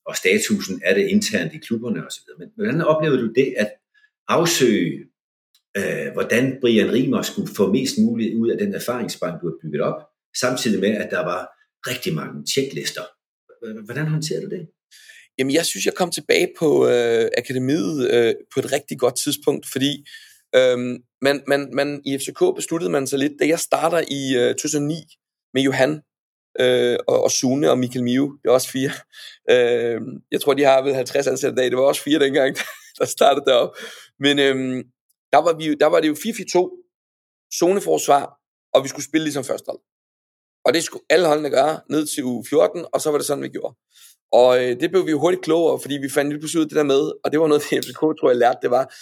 og 0.06 0.16
statusen 0.16 0.82
er 0.86 0.94
det 0.94 1.08
internt 1.08 1.54
i 1.54 1.58
klubberne 1.58 2.06
osv. 2.08 2.28
Men 2.40 2.48
hvordan 2.56 2.82
oplevede 2.82 3.22
du 3.22 3.34
det 3.34 3.54
at 3.58 3.70
afsøge, 4.28 5.06
øh, 5.78 6.08
hvordan 6.14 6.58
Brian 6.62 6.92
Riemer 6.94 7.22
skulle 7.22 7.50
få 7.56 7.72
mest 7.72 7.96
muligt 8.06 8.36
ud 8.36 8.50
af 8.50 8.58
den 8.58 8.74
erfaringsbank, 8.74 9.42
du 9.42 9.46
har 9.48 9.58
bygget 9.64 9.82
op, 9.82 10.02
samtidig 10.40 10.80
med, 10.80 10.90
at 10.90 11.08
der 11.12 11.24
var 11.26 11.48
rigtig 11.88 12.14
mange 12.14 12.46
tjeklister. 12.54 13.02
Hvordan 13.86 14.08
håndterer 14.08 14.42
du 14.42 14.50
det? 14.50 14.68
Jamen, 15.38 15.54
jeg 15.54 15.66
synes, 15.66 15.86
jeg 15.86 15.94
kom 15.94 16.12
tilbage 16.12 16.50
på 16.60 16.88
øh, 16.88 17.30
akademiet 17.38 18.12
øh, 18.12 18.36
på 18.54 18.60
et 18.60 18.72
rigtig 18.72 19.00
godt 19.00 19.16
tidspunkt, 19.16 19.66
fordi 19.72 20.06
øh, 20.56 20.78
man, 21.22 21.44
man, 21.48 21.70
man, 21.74 22.02
i 22.06 22.18
FCK 22.18 22.40
besluttede 22.56 22.92
man 22.92 23.08
sig 23.08 23.20
lidt, 23.20 23.34
da 23.40 23.48
jeg 23.48 23.60
starter 23.60 24.02
i 24.08 24.36
øh, 24.38 24.50
2009 24.56 24.96
med 25.54 25.62
Johan 25.62 26.02
øh, 26.60 26.98
og, 27.08 27.24
og 27.24 27.32
Sune 27.32 27.72
og 27.72 27.80
Michael 27.80 28.04
Miu, 28.04 28.38
det 28.44 28.50
er 28.50 28.54
også 28.54 28.70
fire. 28.70 28.92
Øh, 29.52 30.02
jeg 30.32 30.42
tror, 30.42 30.54
de 30.54 30.64
har 30.64 30.82
ved 30.82 30.94
50 30.94 31.28
ansatte 31.28 31.54
i 31.54 31.58
dag, 31.58 31.70
det 31.70 31.78
var 31.78 31.84
også 31.84 32.02
fire 32.02 32.20
dengang, 32.20 32.58
der 33.00 33.06
startede 33.06 33.46
derop. 33.46 33.78
Men 34.20 34.40
øh, 34.40 34.84
der, 35.34 35.42
var 35.42 35.54
vi, 35.58 35.76
der 35.76 35.86
var 35.86 36.00
det 36.00 36.08
jo 36.08 36.14
4-4-2, 36.14 37.58
zoneforsvar, 37.60 38.40
og 38.74 38.84
vi 38.84 38.88
skulle 38.88 39.06
spille 39.06 39.24
ligesom 39.24 39.44
første 39.44 39.66
hold. 39.70 39.80
Og 40.66 40.74
det 40.74 40.84
skulle 40.84 41.04
alle 41.10 41.28
holdene 41.28 41.50
gøre 41.50 41.80
ned 41.90 42.06
til 42.06 42.24
u 42.24 42.44
14, 42.50 42.86
og 42.94 43.02
så 43.02 43.12
var 43.12 43.18
det 43.18 43.28
sådan, 43.28 43.44
vi 43.44 43.50
gjorde. 43.50 43.76
Og 44.32 44.64
øh, 44.64 44.80
det 44.80 44.90
blev 44.92 45.06
vi 45.06 45.12
jo 45.12 45.20
hurtigt 45.20 45.44
klogere, 45.44 45.80
fordi 45.82 45.96
vi 45.98 46.10
fandt 46.10 46.30
lige 46.30 46.40
pludselig 46.40 46.60
ud 46.60 46.66
af 46.66 46.70
det 46.70 46.76
der 46.76 46.84
med, 46.84 47.12
og 47.24 47.32
det 47.32 47.40
var 47.40 47.48
noget, 47.48 47.64
det 47.70 47.86
FCK 47.86 48.00
tror 48.00 48.30
jeg 48.30 48.38
lærte, 48.38 48.60
det 48.62 48.72
var, 48.72 48.94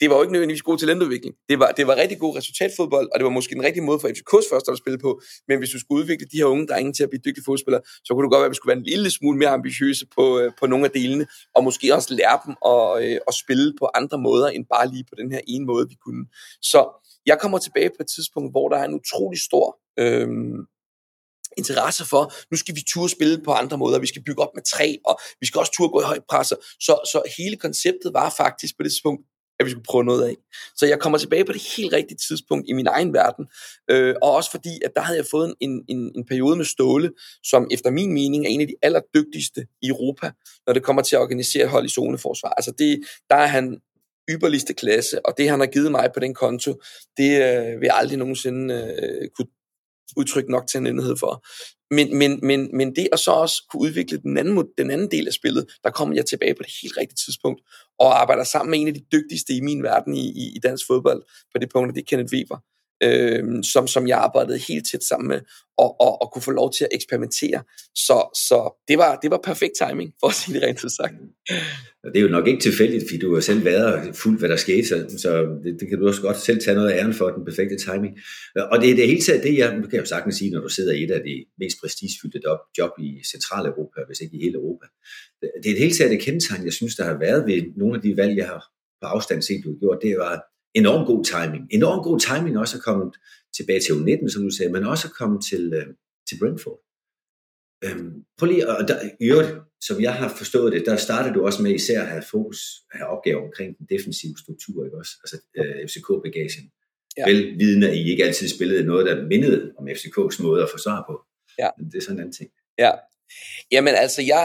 det 0.00 0.10
var 0.10 0.16
jo 0.16 0.22
ikke 0.22 0.32
nødvendigvis 0.32 0.62
god 0.62 0.78
talentudvikling. 0.78 1.34
Det 1.48 1.58
var, 1.58 1.70
det 1.78 1.86
var 1.86 1.96
rigtig 1.96 2.18
god 2.18 2.36
resultatfodbold, 2.36 3.08
og 3.12 3.18
det 3.18 3.24
var 3.24 3.30
måske 3.30 3.54
en 3.54 3.62
rigtig 3.62 3.82
måde 3.82 4.00
for 4.00 4.08
FCK's 4.08 4.48
første 4.52 4.72
at 4.72 4.78
spille 4.78 4.98
på. 4.98 5.20
Men 5.48 5.58
hvis 5.58 5.70
du 5.70 5.78
skulle 5.80 6.02
udvikle 6.02 6.26
de 6.32 6.36
her 6.36 6.44
unge 6.44 6.66
drenge 6.66 6.92
til 6.92 7.02
at 7.02 7.10
blive 7.10 7.22
dygtige 7.26 7.44
fodspillere, 7.44 7.82
så 8.04 8.14
kunne 8.14 8.24
du 8.24 8.30
godt 8.30 8.40
være, 8.40 8.50
at 8.50 8.54
vi 8.54 8.60
skulle 8.60 8.72
være 8.74 8.82
en 8.84 8.90
lille 8.92 9.10
smule 9.10 9.38
mere 9.38 9.48
ambitiøse 9.48 10.06
på, 10.16 10.24
øh, 10.40 10.52
på 10.60 10.66
nogle 10.66 10.84
af 10.84 10.90
delene, 10.90 11.26
og 11.54 11.64
måske 11.64 11.94
også 11.94 12.14
lære 12.14 12.38
dem 12.46 12.54
at, 12.72 12.86
øh, 13.04 13.18
at 13.28 13.34
spille 13.42 13.74
på 13.80 13.84
andre 13.94 14.18
måder, 14.18 14.48
end 14.48 14.64
bare 14.74 14.86
lige 14.88 15.04
på 15.10 15.14
den 15.20 15.32
her 15.32 15.40
ene 15.48 15.64
måde, 15.66 15.88
vi 15.88 15.96
kunne. 16.04 16.24
Så 16.62 16.80
jeg 17.26 17.38
kommer 17.40 17.58
tilbage 17.58 17.90
på 17.90 18.00
et 18.00 18.10
tidspunkt, 18.14 18.52
hvor 18.52 18.68
der 18.68 18.76
er 18.76 18.84
en 18.84 18.94
utrolig 19.00 19.40
stor 19.48 19.66
øh, 19.98 20.28
interesse 21.58 22.04
for, 22.04 22.32
nu 22.50 22.56
skal 22.56 22.74
vi 22.74 22.82
turde 22.88 23.08
spille 23.08 23.38
på 23.44 23.52
andre 23.52 23.78
måder, 23.78 23.98
vi 23.98 24.06
skal 24.06 24.22
bygge 24.22 24.42
op 24.42 24.54
med 24.54 24.62
træ, 24.62 24.96
og 25.04 25.20
vi 25.40 25.46
skal 25.46 25.58
også 25.58 25.72
turde 25.76 25.90
gå 25.92 26.00
i 26.00 26.04
højt 26.04 26.24
presser. 26.30 26.56
Så, 26.80 26.92
så 27.12 27.22
hele 27.38 27.56
konceptet 27.56 28.14
var 28.14 28.34
faktisk 28.36 28.76
på 28.76 28.82
det 28.82 28.92
tidspunkt, 28.92 29.22
at 29.60 29.66
vi 29.66 29.70
skulle 29.70 29.84
prøve 29.84 30.04
noget 30.04 30.28
af. 30.28 30.36
Så 30.76 30.86
jeg 30.86 30.98
kommer 30.98 31.18
tilbage 31.18 31.44
på 31.44 31.52
det 31.52 31.62
helt 31.76 31.92
rigtige 31.92 32.18
tidspunkt 32.28 32.64
i 32.68 32.72
min 32.72 32.86
egen 32.86 33.12
verden, 33.14 33.46
øh, 33.90 34.14
og 34.22 34.30
også 34.32 34.50
fordi, 34.50 34.80
at 34.84 34.90
der 34.96 35.02
havde 35.02 35.18
jeg 35.18 35.26
fået 35.30 35.54
en, 35.60 35.84
en, 35.88 36.12
en 36.16 36.24
periode 36.26 36.56
med 36.56 36.64
Ståle, 36.64 37.10
som 37.44 37.66
efter 37.70 37.90
min 37.90 38.12
mening 38.12 38.44
er 38.46 38.48
en 38.48 38.60
af 38.60 38.66
de 38.66 38.74
allerdygtigste 38.82 39.66
i 39.82 39.88
Europa, 39.88 40.30
når 40.66 40.72
det 40.72 40.82
kommer 40.82 41.02
til 41.02 41.16
at 41.16 41.22
organisere 41.22 41.66
hold 41.66 41.84
i 41.84 41.88
zoneforsvar. 41.88 42.48
Altså 42.48 42.72
det, 42.78 43.00
der 43.30 43.36
er 43.36 43.46
han 43.46 43.80
ypperligste 44.30 44.74
klasse, 44.74 45.26
og 45.26 45.34
det 45.38 45.50
han 45.50 45.60
har 45.60 45.66
givet 45.66 45.90
mig 45.90 46.10
på 46.14 46.20
den 46.20 46.34
konto, 46.34 46.82
det 47.16 47.30
øh, 47.30 47.80
vil 47.80 47.86
jeg 47.86 47.94
aldrig 47.94 48.18
nogensinde 48.18 48.74
øh, 48.74 49.28
kunne 49.36 49.48
udtryk 50.16 50.48
nok 50.48 50.66
til 50.66 50.78
en 50.78 50.86
enhed 50.86 51.16
for. 51.16 51.44
Men, 51.94 52.18
men, 52.18 52.40
men, 52.42 52.76
men 52.76 52.96
det 52.96 53.08
at 53.12 53.18
så 53.18 53.30
også 53.30 53.66
kunne 53.70 53.80
udvikle 53.80 54.18
den 54.18 54.38
anden, 54.38 54.66
den 54.78 54.90
anden 54.90 55.10
del 55.10 55.26
af 55.26 55.32
spillet, 55.32 55.66
der 55.84 55.90
kommer 55.90 56.14
jeg 56.14 56.26
tilbage 56.26 56.54
på 56.54 56.62
det 56.62 56.72
helt 56.82 56.96
rigtige 56.96 57.20
tidspunkt, 57.26 57.60
og 57.98 58.20
arbejder 58.20 58.44
sammen 58.44 58.70
med 58.70 58.78
en 58.80 58.88
af 58.88 58.94
de 58.94 59.04
dygtigste 59.12 59.52
i 59.54 59.60
min 59.60 59.82
verden 59.82 60.14
i, 60.14 60.26
i, 60.30 60.56
i 60.56 60.58
dansk 60.58 60.86
fodbold 60.86 61.22
på 61.52 61.58
det 61.58 61.70
punkt, 61.72 61.94
det 61.94 62.00
er 62.00 62.04
Kenneth 62.08 62.34
Weber, 62.34 62.58
øh, 63.02 63.64
som, 63.72 63.86
som 63.86 64.08
jeg 64.08 64.18
arbejdede 64.18 64.58
helt 64.68 64.86
tæt 64.90 65.04
sammen 65.04 65.28
med, 65.28 65.40
og, 65.78 66.00
og, 66.00 66.22
og 66.22 66.32
kunne 66.32 66.42
få 66.42 66.50
lov 66.50 66.72
til 66.72 66.84
at 66.84 66.88
eksperimentere. 66.92 67.62
Så, 67.94 68.16
så 68.48 68.58
det, 68.88 68.98
var, 68.98 69.18
det 69.22 69.30
var 69.30 69.40
perfekt 69.44 69.72
timing, 69.82 70.12
for 70.20 70.26
at 70.26 70.34
sige 70.34 70.54
det 70.54 70.62
rent 70.62 70.92
sagt. 70.92 71.14
Det 72.12 72.16
er 72.16 72.20
jo 72.20 72.28
nok 72.28 72.46
ikke 72.48 72.62
tilfældigt, 72.62 73.04
fordi 73.08 73.18
du 73.18 73.34
har 73.34 73.40
selv 73.40 73.64
været 73.64 74.16
fuldt, 74.16 74.38
hvad 74.38 74.48
der 74.48 74.56
skete, 74.56 74.88
så, 74.88 74.96
så 75.18 75.30
det, 75.64 75.80
det 75.80 75.88
kan 75.88 75.98
du 75.98 76.06
også 76.08 76.22
godt 76.22 76.36
selv 76.36 76.60
tage 76.60 76.74
noget 76.74 76.90
af 76.90 76.98
æren 76.98 77.14
for, 77.14 77.28
den 77.28 77.44
perfekte 77.44 77.76
timing. 77.76 78.18
Og 78.72 78.80
det 78.80 78.90
er 78.90 78.94
det 78.94 79.06
hele 79.06 79.20
taget 79.20 79.42
det, 79.42 79.58
jeg 79.58 79.70
kan 79.70 79.88
jeg 79.92 80.00
jo 80.00 80.04
sagtens 80.04 80.36
sige, 80.36 80.50
når 80.50 80.60
du 80.60 80.68
sidder 80.68 80.92
i 80.92 81.02
et 81.04 81.10
af 81.10 81.22
de 81.24 81.44
mest 81.58 81.76
prestigefyldte 81.80 82.40
job 82.78 82.90
i 82.98 83.20
Centraleuropa, 83.32 84.00
hvis 84.06 84.20
ikke 84.20 84.36
i 84.36 84.42
hele 84.44 84.54
Europa. 84.54 84.86
Det 85.62 85.68
er 85.70 85.74
det 85.74 85.78
hele 85.78 85.94
taget 85.94 86.10
det 86.10 86.20
kendetegn, 86.20 86.64
jeg 86.64 86.72
synes, 86.72 86.96
der 86.96 87.04
har 87.04 87.18
været 87.18 87.46
ved 87.46 87.62
nogle 87.76 87.94
af 87.96 88.02
de 88.02 88.16
valg, 88.16 88.36
jeg 88.36 88.46
har 88.46 88.62
på 89.02 89.06
afstand 89.06 89.42
set, 89.42 89.64
du 89.64 89.70
har 89.72 89.78
gjort, 89.78 89.98
det 90.02 90.16
var 90.18 90.51
enormt 90.74 91.06
god 91.06 91.24
timing. 91.24 91.68
Enormt 91.70 92.04
god 92.04 92.20
timing 92.20 92.58
også 92.58 92.76
at 92.76 92.82
komme 92.82 93.12
tilbage 93.56 93.80
til 93.80 93.92
U19, 93.92 94.28
som 94.28 94.42
du 94.42 94.50
sagde, 94.50 94.72
men 94.72 94.84
også 94.84 95.08
at 95.08 95.14
komme 95.14 95.40
til, 95.40 95.72
øh, 95.74 95.86
til 96.28 96.38
Brentford. 96.38 96.80
Øhm, 97.84 98.24
prøv 98.38 98.46
lige, 98.46 98.68
og 98.68 98.88
der, 98.88 98.96
i 99.20 99.24
øvrigt, 99.32 99.52
som 99.80 100.00
jeg 100.00 100.14
har 100.14 100.28
forstået 100.36 100.72
det, 100.72 100.82
der 100.86 100.96
startede 100.96 101.34
du 101.34 101.46
også 101.46 101.62
med 101.62 101.74
især 101.74 102.00
at 102.02 102.08
have 102.08 102.22
fokus, 102.30 102.58
at 102.92 102.98
have 102.98 103.08
opgaver 103.08 103.42
omkring 103.46 103.78
den 103.78 103.86
defensive 103.86 104.34
struktur, 104.42 104.84
ikke 104.84 104.98
også? 104.98 105.12
Altså 105.24 105.36
øh, 105.58 105.88
FCK-bagagen. 105.88 106.64
Ja. 107.16 107.28
Vel 107.28 107.58
vidende, 107.58 107.90
at 107.90 107.96
I 107.96 108.10
ikke 108.10 108.24
altid 108.24 108.48
spillede 108.48 108.84
noget, 108.84 109.06
der 109.06 109.26
mindede 109.26 109.72
om 109.78 109.88
FCK's 109.88 110.42
måde 110.42 110.62
at 110.62 110.70
forsvare 110.70 111.04
på. 111.08 111.14
Ja. 111.58 111.68
Men 111.78 111.86
det 111.90 111.96
er 111.98 112.02
sådan 112.02 112.16
en 112.16 112.20
anden 112.20 112.32
ting. 112.32 112.50
Ja. 112.78 112.90
Jamen 113.72 113.94
altså, 113.94 114.22
jeg, 114.22 114.44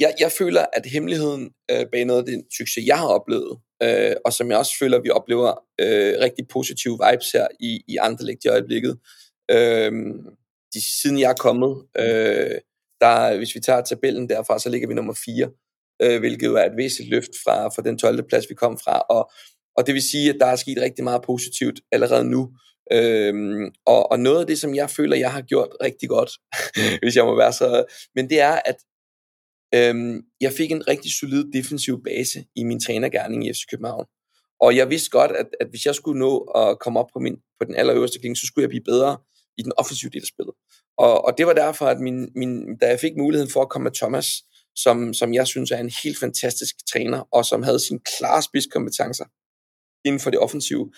jeg, 0.00 0.14
jeg 0.20 0.32
føler, 0.32 0.64
at 0.72 0.86
hemmeligheden 0.86 1.50
øh, 1.70 1.86
bag 1.92 2.04
noget 2.04 2.20
af 2.20 2.26
den 2.26 2.44
succes, 2.58 2.86
jeg 2.86 2.98
har 2.98 3.08
oplevet, 3.08 3.58
øh, 3.82 4.16
og 4.24 4.32
som 4.32 4.50
jeg 4.50 4.58
også 4.58 4.72
føler, 4.80 5.00
vi 5.00 5.10
oplever 5.10 5.64
øh, 5.80 6.14
rigtig 6.20 6.48
positive 6.48 6.98
vibes 7.04 7.32
her 7.32 7.46
i, 7.60 7.82
i 7.88 7.96
Anderlecht 7.96 8.44
i 8.44 8.48
øjeblikket. 8.48 8.98
Øh, 9.50 9.92
de, 10.74 11.00
siden 11.00 11.18
jeg 11.18 11.30
er 11.30 11.34
kommet, 11.34 11.82
øh, 11.98 12.58
der, 13.00 13.36
hvis 13.36 13.54
vi 13.54 13.60
tager 13.60 13.80
tabellen 13.80 14.28
derfra, 14.28 14.58
så 14.58 14.68
ligger 14.68 14.88
vi 14.88 14.94
nummer 14.94 15.14
4, 15.24 15.50
øh, 16.02 16.18
hvilket 16.18 16.46
jo 16.46 16.54
er 16.54 16.64
et 16.64 16.76
væsentligt 16.76 17.10
løft 17.10 17.30
fra, 17.44 17.68
fra 17.68 17.82
den 17.82 17.98
12. 17.98 18.28
plads, 18.28 18.50
vi 18.50 18.54
kom 18.54 18.78
fra, 18.78 19.00
og, 19.00 19.30
Og 19.76 19.86
det 19.86 19.94
vil 19.94 20.02
sige, 20.02 20.30
at 20.30 20.36
der 20.40 20.46
er 20.46 20.56
sket 20.56 20.78
rigtig 20.80 21.04
meget 21.04 21.22
positivt 21.22 21.80
allerede 21.92 22.24
nu. 22.24 22.50
Øhm, 22.92 23.70
og, 23.86 24.12
og 24.12 24.20
noget 24.20 24.40
af 24.40 24.46
det, 24.46 24.58
som 24.58 24.74
jeg 24.74 24.90
føler, 24.90 25.16
jeg 25.16 25.32
har 25.32 25.42
gjort 25.42 25.68
rigtig 25.82 26.08
godt, 26.08 26.30
hvis 27.02 27.16
jeg 27.16 27.24
må 27.24 27.36
være 27.36 27.52
så, 27.52 27.84
men 28.14 28.30
det 28.30 28.40
er, 28.40 28.60
at 28.64 28.76
øhm, 29.74 30.22
jeg 30.40 30.52
fik 30.52 30.70
en 30.70 30.88
rigtig 30.88 31.10
solid 31.20 31.44
defensiv 31.52 32.02
base 32.02 32.44
i 32.56 32.64
min 32.64 32.80
trænergærning 32.80 33.46
i 33.46 33.52
FC 33.52 33.62
København. 33.70 34.06
Og 34.60 34.76
jeg 34.76 34.90
vidste 34.90 35.10
godt, 35.10 35.30
at, 35.30 35.46
at 35.60 35.66
hvis 35.70 35.86
jeg 35.86 35.94
skulle 35.94 36.18
nå 36.18 36.38
at 36.38 36.78
komme 36.78 37.00
op 37.00 37.06
på, 37.12 37.18
min, 37.18 37.36
på 37.60 37.64
den 37.64 37.74
allerøverste 37.76 38.18
klinge, 38.18 38.36
så 38.36 38.46
skulle 38.46 38.62
jeg 38.62 38.68
blive 38.68 38.84
bedre 38.84 39.18
i 39.58 39.62
den 39.62 39.72
offensive 39.76 40.10
del 40.10 40.22
af 40.22 40.26
spillet. 40.26 40.54
Og, 40.98 41.24
og 41.24 41.38
det 41.38 41.46
var 41.46 41.52
derfor, 41.52 41.86
at 41.86 42.00
min, 42.00 42.28
min, 42.34 42.78
da 42.78 42.86
jeg 42.86 43.00
fik 43.00 43.16
muligheden 43.16 43.50
for 43.50 43.62
at 43.62 43.68
komme 43.68 43.84
med 43.84 43.92
Thomas, 43.92 44.26
som, 44.76 45.14
som 45.14 45.34
jeg 45.34 45.46
synes 45.46 45.70
er 45.70 45.78
en 45.78 45.92
helt 46.02 46.18
fantastisk 46.18 46.74
træner, 46.92 47.20
og 47.32 47.44
som 47.44 47.62
havde 47.62 47.86
sine 47.86 48.00
klare 48.18 48.42
spidskompetencer 48.42 49.24
inden 50.04 50.20
for 50.20 50.30
det 50.30 50.40
offensive, 50.40 50.92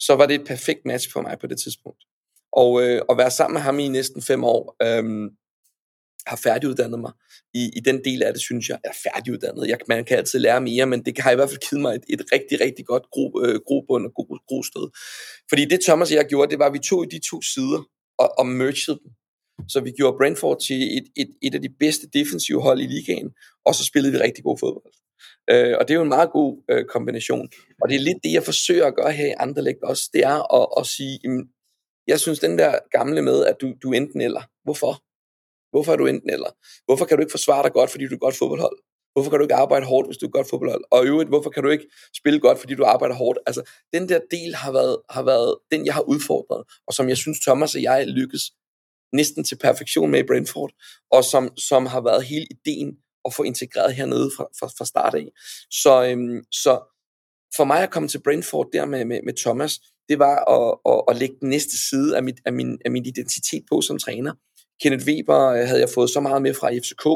så 0.00 0.14
var 0.14 0.26
det 0.26 0.34
et 0.34 0.46
perfekt 0.46 0.80
match 0.84 1.12
for 1.12 1.20
mig 1.20 1.38
på 1.40 1.46
det 1.46 1.58
tidspunkt. 1.60 2.04
Og 2.52 2.82
øh, 2.82 3.02
at 3.10 3.18
være 3.18 3.30
sammen 3.30 3.54
med 3.54 3.62
ham 3.62 3.78
i 3.78 3.88
næsten 3.88 4.22
fem 4.22 4.44
år, 4.44 4.76
øh, 4.82 5.30
har 6.26 6.36
færdiguddannet 6.36 7.00
mig 7.00 7.12
i, 7.54 7.70
i 7.76 7.80
den 7.80 8.04
del 8.04 8.22
af 8.22 8.32
det, 8.32 8.42
synes 8.42 8.68
jeg, 8.68 8.78
er 8.84 8.92
færdiguddannet. 9.04 9.68
Jeg, 9.68 9.78
man 9.88 10.04
kan 10.04 10.18
altid 10.18 10.38
lære 10.38 10.60
mere, 10.60 10.86
men 10.86 11.04
det 11.04 11.18
har 11.18 11.30
i 11.30 11.34
hvert 11.34 11.50
fald 11.50 11.68
givet 11.70 11.82
mig 11.82 11.94
et, 11.94 12.04
et 12.08 12.22
rigtig, 12.32 12.60
rigtig 12.60 12.86
godt 12.86 13.02
gro, 13.12 13.40
øh, 13.44 13.60
grobund 13.66 14.06
og 14.06 14.12
gro, 14.14 14.24
grosted. 14.48 14.86
Fordi 15.48 15.64
det 15.64 15.80
Thomas 15.80 16.10
og 16.10 16.16
jeg 16.16 16.26
gjorde, 16.28 16.50
det 16.50 16.58
var, 16.58 16.66
at 16.66 16.72
vi 16.72 16.78
tog 16.78 17.10
de 17.10 17.20
to 17.30 17.42
sider 17.42 17.82
og, 18.18 18.38
og 18.38 18.46
mergede 18.46 18.98
dem. 19.02 19.10
Så 19.68 19.80
vi 19.80 19.90
gjorde 19.90 20.16
Brentford 20.18 20.60
til 20.66 20.80
et, 20.98 21.06
et, 21.16 21.30
et 21.42 21.54
af 21.54 21.62
de 21.62 21.68
bedste 21.80 22.06
defensive 22.14 22.62
hold 22.62 22.80
i 22.80 22.86
ligaen, 22.86 23.30
og 23.66 23.74
så 23.74 23.84
spillede 23.84 24.12
vi 24.12 24.18
rigtig 24.18 24.44
god 24.44 24.58
fodbold. 24.58 24.94
Øh, 25.50 25.74
og 25.78 25.88
det 25.88 25.94
er 25.94 25.98
jo 25.98 26.02
en 26.02 26.16
meget 26.18 26.30
god 26.32 26.64
øh, 26.70 26.84
kombination. 26.84 27.48
Og 27.82 27.88
det 27.88 27.96
er 27.96 28.00
lidt 28.00 28.18
det, 28.24 28.32
jeg 28.32 28.42
forsøger 28.42 28.86
at 28.86 28.96
gøre 28.96 29.12
her 29.12 29.26
i 29.26 29.34
Anderlecht 29.38 29.82
også, 29.82 30.10
det 30.12 30.22
er 30.24 30.38
at, 30.58 30.68
at 30.80 30.86
sige, 30.86 31.18
jamen, 31.24 31.48
jeg 32.06 32.20
synes 32.20 32.38
den 32.38 32.58
der 32.58 32.78
gamle 32.90 33.22
med, 33.22 33.44
at 33.44 33.56
du, 33.60 33.74
du 33.82 33.92
enten 33.92 34.20
eller. 34.20 34.42
Hvorfor? 34.64 35.02
Hvorfor 35.70 35.92
er 35.92 35.96
du 35.96 36.06
enten 36.06 36.30
eller? 36.30 36.50
Hvorfor 36.84 37.04
kan 37.04 37.16
du 37.16 37.22
ikke 37.22 37.36
forsvare 37.38 37.62
dig 37.62 37.72
godt, 37.72 37.90
fordi 37.90 38.04
du 38.04 38.10
er 38.10 38.14
et 38.14 38.20
godt 38.20 38.36
fodboldhold? 38.36 38.78
Hvorfor 39.12 39.30
kan 39.30 39.38
du 39.38 39.44
ikke 39.44 39.54
arbejde 39.54 39.86
hårdt, 39.86 40.08
hvis 40.08 40.16
du 40.16 40.26
er 40.26 40.28
et 40.28 40.32
godt 40.32 40.50
fodboldhold? 40.50 40.84
Og 40.90 41.04
i 41.04 41.08
øvrigt, 41.08 41.28
hvorfor 41.28 41.50
kan 41.50 41.62
du 41.62 41.68
ikke 41.68 41.86
spille 42.16 42.40
godt, 42.40 42.58
fordi 42.58 42.74
du 42.74 42.84
arbejder 42.84 43.14
hårdt? 43.14 43.38
Altså, 43.46 43.62
den 43.94 44.08
der 44.08 44.20
del 44.30 44.54
har 44.54 44.72
været, 44.72 44.96
har 45.10 45.22
været 45.22 45.56
den, 45.72 45.86
jeg 45.86 45.94
har 45.94 46.02
udfordret, 46.02 46.64
og 46.86 46.94
som 46.94 47.08
jeg 47.08 47.16
synes, 47.16 47.40
Thomas 47.40 47.74
og 47.74 47.82
jeg 47.82 48.06
lykkes 48.06 48.42
næsten 49.12 49.44
til 49.44 49.58
perfektion 49.58 50.10
med 50.10 50.20
i 50.20 50.26
Brentford, 50.26 50.72
og 51.12 51.24
som, 51.24 51.56
som 51.56 51.86
har 51.86 52.00
været 52.00 52.24
hele 52.24 52.46
ideen 52.50 52.96
at 53.24 53.34
få 53.34 53.42
integreret 53.42 53.94
hernede 53.94 54.30
fra, 54.36 54.44
fra, 54.58 54.66
fra 54.78 54.84
start 54.84 55.14
af. 55.14 55.26
Så, 55.70 56.04
øhm, 56.08 56.44
så 56.52 56.72
for 57.56 57.64
mig 57.64 57.82
at 57.82 57.90
komme 57.90 58.08
til 58.08 58.22
Brentford 58.22 58.68
der 58.72 58.84
med, 58.84 59.04
med, 59.04 59.20
med 59.24 59.34
Thomas, 59.34 59.80
det 60.08 60.18
var 60.18 60.36
at, 60.56 60.78
at, 60.92 61.02
at 61.08 61.20
lægge 61.20 61.36
den 61.40 61.48
næste 61.48 61.88
side 61.88 62.16
af, 62.16 62.22
mit, 62.22 62.40
af, 62.44 62.52
min, 62.52 62.78
af 62.84 62.90
min 62.90 63.06
identitet 63.06 63.62
på 63.70 63.80
som 63.80 63.98
træner. 63.98 64.32
Kenneth 64.82 65.06
Weber 65.06 65.40
øh, 65.48 65.66
havde 65.68 65.80
jeg 65.80 65.88
fået 65.94 66.10
så 66.10 66.20
meget 66.20 66.42
med 66.42 66.54
fra 66.54 66.70
FCK, 66.70 67.06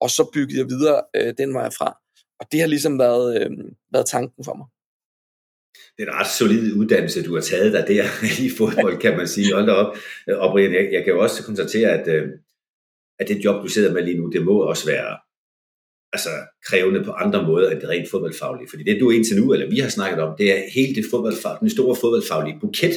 og 0.00 0.10
så 0.10 0.30
byggede 0.34 0.58
jeg 0.58 0.68
videre 0.68 1.02
øh, 1.16 1.34
den 1.38 1.54
vej 1.54 1.70
fra. 1.78 1.98
Og 2.40 2.46
det 2.52 2.60
har 2.60 2.66
ligesom 2.66 2.98
været, 2.98 3.40
øh, 3.40 3.50
været 3.92 4.06
tanken 4.06 4.44
for 4.44 4.54
mig. 4.54 4.66
Det 5.96 6.02
er 6.02 6.12
en 6.12 6.18
ret 6.20 6.32
solid 6.38 6.72
uddannelse, 6.72 7.24
du 7.24 7.34
har 7.34 7.40
taget 7.40 7.72
dig 7.72 7.84
der 7.88 8.04
i 8.46 8.50
fodbold, 8.58 8.98
kan 9.00 9.16
man 9.16 9.28
sige. 9.28 9.54
Hold 9.54 9.68
op. 9.68 9.96
Øh, 10.28 10.38
og 10.38 10.52
Brian, 10.52 10.74
jeg, 10.74 10.88
jeg 10.92 11.04
kan 11.04 11.12
jo 11.12 11.20
også 11.22 11.44
konstatere, 11.44 11.90
at, 11.90 12.08
øh, 12.08 12.28
at 13.18 13.28
det 13.28 13.44
job, 13.44 13.62
du 13.62 13.68
sidder 13.68 13.92
med 13.92 14.02
lige 14.02 14.18
nu, 14.18 14.30
det 14.30 14.44
må 14.44 14.60
også 14.60 14.86
være 14.86 15.18
altså, 16.12 16.30
krævende 16.68 17.04
på 17.04 17.10
andre 17.10 17.46
måder 17.46 17.70
end 17.70 17.80
det 17.80 17.88
rent 17.88 18.10
fodboldfaglige. 18.10 18.68
Fordi 18.70 18.82
det, 18.84 19.00
du 19.00 19.10
indtil 19.10 19.36
nu, 19.40 19.52
eller 19.52 19.70
vi 19.70 19.78
har 19.78 19.88
snakket 19.88 20.20
om, 20.20 20.34
det 20.38 20.52
er 20.52 20.70
hele 20.74 20.94
det 20.94 21.04
fodboldfag, 21.10 21.56
den 21.60 21.70
store 21.70 21.96
fodboldfaglige 21.96 22.58
buket, 22.60 22.94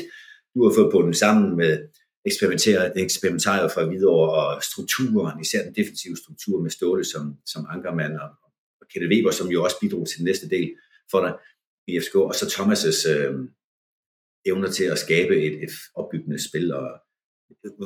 du 0.55 0.63
har 0.63 0.73
fået 0.75 0.91
på 0.91 1.01
den 1.01 1.13
sammen 1.13 1.57
med 1.57 1.79
eksperimenteret 2.25 3.71
fra 3.71 3.83
videre 3.83 4.29
og 4.31 4.63
strukturen, 4.63 5.41
især 5.41 5.63
den 5.63 5.75
defensive 5.75 6.17
struktur 6.17 6.61
med 6.61 6.71
Ståle 6.71 7.05
som, 7.05 7.37
som 7.45 7.67
ankermand 7.69 8.13
og, 8.13 8.29
og 8.81 8.87
Kette 8.93 9.07
Weber, 9.07 9.31
som 9.31 9.47
jo 9.47 9.63
også 9.63 9.77
bidrog 9.81 10.07
til 10.07 10.17
den 10.17 10.25
næste 10.25 10.49
del 10.49 10.75
for 11.11 11.21
dig 11.21 11.33
i 11.87 11.99
FCK, 11.99 12.15
og 12.15 12.35
så 12.35 12.45
Thomas' 12.45 13.09
øh, 13.09 13.35
evner 14.45 14.71
til 14.71 14.83
at 14.83 14.99
skabe 14.99 15.41
et, 15.45 15.63
et 15.63 15.71
opbyggende 15.95 16.49
spil. 16.49 16.73
Og, 16.73 16.87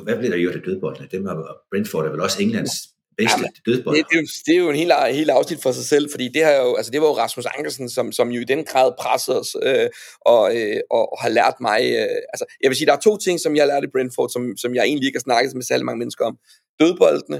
hvad 0.04 0.18
blev 0.18 0.30
der 0.30 0.38
gjort 0.38 0.54
af 0.56 0.62
dødboldene? 0.62 1.08
Dem 1.12 1.24
har 1.24 1.56
Brentford 1.70 2.06
er 2.06 2.10
vel 2.10 2.20
også 2.20 2.42
Englands 2.42 2.72
bedste 3.20 3.40
Jamen, 3.40 3.52
dødbold. 3.66 3.96
Det, 3.96 4.06
det, 4.12 4.18
det, 4.46 4.52
er 4.54 4.58
jo 4.64 4.70
en 4.74 4.80
helt, 4.82 4.92
helt 5.20 5.30
afsnit 5.30 5.62
for 5.62 5.72
sig 5.72 5.86
selv, 5.92 6.10
fordi 6.10 6.26
det, 6.34 6.42
har 6.44 6.54
jo, 6.64 6.70
altså 6.78 6.92
det 6.92 7.00
var 7.00 7.06
jo 7.06 7.16
Rasmus 7.24 7.46
Ankersen, 7.56 7.88
som, 7.96 8.12
som 8.12 8.26
jo 8.34 8.40
i 8.40 8.48
den 8.52 8.64
grad 8.64 8.92
pressede 9.02 9.40
os 9.40 9.56
øh, 9.62 9.88
og, 10.34 10.56
øh, 10.56 10.80
og, 10.90 11.12
og 11.12 11.18
har 11.22 11.28
lært 11.28 11.56
mig... 11.60 11.80
Øh, 12.00 12.18
altså, 12.32 12.44
jeg 12.62 12.68
vil 12.68 12.76
sige, 12.76 12.86
der 12.86 12.96
er 12.96 13.06
to 13.08 13.16
ting, 13.16 13.40
som 13.40 13.56
jeg 13.56 13.66
lærte 13.66 13.86
i 13.86 13.92
Brentford, 13.94 14.28
som, 14.34 14.42
som 14.62 14.74
jeg 14.74 14.84
egentlig 14.84 15.06
ikke 15.06 15.18
har 15.20 15.28
snakket 15.28 15.54
med 15.54 15.62
særlig 15.62 15.86
mange 15.86 15.98
mennesker 15.98 16.24
om. 16.30 16.36
Dødboldene, 16.80 17.38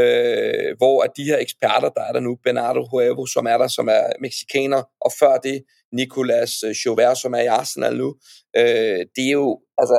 øh, 0.00 0.70
hvor 0.80 0.96
at 1.02 1.10
de 1.16 1.24
her 1.24 1.38
eksperter, 1.38 1.90
der 1.96 2.02
er 2.08 2.12
der 2.12 2.20
nu, 2.20 2.32
Bernardo 2.44 2.82
Huevo, 2.90 3.26
som 3.26 3.46
er 3.46 3.58
der, 3.58 3.68
som 3.68 3.88
er 3.88 4.04
meksikaner, 4.20 4.82
og 5.00 5.10
før 5.20 5.36
det 5.36 5.62
Nicolas 5.92 6.52
Chauvert, 6.82 7.18
som 7.18 7.34
er 7.34 7.42
i 7.42 7.46
Arsenal 7.46 7.96
nu, 7.96 8.08
øh, 8.56 9.00
det 9.16 9.24
er 9.30 9.36
jo, 9.42 9.60
altså, 9.78 9.98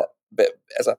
altså 0.80 0.94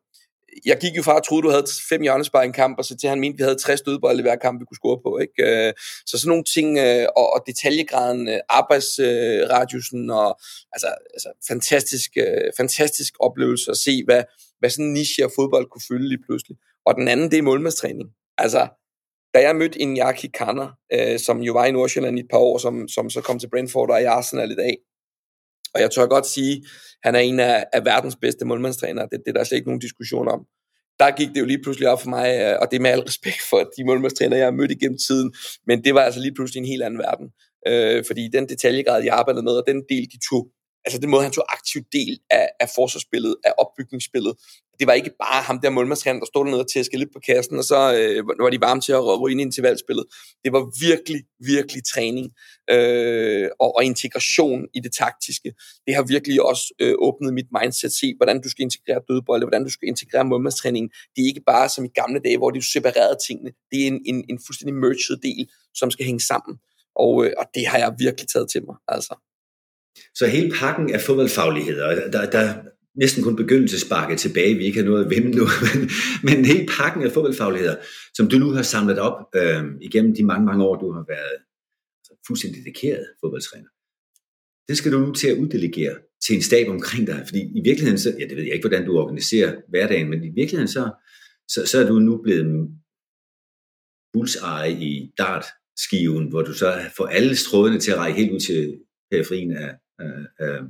jeg 0.65 0.79
gik 0.81 0.97
jo 0.97 1.03
fra 1.03 1.17
at 1.17 1.23
troede, 1.23 1.43
du 1.43 1.51
havde 1.51 1.67
fem 1.89 2.03
hjørnespark 2.03 2.45
i 2.45 2.47
en 2.47 2.53
kamp, 2.53 2.79
og 2.79 2.85
så 2.85 2.97
til 2.97 3.09
han 3.09 3.21
mente, 3.21 3.37
vi 3.37 3.43
havde 3.43 3.59
60 3.59 3.81
dødbolde 3.81 4.19
i 4.19 4.23
hver 4.23 4.37
kamp, 4.37 4.61
vi 4.61 4.65
kunne 4.65 4.77
score 4.77 5.01
på. 5.07 5.19
Ikke? 5.19 5.67
Øh, 5.67 5.73
så 6.07 6.19
sådan 6.19 6.29
nogle 6.29 6.45
ting, 6.45 6.79
øh, 6.79 7.07
og, 7.17 7.33
og 7.35 7.41
detaljegraden, 7.47 8.29
øh, 8.29 8.41
arbejdsradiusen, 8.49 10.11
og 10.11 10.39
altså, 10.73 10.89
altså 11.15 11.29
fantastisk, 11.49 12.11
fantastisk 12.57 13.15
oplevelse 13.21 13.71
at 13.71 13.77
se, 13.77 14.05
hvad, 14.05 14.23
hvad 14.59 14.71
sådan 14.71 14.85
en 14.87 14.93
niche 14.93 15.25
af 15.25 15.31
fodbold 15.37 15.67
kunne 15.71 15.87
fylde 15.89 16.09
lige 16.09 16.23
pludselig. 16.27 16.57
Og 16.87 16.95
den 16.95 17.09
anden, 17.09 17.31
det 17.31 17.39
er 17.39 17.43
målmandstræning. 17.43 18.09
Altså, 18.39 18.69
da 19.35 19.41
jeg 19.41 19.57
mødte 19.57 19.79
Iñaki 19.79 20.29
Kanner, 20.39 20.69
øh, 20.93 21.19
som 21.19 21.41
jo 21.41 21.53
var 21.53 21.67
i 21.67 21.71
Nordsjælland 21.71 22.19
i 22.19 22.21
et 22.21 22.29
par 22.31 22.39
år, 22.39 22.59
som, 22.59 22.89
som 22.89 23.11
så 23.11 23.21
kom 23.21 23.39
til 23.39 23.51
Brentford 23.51 23.91
og 23.91 24.01
i 24.01 24.05
Arsenal 24.05 24.51
i 24.51 24.55
dag, 24.55 24.77
og 25.75 25.81
jeg 25.81 25.91
tør 25.91 26.07
godt 26.07 26.27
sige, 26.27 26.65
han 27.03 27.15
er 27.15 27.19
en 27.19 27.41
af, 27.41 27.65
af 27.73 27.85
verdens 27.85 28.17
bedste 28.17 28.45
målmandstrænere. 28.45 29.09
Det, 29.13 29.21
det 29.25 29.29
er 29.29 29.33
der 29.33 29.45
slet 29.45 29.59
ikke 29.59 29.69
nogen 29.69 29.81
diskussion 29.81 30.29
om. 30.29 30.41
Der 30.99 31.17
gik 31.17 31.29
det 31.29 31.41
jo 31.41 31.45
lige 31.45 31.63
pludselig 31.63 31.89
op 31.89 32.03
for 32.03 32.09
mig, 32.09 32.29
øh, 32.41 32.57
og 32.61 32.67
det 32.71 32.77
er 32.77 32.81
med 32.81 32.91
al 32.91 33.01
respekt 33.01 33.41
for 33.51 33.71
de 33.77 33.85
målmandstrænere, 33.85 34.39
jeg 34.39 34.47
har 34.47 34.59
mødt 34.61 34.71
igennem 34.71 34.99
tiden, 35.07 35.35
men 35.67 35.85
det 35.85 35.95
var 35.95 36.01
altså 36.01 36.21
lige 36.21 36.35
pludselig 36.35 36.61
en 36.61 36.73
helt 36.73 36.83
anden 36.83 37.01
verden. 37.07 37.27
Øh, 37.69 38.05
fordi 38.07 38.29
den 38.33 38.49
detaljegrad, 38.49 39.03
jeg 39.05 39.15
arbejdede 39.15 39.45
med, 39.45 39.53
og 39.53 39.65
den 39.67 39.83
del, 39.89 40.05
de 40.13 40.19
tog 40.31 40.43
altså 40.85 40.99
den 40.99 41.11
måde, 41.11 41.23
han 41.23 41.33
tog 41.33 41.53
aktiv 41.53 41.83
del 41.93 42.19
af, 42.31 42.49
af 42.61 42.69
forsvarsspillet, 42.75 43.37
af 43.45 43.53
opbygningsspillet. 43.59 44.35
Det 44.79 44.87
var 44.87 44.93
ikke 44.93 45.11
bare 45.23 45.43
ham 45.43 45.61
der 45.61 45.71
målmandstræner, 45.71 46.19
der 46.21 46.27
stod 46.27 46.45
dernede 46.45 46.63
og 46.63 46.71
tæskede 46.73 46.99
lidt 46.99 47.13
på 47.13 47.21
kassen, 47.27 47.59
og 47.59 47.65
så 47.65 47.81
øh, 47.99 48.29
var 48.45 48.51
de 48.51 48.61
varme 48.61 48.81
til 48.81 48.93
at 48.93 49.21
ryge 49.21 49.33
ind 49.33 49.41
i 49.41 49.45
intervalspillet. 49.45 50.05
Det 50.45 50.53
var 50.53 50.63
virkelig, 50.89 51.21
virkelig 51.39 51.83
træning 51.95 52.27
øh, 52.71 53.49
og, 53.61 53.77
og 53.77 53.85
integration 53.85 54.61
i 54.75 54.81
det 54.81 54.93
taktiske. 54.93 55.53
Det 55.87 55.95
har 55.95 56.03
virkelig 56.03 56.43
også 56.43 56.65
øh, 56.81 56.95
åbnet 56.99 57.35
mit 57.35 57.47
mindset, 57.61 57.93
se 57.93 58.15
hvordan 58.17 58.41
du 58.43 58.49
skal 58.51 58.63
integrere 58.63 59.01
dødbolde, 59.09 59.47
hvordan 59.47 59.65
du 59.65 59.71
skal 59.71 59.89
integrere 59.89 60.25
målmandstræningen. 60.25 60.91
Det 61.17 61.23
er 61.23 61.27
ikke 61.27 61.47
bare 61.47 61.69
som 61.69 61.85
i 61.85 61.89
gamle 61.89 62.21
dage, 62.25 62.39
hvor 62.39 62.51
de 62.51 62.73
separerede 62.73 63.19
tingene. 63.27 63.51
Det 63.71 63.83
er 63.83 63.87
en, 63.87 64.01
en, 64.07 64.25
en 64.31 64.39
fuldstændig 64.47 64.75
merged 64.75 65.17
del, 65.23 65.49
som 65.75 65.91
skal 65.91 66.07
hænge 66.07 66.21
sammen. 66.21 66.59
Og, 66.97 67.25
øh, 67.25 67.33
og 67.39 67.45
det 67.55 67.67
har 67.67 67.79
jeg 67.79 67.95
virkelig 67.99 68.29
taget 68.29 68.51
til 68.51 68.63
mig. 68.67 68.77
Altså. 68.89 69.15
Så 70.15 70.27
hele 70.27 70.53
pakken 70.61 70.95
af 70.95 71.01
fodboldfagligheder, 71.01 72.11
der, 72.11 72.31
der 72.31 72.55
næsten 72.95 73.23
kun 73.23 73.37
begyndelsesbakke 73.37 74.17
tilbage, 74.17 74.55
vi 74.55 74.65
ikke 74.65 74.79
har 74.79 74.87
noget 74.87 75.05
at 75.05 75.11
vinde 75.11 75.31
nu, 75.31 75.45
men, 75.65 75.91
men 76.23 76.45
hele 76.45 76.67
pakken 76.79 77.03
af 77.03 77.13
fodboldfagligheder, 77.13 77.77
som 78.15 78.29
du 78.29 78.39
nu 78.39 78.51
har 78.51 78.63
samlet 78.63 78.99
op 78.99 79.19
øh, 79.37 79.65
igennem 79.81 80.15
de 80.15 80.25
mange, 80.25 80.47
mange 80.47 80.65
år, 80.65 80.77
du 80.77 80.93
har 80.93 81.05
været 81.09 81.37
fuldstændig 82.27 82.59
dedikeret 82.61 83.07
fodboldtræner, 83.21 83.69
det 84.69 84.77
skal 84.77 84.93
du 84.93 84.99
nu 84.99 85.13
til 85.13 85.29
at 85.29 85.39
uddelegere 85.39 85.97
til 86.27 86.37
en 86.37 86.43
stab 86.43 86.69
omkring 86.69 87.07
dig, 87.07 87.23
fordi 87.27 87.41
i 87.41 87.63
virkeligheden, 87.65 87.99
så, 87.99 88.17
ja 88.19 88.25
det 88.25 88.37
ved 88.37 88.45
jeg 88.45 88.55
ikke, 88.55 88.69
hvordan 88.69 88.87
du 88.87 88.99
organiserer 88.99 89.61
hverdagen, 89.69 90.11
men 90.11 90.25
i 90.25 90.31
virkeligheden 90.35 90.69
så, 90.69 90.91
så, 91.49 91.67
så 91.67 91.79
er 91.79 91.87
du 91.87 91.99
nu 91.99 92.23
blevet 92.23 92.69
bullseye 94.13 94.73
i 94.81 95.13
dartskiven, 95.19 96.29
hvor 96.29 96.43
du 96.43 96.53
så 96.53 96.91
får 96.97 97.07
alle 97.07 97.37
strådene 97.37 97.81
til 97.81 97.91
at 97.91 97.99
række 97.99 98.19
helt 98.21 98.33
ud 98.33 98.41
til 98.41 98.79
periferien 99.11 99.57
af, 99.57 99.75
Øh, 100.01 100.25
øh, 100.43 100.63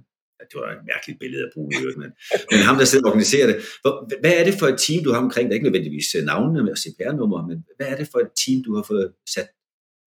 det 0.50 0.56
var 0.60 0.68
et 0.78 0.84
mærkeligt 0.92 1.18
billede 1.22 1.42
at 1.46 1.52
bruge, 1.54 1.70
men, 2.02 2.10
men 2.50 2.60
ham, 2.68 2.76
der 2.80 2.84
sidder 2.84 3.04
og 3.04 3.10
organiserer 3.12 3.46
det. 3.50 3.56
Hvad 4.22 4.34
er 4.40 4.44
det 4.44 4.54
for 4.60 4.66
et 4.66 4.78
team, 4.86 5.04
du 5.04 5.10
har 5.12 5.20
omkring? 5.26 5.46
dig? 5.48 5.54
ikke 5.54 5.68
nødvendigvis 5.68 6.14
øh, 6.14 6.22
navnene 6.24 6.70
og 6.74 6.78
CPR-numre, 6.82 7.40
men 7.50 7.56
hvad 7.76 7.86
er 7.92 7.96
det 8.00 8.08
for 8.12 8.18
et 8.18 8.32
team, 8.42 8.58
du 8.66 8.70
har 8.76 8.84
fået 8.90 9.06
sat, 9.34 9.48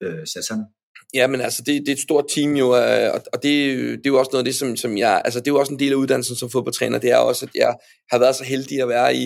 øh, 0.04 0.28
sat 0.34 0.46
sammen? 0.50 0.66
Ja, 1.14 1.28
men 1.28 1.42
altså, 1.42 1.62
det, 1.66 1.74
det 1.82 1.90
er 1.90 1.98
et 2.00 2.08
stort 2.10 2.26
team 2.36 2.52
jo, 2.56 2.68
øh, 2.82 3.10
og, 3.16 3.22
og 3.34 3.44
det, 3.44 3.54
det 4.00 4.06
er 4.06 4.14
jo 4.16 4.20
også 4.20 4.32
noget 4.34 4.44
af 4.44 4.50
det, 4.50 4.56
som, 4.56 4.76
som 4.76 4.98
jeg, 4.98 5.22
altså 5.26 5.40
det 5.40 5.48
er 5.48 5.52
jo 5.52 5.60
også 5.60 5.74
en 5.74 5.80
del 5.80 5.92
af 5.92 5.96
uddannelsen 5.96 6.36
som 6.36 6.50
fodboldtræner, 6.50 7.00
det 7.00 7.12
er 7.12 7.18
også, 7.18 7.46
at 7.46 7.52
jeg 7.56 7.76
har 8.12 8.20
været 8.20 8.36
så 8.36 8.44
heldig 8.44 8.82
at 8.82 8.88
være 8.88 9.16
i, 9.16 9.24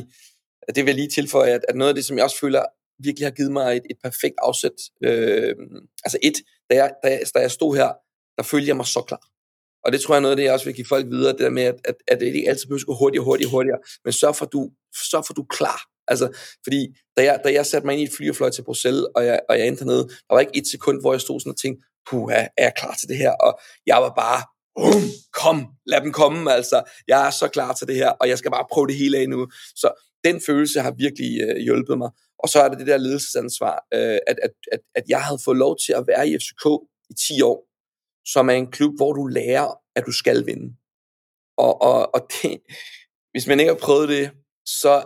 det 0.75 0.77
vil 0.85 0.91
jeg 0.91 0.95
lige 0.95 1.09
tilføje, 1.09 1.51
at, 1.51 1.65
at 1.69 1.75
noget 1.75 1.89
af 1.89 1.95
det, 1.95 2.05
som 2.05 2.17
jeg 2.17 2.23
også 2.23 2.39
føler 2.39 2.63
virkelig 3.03 3.25
har 3.25 3.31
givet 3.31 3.51
mig 3.51 3.77
et, 3.77 3.83
et 3.89 3.97
perfekt 4.03 4.35
afsæt, 4.37 4.77
øh, 5.03 5.55
altså 6.05 6.17
et, 6.23 6.37
da 6.69 6.75
jeg, 6.75 6.91
da, 7.03 7.09
jeg, 7.09 7.19
da 7.35 7.39
jeg 7.39 7.51
stod 7.51 7.75
her, 7.75 7.91
der 8.37 8.43
følte 8.43 8.67
jeg 8.67 8.77
mig 8.77 8.85
så 8.85 9.01
klar. 9.07 9.30
Og 9.85 9.91
det 9.91 10.01
tror 10.01 10.13
jeg 10.13 10.17
er 10.17 10.21
noget 10.21 10.31
af 10.31 10.37
det, 10.37 10.43
jeg 10.43 10.53
også 10.53 10.65
vil 10.65 10.75
give 10.75 10.87
folk 10.89 11.05
videre, 11.05 11.31
det 11.31 11.39
der 11.39 11.49
med, 11.49 11.63
at, 11.63 11.75
at, 11.85 11.95
at 12.07 12.19
det 12.19 12.25
ikke 12.25 12.49
altid 12.49 12.67
behøver 12.67 12.81
at 12.81 12.85
gå 12.85 12.95
hurtigere, 12.95 13.25
hurtigere, 13.25 13.51
hurtigere, 13.51 13.79
men 14.05 14.13
sørg 14.13 14.35
for, 14.35 14.45
at 14.45 14.51
du, 14.51 14.69
sørg 15.11 15.25
for, 15.25 15.33
at 15.33 15.37
du 15.37 15.41
er 15.41 15.55
klar. 15.57 15.81
Altså, 16.07 16.27
fordi 16.63 16.87
da 17.17 17.23
jeg, 17.23 17.39
da 17.43 17.53
jeg 17.53 17.65
satte 17.65 17.85
mig 17.85 17.93
ind 17.93 18.01
i 18.01 18.05
et 18.05 18.11
fly 18.17 18.29
og 18.29 18.35
fløj 18.35 18.49
til 18.49 18.63
Bruxelles, 18.63 19.05
og 19.15 19.25
jeg, 19.25 19.39
og 19.49 19.59
jeg 19.59 19.67
endte 19.67 19.83
hernede, 19.83 20.03
der 20.07 20.33
var 20.35 20.39
ikke 20.39 20.57
et 20.57 20.67
sekund, 20.71 21.01
hvor 21.01 21.13
jeg 21.13 21.21
stod 21.21 21.39
sådan 21.39 21.49
og 21.49 21.57
tænkte, 21.57 21.85
puh, 22.09 22.33
er 22.33 22.47
jeg 22.57 22.73
klar 22.77 22.95
til 22.99 23.07
det 23.09 23.17
her? 23.17 23.31
Og 23.31 23.59
jeg 23.85 23.97
var 23.97 24.13
bare, 24.23 24.41
um, 24.85 25.03
kom, 25.41 25.67
lad 25.85 26.01
dem 26.01 26.11
komme, 26.11 26.51
altså. 26.51 26.83
Jeg 27.07 27.27
er 27.27 27.31
så 27.31 27.47
klar 27.47 27.73
til 27.73 27.87
det 27.87 27.95
her, 27.95 28.09
og 28.09 28.29
jeg 28.29 28.37
skal 28.37 28.51
bare 28.51 28.65
prøve 28.71 28.87
det 28.87 28.95
hele 28.95 29.17
af 29.17 29.29
nu. 29.29 29.47
Så 29.75 29.87
den 30.23 30.41
følelse 30.45 30.79
har 30.81 30.91
virkelig 30.91 31.41
øh, 31.41 31.57
hjulpet 31.57 31.97
mig. 31.97 32.09
Og 32.39 32.49
så 32.49 32.59
er 32.59 32.69
det 32.69 32.79
det 32.79 32.87
der 32.87 32.97
ledelsesansvar, 32.97 33.85
øh, 33.93 34.19
at, 34.27 34.37
at, 34.43 34.51
at, 34.71 34.79
at 34.95 35.03
jeg 35.07 35.21
havde 35.23 35.39
fået 35.45 35.57
lov 35.57 35.77
til 35.85 35.93
at 35.93 36.03
være 36.07 36.29
i 36.29 36.37
FCK 36.37 36.65
i 37.09 37.13
10 37.27 37.41
år, 37.41 37.70
som 38.25 38.49
er 38.49 38.53
en 38.53 38.71
klub, 38.71 38.95
hvor 38.95 39.13
du 39.13 39.27
lærer, 39.27 39.79
at 39.95 40.03
du 40.05 40.11
skal 40.11 40.45
vinde. 40.45 40.75
Og, 41.57 41.81
og, 41.81 42.15
og 42.15 42.27
det, 42.31 42.61
hvis 43.31 43.47
man 43.47 43.59
ikke 43.59 43.71
har 43.71 43.79
prøvet 43.79 44.09
det, 44.09 44.31
så 44.65 45.03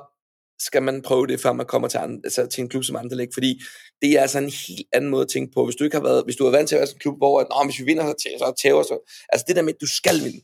skal 0.59 0.83
man 0.83 1.01
prøve 1.01 1.27
det, 1.27 1.39
før 1.39 1.53
man 1.53 1.65
kommer 1.65 1.87
til, 1.87 1.97
andre, 1.97 2.21
altså 2.23 2.45
til 2.45 2.61
en 2.61 2.69
klub 2.69 2.83
som 2.83 2.95
Anderlecht, 2.95 3.33
fordi 3.33 3.61
det 4.01 4.11
er 4.11 4.21
altså 4.21 4.37
en 4.37 4.49
helt 4.49 4.87
anden 4.93 5.09
måde 5.09 5.21
at 5.21 5.29
tænke 5.29 5.53
på. 5.53 5.65
Hvis 5.65 5.75
du 5.75 5.83
ikke 5.83 5.97
har 5.97 6.03
været, 6.03 6.23
hvis 6.25 6.35
du 6.35 6.43
har 6.43 6.51
været 6.51 6.67
til 6.67 6.75
at 6.75 6.79
være 6.79 6.87
sådan 6.87 6.95
en 6.95 6.99
klub, 6.99 7.17
hvor 7.17 7.39
at, 7.39 7.67
hvis 7.67 7.79
vi 7.79 7.85
vinder, 7.85 8.05
så, 8.05 8.29
så 8.39 8.53
tæver 8.63 8.83
så. 8.83 9.15
Altså 9.29 9.45
det 9.47 9.55
der 9.55 9.61
med, 9.61 9.73
at 9.73 9.81
du 9.81 9.87
skal 9.87 10.23
vinde. 10.23 10.41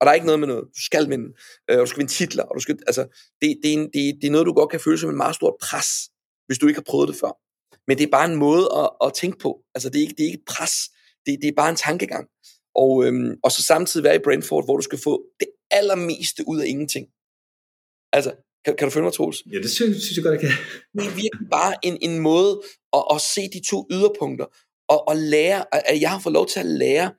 Og 0.00 0.06
der 0.06 0.10
er 0.10 0.14
ikke 0.14 0.26
noget 0.26 0.40
med 0.40 0.48
noget. 0.48 0.64
Du 0.64 0.82
skal 0.82 1.10
vinde. 1.10 1.28
Øh, 1.70 1.78
og 1.78 1.80
du 1.80 1.86
skal 1.86 2.00
vinde 2.00 2.12
titler. 2.12 2.44
Og 2.44 2.54
du 2.54 2.60
skal, 2.60 2.78
altså, 2.86 3.02
det, 3.42 3.58
det, 3.62 3.68
er 3.68 3.74
en, 3.78 3.86
det, 3.94 4.02
det 4.20 4.26
er 4.26 4.30
noget, 4.30 4.46
du 4.46 4.52
godt 4.52 4.70
kan 4.70 4.80
føle 4.80 4.98
som 4.98 5.10
en 5.10 5.16
meget 5.16 5.34
stort 5.34 5.54
pres, 5.60 5.88
hvis 6.46 6.58
du 6.58 6.66
ikke 6.66 6.78
har 6.78 6.90
prøvet 6.90 7.08
det 7.08 7.16
før. 7.16 7.32
Men 7.88 7.98
det 7.98 8.04
er 8.04 8.10
bare 8.10 8.30
en 8.32 8.36
måde 8.36 8.64
at, 8.80 8.90
at 9.06 9.14
tænke 9.14 9.38
på. 9.38 9.60
Altså 9.74 9.88
det 9.88 9.98
er 9.98 10.02
ikke, 10.02 10.14
det 10.18 10.22
er 10.22 10.30
ikke 10.30 10.38
et 10.38 10.54
pres. 10.54 10.74
Det, 11.26 11.38
det 11.42 11.48
er 11.48 11.52
bare 11.56 11.70
en 11.70 11.76
tankegang. 11.76 12.28
Og, 12.74 13.04
øhm, 13.04 13.32
og 13.44 13.52
så 13.52 13.62
samtidig 13.62 14.04
være 14.04 14.16
i 14.16 14.24
Brentford, 14.24 14.64
hvor 14.64 14.76
du 14.76 14.82
skal 14.82 14.98
få 14.98 15.22
det 15.40 15.48
allermeste 15.70 16.44
ud 16.46 16.60
af 16.60 16.66
ingenting. 16.66 17.06
Altså, 18.12 18.30
kan, 18.64 18.76
kan 18.76 18.86
du 18.86 18.90
følge 18.90 19.04
mig, 19.04 19.12
Troels? 19.12 19.42
Ja, 19.52 19.58
det 19.58 19.70
synes, 19.70 20.02
synes 20.02 20.16
jeg 20.16 20.24
godt, 20.24 20.32
jeg 20.32 20.40
kan. 20.40 20.58
Det 20.92 21.06
er 21.06 21.14
virkelig 21.22 21.48
bare 21.50 21.74
en, 21.82 21.98
en 22.00 22.18
måde 22.18 22.62
at, 22.92 23.04
at 23.14 23.20
se 23.20 23.42
de 23.52 23.60
to 23.70 23.86
yderpunkter, 23.90 24.46
og, 24.88 25.08
og 25.08 25.16
lære, 25.16 25.90
at 25.90 26.00
jeg 26.00 26.10
har 26.10 26.20
fået 26.20 26.32
lov 26.32 26.46
til 26.46 26.60
at 26.60 26.66
lære 26.66 27.12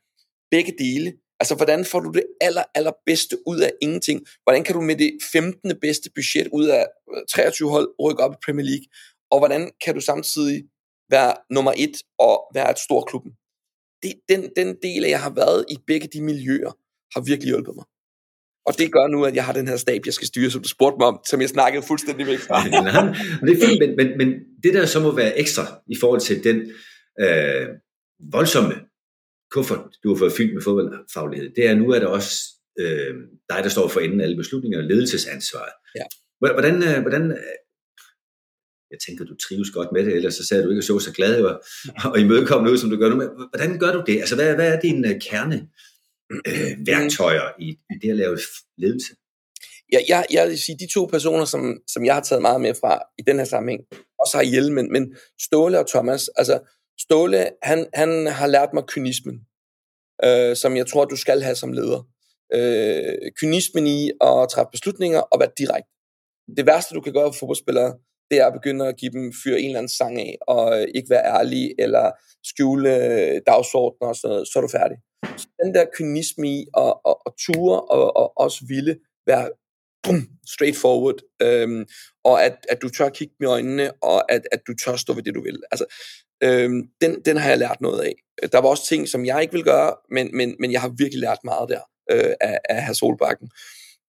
begge 0.52 0.74
dele. 0.78 1.14
Altså, 1.40 1.56
hvordan 1.56 1.86
får 1.86 2.00
du 2.00 2.12
det 2.12 2.24
aller, 2.42 2.64
aller 2.76 2.92
bedste 3.06 3.38
ud 3.48 3.60
af 3.60 3.72
ingenting? 3.82 4.26
Hvordan 4.44 4.64
kan 4.64 4.76
du 4.76 4.82
med 4.82 4.96
det 4.96 5.12
15. 5.32 5.80
bedste 5.82 6.10
budget 6.16 6.48
ud 6.54 6.66
af 6.66 6.86
23 7.30 7.70
hold 7.70 7.88
rykke 8.04 8.24
op 8.24 8.34
i 8.34 8.44
Premier 8.46 8.66
League? 8.66 8.86
Og 9.32 9.40
hvordan 9.40 9.72
kan 9.84 9.96
du 9.96 10.02
samtidig 10.02 10.64
være 11.10 11.34
nummer 11.50 11.74
et 11.78 11.96
og 12.20 12.36
være 12.54 12.72
et 12.72 12.80
stor 12.80 13.02
klubben? 13.02 13.32
Det, 14.06 14.14
den, 14.30 14.42
den 14.60 14.70
del 14.84 15.06
af, 15.06 15.10
jeg 15.10 15.22
har 15.28 15.34
været 15.42 15.66
i 15.70 15.78
begge 15.88 16.08
de 16.14 16.22
miljøer, 16.22 16.72
har 17.14 17.22
virkelig 17.22 17.50
hjulpet 17.54 17.76
mig. 17.76 17.86
Og 18.68 18.74
det 18.80 18.92
gør 18.92 19.08
nu, 19.08 19.26
at 19.26 19.36
jeg 19.36 19.46
har 19.46 19.54
den 19.54 19.68
her 19.68 19.78
stab, 19.78 20.02
jeg 20.06 20.14
skal 20.14 20.28
styre, 20.28 20.50
som 20.52 20.62
du 20.62 20.70
spurgte 20.70 20.98
mig 21.00 21.08
om, 21.08 21.20
som 21.30 21.42
jeg 21.42 21.50
snakkede 21.50 21.84
fuldstændig 21.84 22.28
væk 22.28 22.40
fra. 22.40 22.58
det 23.46 23.52
er 23.56 23.68
fint, 23.68 23.80
men, 23.84 23.96
men, 24.00 24.08
men 24.18 24.30
det 24.64 24.74
der 24.74 24.86
så 24.86 25.00
må 25.00 25.16
være 25.16 25.40
ekstra 25.40 25.64
i 25.88 25.96
forhold 26.00 26.22
til 26.22 26.44
den 26.44 26.58
øh, 27.24 27.68
voldsomme 28.32 28.76
kuffert, 29.52 29.84
du 30.04 30.10
har 30.10 30.16
fået 30.16 30.34
fyldt 30.34 30.54
med 30.54 30.62
fodboldfaglighed, 30.62 31.50
det 31.56 31.68
er 31.68 31.76
nu, 31.76 31.94
at 31.94 32.02
der 32.02 32.08
også 32.08 32.32
øh, 32.80 33.14
dig, 33.50 33.60
der 33.64 33.70
står 33.70 33.88
for 33.88 34.00
enden 34.00 34.20
af 34.22 34.24
alle 34.26 34.38
beslutninger 34.38 34.78
og 34.78 34.84
ledelsesansvaret. 34.84 35.76
Ja. 35.96 36.06
Hvordan, 36.40 36.76
øh, 36.90 37.02
hvordan 37.02 37.24
jeg 38.96 39.02
tænker, 39.06 39.26
du 39.26 39.36
trives 39.36 39.72
godt 39.72 39.92
med 39.92 40.06
det, 40.06 40.14
ellers 40.16 40.36
så 40.36 40.48
sagde 40.48 40.64
du 40.64 40.70
ikke 40.70 40.82
så 40.82 41.00
så 41.00 41.12
glad 41.12 41.36
og, 41.50 41.56
og 42.12 42.20
imødekommende 42.20 42.72
ud, 42.72 42.78
som 42.78 42.90
du 42.90 42.98
gør 42.98 43.10
nu. 43.10 43.16
Men 43.16 43.30
hvordan 43.52 43.80
gør 43.80 43.92
du 43.92 44.04
det? 44.08 44.20
Altså, 44.20 44.36
hvad, 44.36 44.56
hvad 44.56 44.74
er 44.74 44.80
din 44.80 45.06
uh, 45.06 45.12
kerne 45.30 45.58
øh, 46.48 46.72
værktøjer 46.88 47.48
i, 47.60 47.70
i 47.70 47.96
det 48.02 48.10
at 48.10 48.16
lave 48.16 48.38
ledelse? 48.78 49.12
Ja, 49.94 50.00
jeg, 50.08 50.26
jeg 50.32 50.48
vil 50.48 50.60
sige, 50.60 50.78
de 50.80 50.94
to 50.94 51.06
personer, 51.06 51.46
som, 51.46 51.78
som 51.88 52.06
jeg 52.06 52.14
har 52.14 52.22
taget 52.22 52.42
meget 52.42 52.62
med 52.62 52.74
fra 52.82 53.00
i 53.18 53.22
den 53.28 53.38
her 53.38 53.46
sammenhæng, 53.46 53.82
også 54.20 54.38
har 54.38 54.42
ihjel, 54.42 54.72
men, 54.72 54.92
men 54.92 55.16
Ståle 55.42 55.80
og 55.80 55.88
Thomas, 55.90 56.30
altså 56.38 56.60
Ståle, 57.00 57.50
han, 57.64 57.88
han 57.94 58.28
har 58.28 58.48
lært 58.48 58.70
mig 58.74 58.84
kynismen, 58.88 59.36
øh, 60.26 60.56
som 60.56 60.78
jeg 60.78 60.88
tror, 60.88 61.06
du 61.06 61.16
skal 61.16 61.42
have 61.42 61.56
som 61.56 61.74
leder. 61.74 62.08
Øh, 62.54 63.32
kynismen 63.40 63.88
i 63.88 64.12
at 64.22 64.50
træffe 64.52 64.72
beslutninger 64.72 65.20
og 65.20 65.40
være 65.40 65.52
direkte. 65.58 65.92
Det 66.58 66.66
værste, 66.66 66.96
du 66.96 67.02
kan 67.02 67.14
gøre 67.14 67.34
for 67.34 67.40
fodboldspillere, 67.40 67.94
det 68.32 68.40
er 68.40 68.46
at 68.48 68.54
begynde 68.54 68.88
at 68.88 68.98
give 68.98 69.12
dem 69.12 69.34
fyre 69.44 69.60
en 69.60 69.66
eller 69.66 69.80
anden 69.80 69.98
sang 69.98 70.20
af, 70.20 70.38
og 70.48 70.82
øh, 70.82 70.88
ikke 70.96 71.10
være 71.10 71.26
ærlig, 71.38 71.76
eller 71.80 72.12
skjule 72.44 72.96
øh, 72.96 73.42
dagsordner 73.48 74.08
og 74.08 74.16
sådan 74.16 74.30
noget, 74.30 74.48
så 74.48 74.60
er 74.60 74.62
du 74.62 74.68
færdig. 74.68 74.98
Så 75.38 75.48
den 75.64 75.76
der 75.76 75.86
kynisme 75.94 76.48
i 76.48 76.66
at, 76.78 76.94
at, 77.10 77.16
at 77.26 77.32
ture 77.46 77.82
og, 77.82 78.18
og 78.18 78.38
også 78.38 78.66
ville 78.68 78.98
være 79.28 79.50
boom, 80.04 80.28
straightforward, 80.54 81.20
øhm, 81.42 81.86
og 82.24 82.44
at, 82.46 82.58
at 82.70 82.82
du 82.82 82.90
tør 82.90 83.10
kigge 83.10 83.36
med 83.40 83.50
øjnene, 83.50 83.92
og 83.92 84.32
at, 84.32 84.48
at 84.52 84.62
du 84.68 84.74
tør 84.74 84.96
stå 84.96 85.14
ved 85.14 85.24
det, 85.24 85.36
du 85.36 85.42
vil. 85.42 85.60
Altså, 85.72 85.86
øhm, 86.44 86.82
den, 87.02 87.22
den 87.26 87.38
har 87.38 87.50
jeg 87.50 87.58
lært 87.58 87.82
noget 87.82 88.02
af. 88.02 88.14
Der 88.52 88.62
var 88.62 88.70
også 88.70 88.86
ting, 88.86 89.10
som 89.10 89.26
jeg 89.26 89.42
ikke 89.42 89.54
vil 89.54 89.64
gøre, 89.64 89.96
men, 90.12 90.30
men, 90.38 90.56
men 90.60 90.72
jeg 90.72 90.82
har 90.82 90.94
virkelig 90.98 91.22
lært 91.22 91.44
meget 91.44 91.70
der 91.70 91.82
øh, 92.12 92.34
af, 92.42 92.60
af 92.70 92.86
herr 92.86 92.94
Solbakken. 92.94 93.50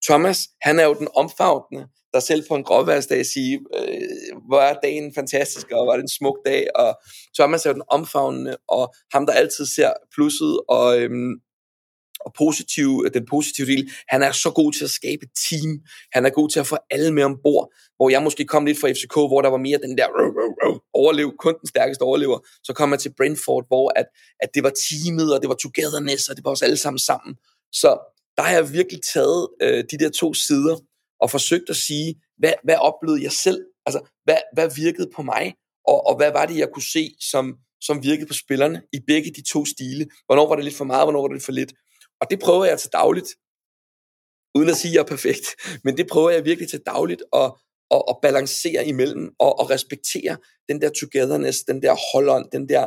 Thomas, 0.09 0.39
han 0.61 0.79
er 0.79 0.85
jo 0.85 0.95
den 0.95 1.09
omfavnende, 1.15 1.89
dig 2.17 2.23
selv 2.23 2.43
på 2.49 2.55
en 2.55 2.65
gråværsdag 2.65 3.27
sige, 3.27 3.61
øh, 3.79 4.39
hvor 4.49 4.61
er 4.61 4.75
dagen 4.83 5.15
fantastisk, 5.15 5.67
og 5.71 5.85
hvor 5.85 5.93
er 5.93 5.97
det 5.97 6.03
en 6.03 6.19
smuk 6.19 6.39
dag, 6.47 6.67
og 6.75 6.91
Thomas 7.39 7.67
er 7.67 7.71
jo 7.71 7.75
den 7.75 7.89
omfavnende, 7.89 8.57
og 8.69 8.95
ham, 9.13 9.27
der 9.27 9.33
altid 9.33 9.67
ser 9.67 9.93
plusset, 10.15 10.61
og, 10.69 11.01
øhm, 11.01 11.33
og 12.27 12.33
positiv, 12.39 12.89
den 13.15 13.27
positive 13.31 13.67
del, 13.67 13.91
han 14.09 14.23
er 14.23 14.33
så 14.33 14.51
god 14.51 14.73
til 14.73 14.85
at 14.85 14.91
skabe 14.91 15.23
et 15.23 15.35
team, 15.49 15.81
han 16.13 16.27
er 16.27 16.31
god 16.31 16.49
til 16.51 16.61
at 16.61 16.67
få 16.67 16.77
alle 16.91 17.15
med 17.15 17.23
ombord, 17.23 17.73
hvor 17.97 18.11
jeg 18.11 18.23
måske 18.23 18.45
kom 18.45 18.67
lidt 18.67 18.81
fra 18.81 18.91
FCK, 18.93 19.15
hvor 19.15 19.43
der 19.43 19.49
var 19.49 19.57
mere 19.57 19.79
den 19.79 19.99
der 19.99 20.07
overlev, 20.95 21.33
kun 21.39 21.55
den 21.61 21.69
stærkeste 21.69 22.03
overlever, 22.03 22.39
så 22.63 22.73
kom 22.73 22.91
jeg 22.91 23.01
til 23.01 23.15
Brentford, 23.17 23.65
hvor 23.69 23.93
at, 23.97 24.07
at 24.41 24.49
det 24.55 24.63
var 24.63 24.73
teamet, 24.89 25.35
og 25.35 25.41
det 25.41 25.49
var 25.49 25.55
togetherness, 25.55 26.29
og 26.29 26.37
det 26.37 26.45
var 26.45 26.51
os 26.51 26.63
alle 26.63 26.77
sammen 26.77 26.99
sammen, 26.99 27.35
så 27.73 27.91
der 28.37 28.43
har 28.43 28.53
jeg 28.53 28.73
virkelig 28.73 29.01
taget 29.15 29.49
øh, 29.63 29.85
de 29.91 29.99
der 29.99 30.11
to 30.11 30.35
sider, 30.35 30.77
og 31.21 31.31
forsøgt 31.31 31.71
at 31.71 31.77
sige, 31.77 32.15
hvad, 32.39 32.53
hvad 32.65 32.77
oplevede 32.77 33.23
jeg 33.23 33.33
selv? 33.33 33.65
Altså, 33.87 34.01
hvad, 34.25 34.37
hvad 34.55 34.71
virkede 34.77 35.11
på 35.17 35.23
mig? 35.23 35.55
Og, 35.89 36.07
og 36.07 36.17
hvad 36.17 36.33
var 36.33 36.47
det, 36.47 36.59
jeg 36.59 36.69
kunne 36.75 36.83
se, 36.83 37.15
som, 37.31 37.55
som 37.81 38.03
virkede 38.03 38.27
på 38.27 38.35
spillerne 38.35 38.83
i 38.93 39.01
begge 39.07 39.31
de 39.37 39.43
to 39.53 39.65
stile? 39.65 40.07
Hvornår 40.27 40.49
var 40.49 40.57
det 40.57 40.65
lidt 40.65 40.77
for 40.77 40.85
meget, 40.85 41.05
hvornår 41.05 41.21
var 41.21 41.29
det 41.29 41.35
lidt 41.35 41.45
for 41.45 41.53
lidt? 41.53 41.73
Og 42.21 42.27
det 42.31 42.39
prøver 42.41 42.65
jeg 42.65 42.79
til 42.79 42.91
dagligt, 42.93 43.29
uden 44.55 44.69
at 44.69 44.77
sige, 44.77 44.91
at 44.91 44.95
jeg 44.95 45.01
er 45.01 45.13
perfekt, 45.15 45.47
men 45.85 45.97
det 45.97 46.07
prøver 46.07 46.31
jeg 46.31 46.45
virkelig 46.45 46.69
til 46.71 46.81
dagligt 46.87 47.23
at, 47.33 47.53
at, 47.91 48.03
at 48.11 48.17
balancere 48.23 48.87
imellem 48.87 49.31
og, 49.39 49.59
og 49.61 49.71
respektere 49.71 50.37
den 50.69 50.81
der 50.81 50.91
togetherness, 51.01 51.59
den 51.59 51.83
der 51.83 51.95
holdånd, 52.13 52.47
den 52.53 52.69
der 52.69 52.85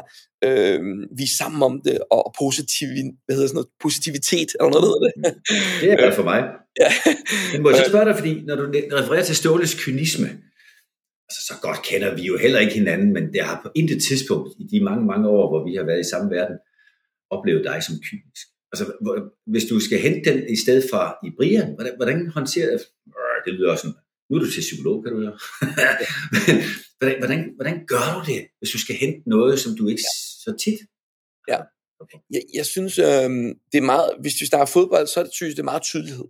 øh, 0.47 0.79
vi 1.17 1.23
er 1.23 1.35
sammen 1.41 1.63
om 1.63 1.81
det, 1.85 1.97
og 2.11 2.33
positiv, 2.43 2.87
hvad 3.25 3.35
hedder 3.35 3.47
sådan 3.47 3.59
noget, 3.59 3.71
positivitet, 3.85 4.49
eller 4.55 4.69
noget, 4.69 4.83
der 4.85 4.91
hedder 4.91 5.11
det. 5.15 5.41
Det 5.81 5.91
er 5.91 5.97
godt 6.05 6.15
for 6.15 6.27
mig. 6.33 6.41
Ja. 6.83 6.91
Men 7.51 7.61
må 7.61 7.69
jeg 7.69 7.77
så 7.77 7.89
spørge 7.89 8.05
dig, 8.09 8.15
fordi 8.15 8.33
når 8.47 8.55
du 8.55 8.63
refererer 8.99 9.23
til 9.23 9.35
Ståles 9.35 9.83
kynisme, 9.83 10.29
altså 11.27 11.41
så 11.49 11.53
godt 11.61 11.81
kender 11.89 12.15
vi 12.15 12.21
jo 12.21 12.37
heller 12.37 12.59
ikke 12.59 12.73
hinanden, 12.73 13.13
men 13.13 13.23
det 13.33 13.41
har 13.43 13.59
på 13.63 13.69
intet 13.75 14.03
tidspunkt 14.03 14.49
i 14.59 14.63
de 14.71 14.83
mange, 14.83 15.05
mange 15.05 15.27
år, 15.29 15.45
hvor 15.51 15.61
vi 15.67 15.75
har 15.75 15.85
været 15.89 15.99
i 16.05 16.09
samme 16.09 16.31
verden, 16.35 16.57
oplevet 17.35 17.63
dig 17.69 17.83
som 17.87 17.95
kynisk. 18.07 18.45
Altså, 18.71 18.85
hvis 19.53 19.65
du 19.71 19.79
skal 19.79 19.99
hente 20.05 20.29
den 20.29 20.39
i 20.55 20.57
stedet 20.63 20.83
fra 20.91 21.03
i 21.27 21.29
Brian, 21.37 21.69
hvordan, 21.75 21.93
hvordan 21.99 22.19
håndterer 22.37 22.69
det? 22.71 22.81
Det 23.45 23.53
lyder 23.53 23.71
også 23.71 23.81
sådan, 23.81 23.99
nu 24.29 24.37
er 24.37 24.39
du 24.43 24.51
til 24.51 24.61
psykolog, 24.61 25.03
kan 25.03 25.13
du 25.13 25.19
høre. 25.19 25.37
hvordan, 26.99 27.17
hvordan, 27.19 27.51
hvordan 27.55 27.85
gør 27.85 28.07
du 28.15 28.31
det, 28.31 28.47
hvis 28.59 28.71
du 28.71 28.79
skal 28.79 28.95
hente 28.95 29.29
noget, 29.29 29.59
som 29.59 29.75
du 29.77 29.87
ikke 29.87 30.01
ja. 30.01 30.15
så 30.43 30.51
tit? 30.63 30.79
Ja. 31.47 31.59
Jeg, 32.31 32.41
jeg 32.53 32.65
synes, 32.65 32.99
øh, 32.99 33.29
det 33.71 33.77
er 33.77 33.81
meget, 33.93 34.09
hvis 34.21 34.41
vi 34.41 34.45
snakker 34.45 34.65
fodbold, 34.65 35.07
så 35.07 35.19
er 35.19 35.23
det, 35.23 35.33
synes, 35.33 35.55
det 35.55 35.59
er 35.59 35.71
meget 35.73 35.81
tydelighed. 35.81 36.25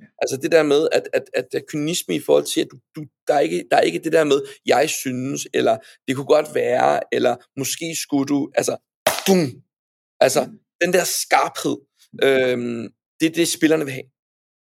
Ja. 0.00 0.04
Altså 0.22 0.36
det 0.42 0.52
der 0.52 0.62
med, 0.62 0.88
at, 0.92 1.08
at, 1.12 1.24
at 1.34 1.44
der 1.52 1.58
er 1.58 1.62
kynisme 1.68 2.14
i 2.14 2.20
forhold 2.20 2.44
til, 2.44 2.60
at 2.60 2.68
du, 2.70 2.78
du, 2.96 3.06
der, 3.26 3.34
er 3.34 3.40
ikke, 3.40 3.64
der 3.70 3.76
er 3.76 3.80
ikke 3.80 3.98
det 3.98 4.12
der 4.12 4.24
med, 4.24 4.42
jeg 4.66 4.90
synes, 4.90 5.46
eller 5.54 5.78
det 6.08 6.16
kunne 6.16 6.26
godt 6.26 6.54
være, 6.54 7.00
eller 7.12 7.36
måske 7.56 7.96
skulle 8.02 8.26
du, 8.26 8.50
altså, 8.54 8.76
bum, 9.26 9.62
altså 10.20 10.44
mm. 10.44 10.58
den 10.82 10.92
der 10.92 11.04
skarphed, 11.04 11.76
øh, 12.22 12.58
det 13.20 13.26
er 13.26 13.34
det, 13.34 13.48
spillerne 13.48 13.84
vil 13.84 13.92
have. 13.92 14.08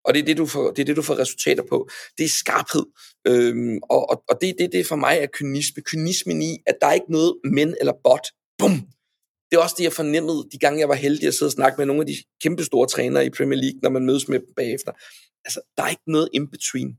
Og 0.05 0.15
det 0.15 0.21
er 0.21 0.25
det, 0.25 0.37
du 0.37 0.47
får, 0.47 0.71
det 0.71 0.79
er 0.79 0.85
det, 0.85 0.97
du 0.97 1.03
får 1.03 1.19
resultater 1.19 1.63
på. 1.69 1.89
Det 2.19 2.25
er 2.25 2.29
skarphed. 2.29 2.87
Øhm, 3.27 3.79
og, 3.83 4.11
og, 4.11 4.25
og 4.29 4.39
det, 4.41 4.57
det, 4.59 4.73
det 4.73 4.87
for 4.87 4.97
mig 4.97 5.19
er 5.19 5.27
kynisme. 5.33 5.83
Kynismen 5.83 6.43
i, 6.43 6.59
at 6.67 6.75
der 6.81 6.87
er 6.87 6.93
ikke 6.93 7.13
noget 7.13 7.35
men 7.45 7.75
eller 7.81 7.93
bot. 8.05 8.27
Bum! 8.59 8.73
Det 9.51 9.57
er 9.57 9.61
også 9.61 9.75
det, 9.79 9.85
jeg 9.85 9.93
fornemmede, 9.93 10.49
de 10.53 10.59
gange 10.59 10.81
jeg 10.81 10.89
var 10.89 10.95
heldig 10.95 11.29
at 11.29 11.35
sidde 11.35 11.49
og 11.49 11.53
snakke 11.53 11.79
med 11.79 11.87
nogle 11.87 12.03
af 12.03 12.07
de 12.07 12.17
kæmpe 12.43 12.65
store 12.65 12.89
trænere 12.89 13.27
i 13.27 13.31
Premier 13.31 13.61
League, 13.61 13.81
når 13.83 13.91
man 13.91 14.07
mødes 14.07 14.29
med 14.29 14.39
dem 14.39 14.49
bagefter. 14.57 14.93
Altså, 15.45 15.61
der 15.77 15.83
er 15.83 15.89
ikke 15.89 16.03
noget 16.07 16.29
in-between. 16.35 16.91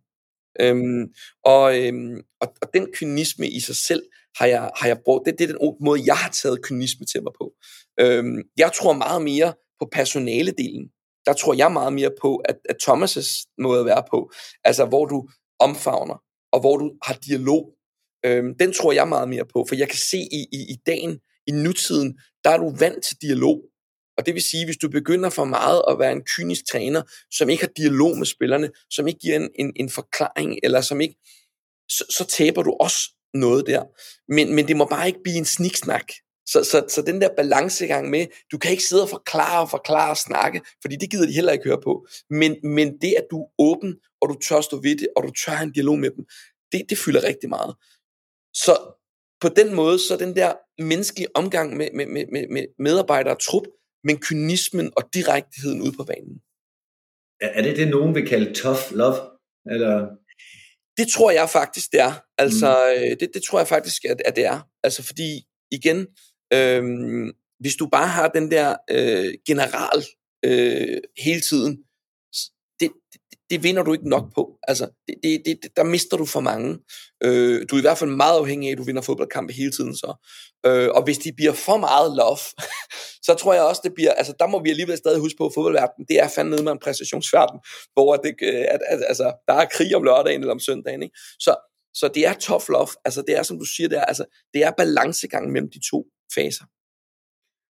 Øhm, 0.61 1.03
og, 1.45 1.79
øhm, 1.79 2.21
og, 2.41 2.53
og 2.61 2.67
den 2.73 2.87
kynisme 2.93 3.49
i 3.49 3.59
sig 3.59 3.75
selv 3.75 4.03
har 4.37 4.45
jeg, 4.45 4.71
har 4.75 4.87
jeg 4.87 4.99
brugt. 5.05 5.25
Det, 5.25 5.39
det 5.39 5.43
er 5.43 5.53
den 5.53 5.75
måde, 5.81 6.01
jeg 6.05 6.17
har 6.17 6.29
taget 6.29 6.63
kynisme 6.63 7.05
til 7.05 7.23
mig 7.23 7.33
på. 7.41 7.53
Øhm, 7.99 8.41
jeg 8.57 8.71
tror 8.75 8.93
meget 8.93 9.21
mere 9.21 9.53
på 9.79 9.89
personaledelen 9.91 10.89
der 11.25 11.33
tror 11.33 11.53
jeg 11.53 11.71
meget 11.71 11.93
mere 11.93 12.11
på, 12.21 12.35
at, 12.35 12.57
at 12.69 12.75
Thomas' 12.83 13.53
måde 13.57 13.79
at 13.79 13.85
være 13.85 14.03
på, 14.11 14.31
altså 14.63 14.85
hvor 14.85 15.05
du 15.05 15.27
omfavner, 15.59 16.23
og 16.51 16.59
hvor 16.59 16.77
du 16.77 16.91
har 17.03 17.13
dialog, 17.13 17.73
øhm, 18.25 18.57
den 18.59 18.73
tror 18.73 18.91
jeg 18.91 19.07
meget 19.07 19.29
mere 19.29 19.45
på, 19.53 19.65
for 19.67 19.75
jeg 19.75 19.89
kan 19.89 19.97
se 19.97 20.17
i, 20.17 20.45
i, 20.51 20.59
i 20.73 20.75
dagen, 20.85 21.19
i 21.47 21.51
nutiden, 21.51 22.19
der 22.43 22.49
er 22.49 22.57
du 22.57 22.75
vant 22.79 23.03
til 23.03 23.17
dialog. 23.21 23.61
Og 24.17 24.25
det 24.25 24.33
vil 24.33 24.43
sige, 24.43 24.65
hvis 24.65 24.77
du 24.77 24.89
begynder 24.89 25.29
for 25.29 25.45
meget 25.45 25.81
at 25.89 25.99
være 25.99 26.11
en 26.11 26.23
kynisk 26.35 26.61
træner, 26.71 27.01
som 27.31 27.49
ikke 27.49 27.63
har 27.63 27.71
dialog 27.77 28.17
med 28.17 28.25
spillerne, 28.25 28.69
som 28.89 29.07
ikke 29.07 29.19
giver 29.19 29.35
en, 29.35 29.49
en, 29.55 29.73
en 29.75 29.89
forklaring, 29.89 30.59
eller 30.63 30.81
som 30.81 31.01
ikke, 31.01 31.15
så, 31.89 32.05
så 32.09 32.25
taber 32.25 32.63
du 32.63 32.77
også 32.79 32.99
noget 33.33 33.67
der. 33.67 33.83
Men, 34.27 34.55
men 34.55 34.67
det 34.67 34.77
må 34.77 34.85
bare 34.85 35.07
ikke 35.07 35.23
blive 35.23 35.37
en 35.37 35.45
sniksnak. 35.45 36.05
Så, 36.45 36.63
så, 36.63 36.85
så 36.89 37.01
den 37.01 37.21
der 37.21 37.29
balancegang 37.37 38.09
med, 38.09 38.27
du 38.51 38.57
kan 38.57 38.71
ikke 38.71 38.83
sidde 38.83 39.03
og 39.03 39.09
forklare 39.09 39.61
og 39.61 39.69
forklare 39.69 40.09
og 40.09 40.17
snakke, 40.17 40.61
fordi 40.81 40.95
det 40.95 41.11
gider 41.11 41.25
de 41.25 41.33
heller 41.33 41.51
ikke 41.51 41.65
høre 41.69 41.81
på. 41.83 42.07
Men, 42.29 42.55
men 42.63 42.97
det, 43.01 43.13
at 43.17 43.27
du 43.31 43.41
er 43.41 43.49
åben, 43.59 43.95
og 44.21 44.29
du 44.29 44.35
tør 44.47 44.61
stå 44.61 44.81
ved 44.81 44.95
det, 44.95 45.07
og 45.15 45.23
du 45.23 45.31
tør 45.31 45.51
have 45.51 45.67
en 45.67 45.71
dialog 45.71 45.99
med 45.99 46.09
dem, 46.09 46.25
det, 46.71 46.89
det 46.89 46.97
fylder 46.97 47.23
rigtig 47.23 47.49
meget. 47.49 47.75
Så 48.53 48.73
på 49.41 49.49
den 49.49 49.75
måde, 49.75 49.99
så 49.99 50.17
den 50.17 50.35
der 50.35 50.53
menneskelige 50.83 51.35
omgang 51.35 51.77
med, 51.77 51.89
med, 51.93 52.05
med, 52.05 52.47
med 52.49 52.65
medarbejdere 52.79 53.33
og 53.35 53.41
trup, 53.41 53.67
men 54.03 54.17
kynismen 54.17 54.91
og 54.97 55.03
direkteheden 55.13 55.81
ude 55.81 55.91
på 55.97 56.03
banen. 56.03 56.41
Er 57.41 57.61
det 57.61 57.77
det, 57.77 57.87
nogen 57.87 58.15
vil 58.15 58.27
kalde 58.27 58.53
tough 58.53 58.81
love? 58.91 59.17
Eller? 59.71 60.07
Det 60.97 61.07
tror 61.13 61.31
jeg 61.31 61.49
faktisk, 61.49 61.91
det 61.91 61.99
er. 61.99 62.13
Altså, 62.37 62.69
mm. 62.97 63.17
det, 63.19 63.29
det 63.33 63.43
tror 63.43 63.59
jeg 63.59 63.67
faktisk, 63.67 64.05
at, 64.05 64.21
at 64.25 64.35
det 64.35 64.45
er. 64.45 64.59
Altså, 64.83 65.03
fordi, 65.03 65.45
igen, 65.71 66.07
øhm, 66.53 67.31
hvis 67.59 67.75
du 67.75 67.87
bare 67.91 68.07
har 68.07 68.27
den 68.27 68.51
der 68.51 68.75
øh, 68.91 69.33
general 69.47 70.03
øh, 70.45 70.97
hele 71.17 71.41
tiden, 71.41 71.77
det, 72.79 72.91
det 73.49 73.63
vinder 73.63 73.83
du 73.83 73.93
ikke 73.93 74.09
nok 74.09 74.33
på. 74.35 74.57
Altså, 74.67 74.89
det, 75.07 75.41
det, 75.45 75.57
det, 75.63 75.71
der 75.75 75.83
mister 75.83 76.17
du 76.17 76.25
for 76.25 76.39
mange. 76.39 76.79
Øh, 77.23 77.65
du 77.69 77.75
er 77.75 77.79
i 77.79 77.81
hvert 77.81 77.97
fald 77.97 78.09
meget 78.09 78.37
afhængig 78.37 78.67
af, 78.67 78.71
at 78.71 78.77
du 78.77 78.83
vinder 78.83 79.01
fodboldkampe 79.01 79.53
hele 79.53 79.71
tiden 79.71 79.95
så. 79.95 80.13
Øh, 80.65 80.89
og 80.89 81.03
hvis 81.03 81.17
de 81.17 81.33
bliver 81.37 81.53
for 81.53 81.77
meget 81.77 82.15
love, 82.17 82.37
så 83.27 83.33
tror 83.39 83.53
jeg 83.53 83.63
også, 83.63 83.81
det 83.83 83.93
bliver, 83.93 84.13
altså 84.13 84.33
der 84.39 84.47
må 84.47 84.63
vi 84.63 84.69
alligevel 84.69 84.97
stadig 84.97 85.19
huske 85.19 85.37
på, 85.37 85.45
at 85.45 85.51
fodboldverdenen, 85.55 86.05
det 86.09 86.19
er 86.19 86.27
fandme 86.27 86.51
nede 86.51 86.63
med 86.63 86.71
en 86.71 86.79
præstationsverden, 86.79 87.59
hvor 87.93 88.15
det, 88.15 88.35
øh, 88.41 88.65
at, 88.75 88.79
at, 88.89 89.03
altså, 89.07 89.33
der 89.47 89.53
er 89.53 89.65
krig 89.65 89.95
om 89.95 90.03
lørdagen 90.03 90.41
eller 90.41 90.53
om 90.53 90.59
søndagen. 90.59 91.03
Ikke? 91.03 91.15
Så, 91.39 91.55
så 91.93 92.07
det 92.15 92.27
er 92.27 92.33
tough 92.33 92.65
love, 92.69 92.87
altså 93.05 93.21
det 93.27 93.37
er, 93.37 93.43
som 93.43 93.59
du 93.59 93.65
siger, 93.65 93.89
det 93.89 93.97
er, 93.97 94.05
altså, 94.05 94.25
det 94.53 94.63
er 94.63 94.71
balancegangen 94.71 95.53
mellem 95.53 95.69
de 95.71 95.79
to 95.91 96.05
faser. 96.35 96.65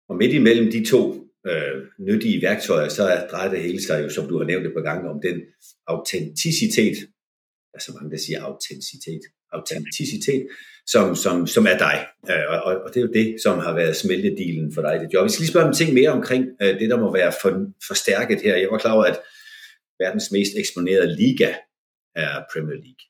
Og 0.10 0.16
midt 0.18 0.34
imellem 0.34 0.72
de 0.72 0.86
to 0.86 1.02
øh, 1.47 1.78
nyttige 1.99 2.41
værktøjer, 2.41 2.89
så 2.89 3.28
drejer 3.32 3.49
det 3.49 3.62
hele 3.62 3.84
sig 3.84 4.04
jo, 4.04 4.10
som 4.10 4.28
du 4.28 4.38
har 4.38 4.45
nævnt 4.45 4.66
et 4.66 4.74
par 4.74 4.82
gange, 4.89 5.10
om 5.10 5.22
den 5.22 5.41
autenticitet, 5.88 6.97
der 7.72 7.78
er 7.78 7.80
så 7.80 7.91
mange, 7.93 8.12
der 8.12 8.18
siger 8.18 8.43
autenticitet, 8.43 9.22
autenticitet, 9.52 10.47
som, 10.86 11.16
som, 11.16 11.47
som 11.47 11.66
er 11.68 11.78
dig. 11.78 12.08
Øh, 12.30 12.45
og, 12.49 12.74
og 12.84 12.89
det 12.93 12.97
er 12.97 13.02
jo 13.08 13.14
det, 13.14 13.41
som 13.43 13.60
har 13.60 13.74
været 13.76 13.95
smeltedealen 13.95 14.74
for 14.74 14.82
dig 14.82 14.95
i 14.95 14.99
det 14.99 15.14
job. 15.14 15.24
Vi 15.26 15.30
skal 15.30 15.41
lige 15.41 15.52
spørge 15.52 15.68
om 15.68 15.74
ting 15.74 15.93
mere 15.93 16.10
omkring 16.10 16.45
øh, 16.62 16.80
det, 16.80 16.89
der 16.89 16.99
må 16.99 17.14
være 17.14 17.34
for, 17.41 17.49
forstærket 17.88 18.41
her. 18.41 18.56
Jeg 18.56 18.70
var 18.72 18.78
klar 18.78 18.93
over, 18.93 19.04
at 19.04 19.20
verdens 19.99 20.32
mest 20.32 20.52
eksponerede 20.58 21.16
liga 21.16 21.49
er 22.16 22.32
Premier 22.54 22.80
League. 22.86 23.04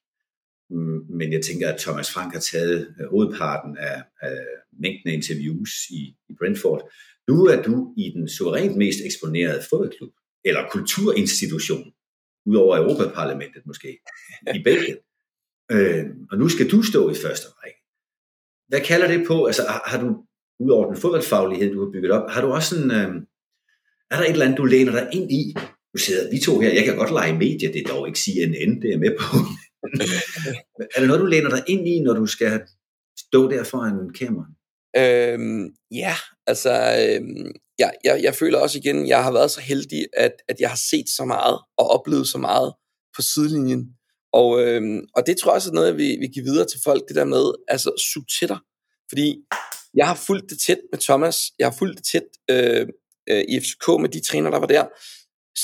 Mm, 0.70 1.00
men 1.18 1.34
jeg 1.34 1.42
tænker, 1.42 1.70
at 1.70 1.80
Thomas 1.80 2.12
Frank 2.12 2.34
har 2.34 2.40
taget 2.40 2.96
øh, 3.00 3.08
hovedparten 3.10 3.78
af, 3.78 4.04
af 4.22 4.38
mængden 4.82 5.10
af 5.10 5.14
interviews 5.14 5.72
i, 5.90 6.02
i 6.30 6.34
Brentford. 6.40 6.92
Nu 7.28 7.46
er 7.46 7.62
du 7.64 7.94
i 7.98 8.10
den 8.16 8.30
suverænt 8.30 8.76
mest 8.78 9.00
eksponerede 9.06 9.62
fodboldklub, 9.70 10.14
eller 10.46 10.70
kulturinstitution, 10.72 11.92
udover 12.46 12.78
Europaparlamentet 12.78 13.62
måske, 13.66 14.00
i 14.56 14.64
Belgien. 14.68 14.98
Øh, 15.72 16.06
og 16.32 16.38
nu 16.38 16.50
skal 16.50 16.72
du 16.72 16.84
stå 16.84 17.10
i 17.10 17.16
første 17.24 17.48
række. 17.48 17.80
Hvad 18.68 18.82
kalder 18.82 19.08
det 19.08 19.28
på? 19.28 19.46
Altså 19.46 19.64
har, 19.70 19.84
har 19.86 20.02
du, 20.02 20.26
udover 20.60 20.86
den 20.88 21.02
fodboldfaglighed, 21.02 21.74
du 21.74 21.86
har 21.86 21.92
bygget 21.92 22.12
op, 22.12 22.30
har 22.30 22.42
du 22.42 22.48
også 22.48 22.76
en, 22.80 22.92
øh, 22.92 23.12
er 24.12 24.16
der 24.18 24.24
et 24.24 24.32
eller 24.32 24.46
andet, 24.46 24.58
du 24.58 24.66
læner 24.66 24.92
dig 24.92 25.10
ind 25.14 25.32
i? 25.32 25.56
Nu 25.94 25.98
sidder 25.98 26.32
vi 26.32 26.40
to 26.40 26.60
her, 26.60 26.74
jeg 26.74 26.86
kan 26.86 26.96
godt 26.96 27.12
lege 27.12 27.38
medier, 27.38 27.72
det 27.72 27.82
er 27.82 27.94
dog 27.94 28.08
ikke 28.08 28.20
CNN, 28.20 28.82
det 28.82 28.94
er 28.94 28.98
med 28.98 29.14
på. 29.20 29.38
er 30.96 31.00
det 31.00 31.08
noget, 31.08 31.22
du 31.22 31.26
læner 31.26 31.50
dig 31.50 31.64
ind 31.68 31.88
i, 31.88 32.00
når 32.00 32.14
du 32.14 32.26
skal 32.26 32.62
stå 33.20 33.52
der 33.52 33.64
foran 33.64 34.14
kameraet? 34.20 34.56
Øhm, 34.98 35.70
ja, 35.92 36.16
altså, 36.48 36.72
øhm, 36.72 37.52
jeg, 37.80 37.94
jeg, 38.04 38.24
jeg 38.24 38.36
føler 38.36 38.60
også 38.60 38.78
igen, 38.78 39.08
jeg 39.08 39.24
har 39.24 39.32
været 39.32 39.52
så 39.52 39.62
heldig, 39.62 40.06
at, 40.18 40.34
at 40.50 40.60
jeg 40.60 40.70
har 40.70 40.80
set 40.90 41.06
så 41.10 41.26
meget 41.26 41.60
og 41.78 41.88
oplevet 41.88 42.28
så 42.28 42.38
meget 42.38 42.74
på 43.16 43.22
sidelinjen. 43.22 43.88
Og, 44.34 44.62
øhm, 44.64 45.02
og 45.16 45.28
det 45.28 45.38
tror 45.38 45.52
jeg 45.52 45.56
også 45.56 45.70
er 45.70 45.74
noget, 45.74 45.98
vi, 45.98 46.18
vi 46.20 46.28
giver 46.28 46.44
videre 46.44 46.68
til 46.68 46.80
folk, 46.84 47.08
det 47.08 47.16
der 47.16 47.26
med, 47.26 47.52
altså, 47.68 47.92
sug 48.14 48.24
til 48.40 48.48
dig. 48.48 48.58
Fordi 49.10 49.38
jeg 49.94 50.08
har 50.08 50.16
fulgt 50.16 50.50
det 50.50 50.60
tæt 50.68 50.80
med 50.92 51.00
Thomas, 51.00 51.38
jeg 51.60 51.68
har 51.68 51.76
fulgt 51.80 51.98
det 51.98 52.06
tæt 52.06 52.28
øh, 52.50 52.88
øh, 53.30 53.44
i 53.50 53.60
FCK 53.60 53.88
med 54.02 54.10
de 54.10 54.20
træner, 54.20 54.50
der 54.50 54.60
var 54.60 54.68
der, 54.68 54.86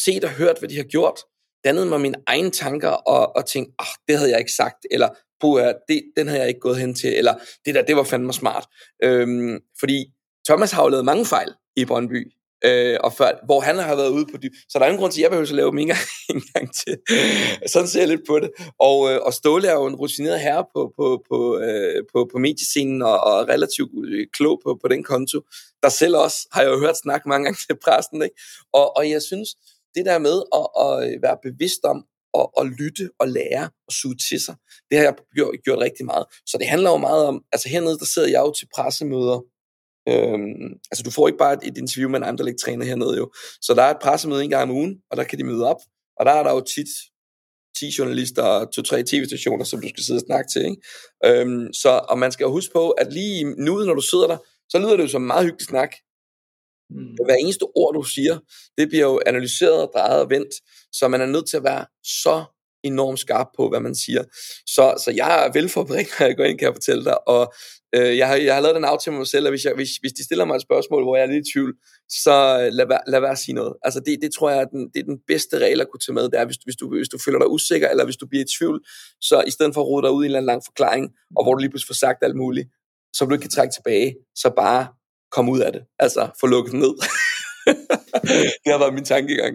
set 0.06 0.24
og 0.24 0.30
hørt, 0.30 0.60
hvad 0.60 0.70
de 0.70 0.76
har 0.76 0.84
gjort, 0.84 1.20
dannet 1.64 1.88
mig 1.88 2.02
mine 2.02 2.18
egne 2.28 2.52
tanker 2.52 2.90
og, 2.90 3.36
og 3.36 3.46
tænkt, 3.46 3.72
ah, 3.80 3.94
det 4.08 4.18
havde 4.18 4.32
jeg 4.32 4.40
ikke 4.40 4.52
sagt, 4.52 4.86
eller 4.92 5.10
puh, 5.42 5.62
det, 5.88 6.04
den 6.18 6.28
har 6.28 6.38
jeg 6.38 6.48
ikke 6.48 6.60
gået 6.60 6.78
hen 6.78 6.96
til, 6.96 7.18
eller 7.18 7.34
det 7.66 7.76
der, 7.76 7.82
det 7.82 7.96
var 7.96 8.04
fandme 8.04 8.34
smart. 8.34 8.66
Øhm, 9.04 9.60
fordi 9.80 10.06
Thomas 10.48 10.72
har 10.72 10.84
jo 10.84 10.90
lavet 10.90 11.06
mange 11.06 11.26
fejl 11.26 11.54
i 11.76 11.86
Brøndby, 11.86 12.32
øh, 12.66 12.98
og 13.04 13.14
før, 13.14 13.46
hvor 13.46 13.60
han 13.60 13.78
har 13.78 13.96
været 13.96 14.10
ude 14.10 14.26
på 14.26 14.38
dyb. 14.38 14.52
Så 14.70 14.80
der 14.80 14.86
er 14.86 14.90
ingen 14.90 15.00
grund 15.00 15.12
til, 15.12 15.22
at 15.22 15.24
jeg 15.24 15.32
behøver 15.32 15.48
at 15.48 15.56
lave 15.56 15.72
dem 15.72 15.78
en 15.78 15.88
gang, 15.88 16.00
en 16.36 16.42
gang 16.54 16.76
til. 16.76 16.98
Sådan 17.68 17.88
ser 17.88 18.00
jeg 18.00 18.08
lidt 18.08 18.28
på 18.28 18.40
det. 18.40 18.50
Og, 18.80 19.12
øh, 19.12 19.20
og 19.22 19.34
Ståle 19.34 19.68
er 19.68 19.74
jo 19.74 19.86
en 19.86 19.96
rutineret 19.96 20.40
herre 20.40 20.66
på, 20.76 20.94
på, 20.98 21.24
på, 21.30 21.60
øh, 21.60 22.04
på, 22.14 22.30
på 22.32 22.38
mediescenen, 22.38 23.02
og, 23.02 23.20
og 23.20 23.48
relativt 23.50 23.92
øh, 24.06 24.28
klog 24.34 24.62
på, 24.66 24.80
på 24.82 24.88
den 24.88 25.04
konto. 25.04 25.42
Der 25.84 25.90
selv 25.90 26.16
også 26.18 26.48
har 26.52 26.62
jeg 26.62 26.72
jo 26.72 26.80
hørt 26.80 26.98
snakke 26.98 27.30
mange 27.30 27.46
gange 27.46 27.60
til 27.68 27.78
pressen. 27.84 28.22
Ikke? 28.22 28.36
Og, 28.74 28.98
og 28.98 29.10
jeg 29.10 29.22
synes, 29.22 29.50
det 29.96 30.06
der 30.06 30.18
med 30.18 30.38
at, 30.60 30.68
at 30.84 31.22
være 31.22 31.38
bevidst 31.44 31.84
om 31.84 32.06
at, 32.40 32.48
at 32.60 32.66
lytte 32.80 33.10
og 33.20 33.28
lære 33.28 33.70
og 33.88 33.94
suge 33.94 34.16
til 34.30 34.40
sig, 34.46 34.56
det 34.90 34.98
har 34.98 35.06
jeg 35.06 35.16
gjort, 35.36 35.56
gjort 35.64 35.80
rigtig 35.80 36.06
meget. 36.06 36.26
Så 36.46 36.58
det 36.58 36.68
handler 36.68 36.90
jo 36.90 36.98
meget 36.98 37.26
om, 37.26 37.44
altså 37.54 37.70
hernede, 37.70 37.98
der 38.00 38.06
sidder 38.06 38.28
jeg 38.28 38.40
jo 38.40 38.52
til 38.54 38.68
pressemøder, 38.76 39.40
Øhm, 40.10 40.68
altså 40.92 41.04
du 41.06 41.12
får 41.12 41.28
ikke 41.28 41.38
bare 41.38 41.54
et, 41.54 41.60
et 41.64 41.78
interview 41.78 42.10
med 42.10 42.20
en 42.20 42.26
andre 42.26 42.54
træner 42.54 42.86
hernede 42.86 43.18
jo. 43.18 43.32
Så 43.62 43.74
der 43.74 43.84
er 43.84 43.92
et 43.92 44.02
pressemøde 44.02 44.44
en 44.44 44.50
gang 44.50 44.64
om 44.64 44.78
ugen, 44.78 44.98
og 45.12 45.18
der 45.18 45.24
kan 45.24 45.40
de 45.40 45.44
møde 45.44 45.66
op, 45.66 45.82
og 46.20 46.26
der 46.26 46.32
er 46.32 46.44
der 46.44 46.52
jo 46.54 46.62
tit 46.62 46.92
10 47.80 47.92
journalister 47.98 48.44
og 48.44 48.70
2-3 48.80 49.04
tv-stationer, 49.04 49.64
som 49.64 49.82
du 49.82 49.88
skal 49.90 50.04
sidde 50.04 50.18
og 50.18 50.26
snakke 50.28 50.50
til. 50.50 50.66
Ikke? 50.66 50.82
Øhm, 51.26 51.74
så, 51.74 52.02
og 52.10 52.18
man 52.18 52.32
skal 52.32 52.44
jo 52.44 52.52
huske 52.52 52.74
på, 52.74 52.90
at 52.90 53.14
lige 53.14 53.44
nu, 53.66 53.78
når 53.78 53.94
du 53.94 54.02
sidder 54.02 54.28
der, 54.28 54.38
så 54.70 54.80
lyder 54.80 54.96
det 54.96 55.04
jo 55.04 55.08
som 55.08 55.22
meget 55.22 55.46
hyggelig 55.46 55.68
snak. 55.68 55.92
Mm. 56.90 57.26
Hver 57.26 57.36
eneste 57.36 57.64
ord, 57.76 57.94
du 57.94 58.04
siger, 58.04 58.40
det 58.78 58.90
bliver 58.90 59.06
jo 59.06 59.22
analyseret 59.26 59.82
og 59.82 59.92
drejet 59.94 60.22
og 60.22 60.30
vendt, 60.30 60.54
så 60.92 61.08
man 61.08 61.22
er 61.22 61.26
nødt 61.26 61.50
til 61.50 61.58
at 61.58 61.64
være 61.64 61.86
så 62.04 62.46
enormt 62.84 63.20
skarp 63.20 63.48
på, 63.58 63.70
hvad 63.70 63.80
man 63.80 63.96
siger. 63.96 64.24
Så, 64.66 65.02
så 65.06 65.12
jeg 65.16 65.46
er 65.46 65.52
velforberedt, 65.54 66.10
når 66.20 66.26
jeg 66.26 66.38
går 66.38 66.44
ind, 66.44 66.58
kan 66.58 66.66
jeg 66.66 66.76
fortælle 66.76 67.04
dig, 67.04 67.28
og 67.28 67.54
øh, 67.96 68.18
jeg, 68.18 68.28
har, 68.28 68.36
jeg 68.36 68.54
har 68.54 68.62
lavet 68.62 68.76
den 68.76 68.86
aftale 68.86 69.12
med 69.14 69.20
mig 69.20 69.28
selv, 69.28 69.46
at 69.48 69.52
hvis, 69.52 69.66
jeg, 69.66 69.74
hvis, 69.76 69.90
hvis 70.02 70.14
de 70.14 70.24
stiller 70.24 70.46
mig 70.46 70.56
et 70.56 70.62
spørgsmål, 70.62 71.04
hvor 71.04 71.16
jeg 71.16 71.26
er 71.26 71.32
lidt 71.32 71.48
i 71.48 71.52
tvivl, 71.52 71.74
så 72.10 72.36
øh, 72.62 72.74
lad, 72.74 72.88
være, 72.88 73.02
lad 73.08 73.20
være 73.20 73.32
at 73.32 73.38
sige 73.38 73.56
noget. 73.56 73.74
Altså 73.84 74.00
det, 74.06 74.22
det 74.22 74.32
tror 74.34 74.50
jeg, 74.50 74.60
er 74.60 74.66
den, 74.66 74.90
det 74.94 75.00
er 75.00 75.04
den 75.04 75.20
bedste 75.28 75.60
regel 75.60 75.82
at 75.82 75.88
kunne 75.92 76.04
tage 76.06 76.14
med, 76.14 76.24
det 76.24 76.40
er, 76.40 76.46
hvis, 76.46 76.58
hvis, 76.68 76.76
du, 76.76 76.90
hvis 76.90 77.10
du 77.10 77.18
føler 77.26 77.40
dig 77.40 77.50
usikker, 77.50 77.90
eller 77.90 78.06
hvis 78.06 78.18
du 78.18 78.28
bliver 78.28 78.44
i 78.44 78.52
tvivl, 78.58 78.78
så 79.22 79.44
i 79.48 79.52
stedet 79.52 79.74
for 79.74 79.82
at 79.82 79.88
rode 79.88 80.04
dig 80.06 80.12
ud 80.12 80.24
i 80.24 80.26
en 80.26 80.30
eller 80.30 80.40
anden 80.40 80.52
lang 80.54 80.62
forklaring, 80.66 81.06
og 81.38 81.44
hvor 81.44 81.54
du 81.54 81.60
lige 81.60 81.70
pludselig 81.70 81.88
får 81.88 82.02
sagt 82.06 82.20
alt 82.24 82.36
muligt, 82.36 82.68
så 83.14 83.26
du 83.26 83.34
ikke 83.34 83.42
kan 83.42 83.56
trække 83.58 83.74
tilbage, 83.78 84.16
så 84.36 84.50
bare 84.64 84.88
kom 85.38 85.50
ud 85.50 85.60
af 85.60 85.72
det. 85.72 85.82
Altså, 86.00 86.30
få 86.40 86.48
lukket 86.48 86.74
ned. 86.74 86.94
det 88.64 88.70
har 88.74 88.80
været 88.84 88.94
min 88.94 89.04
tankegang. 89.14 89.54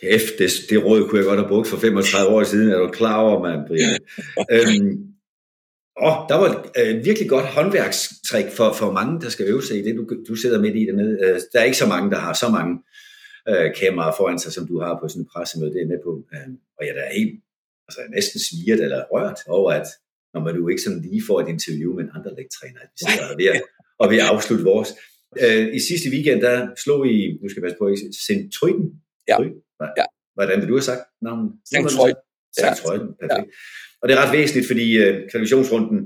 Kæft, 0.00 0.32
det, 0.38 0.50
det 0.70 0.84
råd 0.84 1.08
kunne 1.08 1.18
jeg 1.20 1.28
godt 1.30 1.40
have 1.40 1.48
brugt 1.48 1.68
for 1.68 1.76
35 1.76 2.34
år 2.34 2.44
siden. 2.44 2.70
Er 2.70 2.78
du 2.78 2.88
klar 2.88 3.16
over, 3.16 3.36
mand, 3.46 3.66
Brian? 3.68 4.00
øhm, 4.54 4.92
åh, 6.06 6.16
der 6.30 6.36
var 6.42 6.50
øh, 6.80 7.04
virkelig 7.04 7.28
godt 7.28 7.46
håndværkstrik 7.46 8.48
for, 8.56 8.72
for 8.72 8.92
mange, 8.92 9.20
der 9.20 9.28
skal 9.28 9.46
øve 9.46 9.62
sig 9.62 9.76
i 9.78 9.82
det, 9.82 9.96
du, 9.96 10.04
du 10.28 10.34
sidder 10.36 10.60
midt 10.60 10.76
i 10.76 10.86
dernede. 10.86 11.18
Øh, 11.24 11.40
der 11.52 11.60
er 11.60 11.64
ikke 11.64 11.82
så 11.84 11.86
mange, 11.86 12.10
der 12.10 12.18
har 12.26 12.32
så 12.32 12.48
mange 12.48 12.72
øh, 13.50 13.74
kameraer 13.80 14.14
foran 14.16 14.38
sig, 14.38 14.52
som 14.52 14.66
du 14.66 14.80
har 14.80 14.98
på 15.02 15.08
sådan 15.08 15.22
en 15.22 15.28
pressemøde, 15.32 15.72
det 15.74 15.82
er 15.82 15.92
med 15.92 16.00
på. 16.04 16.12
Øh, 16.34 16.48
og 16.78 16.82
jeg 16.86 16.94
er 16.96 17.12
helt 17.20 17.34
altså, 17.88 18.00
næsten 18.16 18.40
sviget 18.46 18.80
eller 18.84 19.00
rørt 19.12 19.40
over, 19.48 19.70
at 19.72 19.88
når 20.34 20.40
man 20.46 20.54
jo 20.56 20.68
ikke 20.68 20.82
sådan 20.82 21.02
lige 21.08 21.22
får 21.28 21.40
et 21.40 21.48
interview 21.48 21.90
med 21.96 22.04
en 22.04 22.14
andre 22.16 22.30
lægtræner, 22.38 22.80
at 22.84 22.90
vi 22.94 22.98
sidder 23.10 23.36
ved 23.40 23.48
at, 23.54 23.62
og 24.02 24.10
vi 24.10 24.18
afslutte 24.18 24.64
vores. 24.64 24.90
Øh, 25.42 25.74
I 25.76 25.80
sidste 25.80 26.08
weekend, 26.14 26.40
der 26.40 26.56
slog 26.84 27.06
I, 27.06 27.38
nu 27.42 27.48
skal 27.48 27.60
jeg 27.60 27.66
passe 27.66 27.78
på, 27.78 27.86
Sint 28.26 28.52
Tryden. 28.52 28.86
Ja. 29.28 29.36
ja. 30.00 30.04
Hvordan 30.34 30.60
vil 30.60 30.68
du 30.68 30.74
have 30.74 30.88
sagt 30.90 31.02
navnet? 31.22 31.52
Sankt 32.58 32.78
Freud, 32.82 33.00
perfekt. 33.20 33.48
Ja. 33.48 33.98
Og 34.00 34.08
det 34.08 34.14
er 34.14 34.20
ret 34.22 34.36
væsentligt, 34.38 34.66
fordi 34.66 34.86
uh, 34.98 35.14
kvalifikationsrunden 35.30 35.98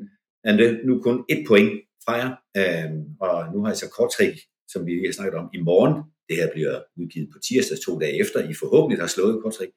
er 0.45 0.87
nu 0.87 1.03
kun 1.03 1.25
et 1.29 1.45
point 1.49 1.73
fra 2.05 2.15
jer, 2.21 2.31
uh, 2.61 2.91
og 3.21 3.55
nu 3.55 3.59
har 3.63 3.69
jeg 3.69 3.77
så 3.77 3.89
korttrik, 3.97 4.37
som 4.69 4.87
vi 4.87 4.91
lige 4.91 5.07
har 5.07 5.13
snakket 5.13 5.39
om, 5.39 5.49
i 5.55 5.61
morgen 5.71 5.95
det 6.29 6.37
her 6.37 6.49
bliver 6.53 6.75
udgivet 7.01 7.29
på 7.33 7.39
tirsdag 7.47 7.79
to 7.87 7.99
dage 7.99 8.21
efter, 8.21 8.49
I 8.51 8.55
forhåbentlig 8.55 9.01
har 9.01 9.07
slået 9.07 9.43
Kortrik, 9.43 9.73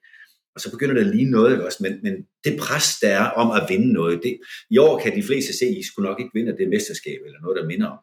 og 0.54 0.60
så 0.60 0.70
begynder 0.70 0.94
det 0.94 1.04
at 1.06 1.14
ligne 1.16 1.30
noget, 1.30 1.64
også? 1.66 1.78
Men, 1.80 1.92
men 2.02 2.14
det 2.44 2.60
pres, 2.60 2.86
der 3.02 3.08
er 3.08 3.26
om 3.42 3.48
at 3.58 3.66
vinde 3.68 3.92
noget, 3.92 4.20
det, 4.22 4.38
i 4.70 4.78
år 4.78 5.00
kan 5.02 5.16
de 5.16 5.22
fleste 5.22 5.52
se, 5.58 5.64
at 5.66 5.76
I 5.80 5.82
skulle 5.86 6.08
nok 6.08 6.20
ikke 6.20 6.34
vinde 6.34 6.56
det 6.58 6.68
mesterskab, 6.68 7.20
eller 7.26 7.40
noget, 7.40 7.56
der 7.60 7.66
minder 7.66 7.86
om. 7.86 7.98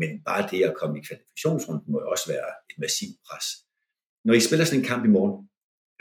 Men 0.00 0.10
bare 0.28 0.48
det 0.50 0.64
at 0.64 0.74
komme 0.80 0.98
i 0.98 1.02
kvalifikationsrunden 1.08 1.92
må 1.92 2.00
jo 2.00 2.08
også 2.10 2.26
være 2.34 2.48
et 2.70 2.78
massivt 2.84 3.16
pres. 3.26 3.46
Når 4.24 4.34
I 4.34 4.40
spiller 4.40 4.64
sådan 4.64 4.80
en 4.80 4.86
kamp 4.86 5.04
i 5.04 5.08
morgen, 5.08 5.36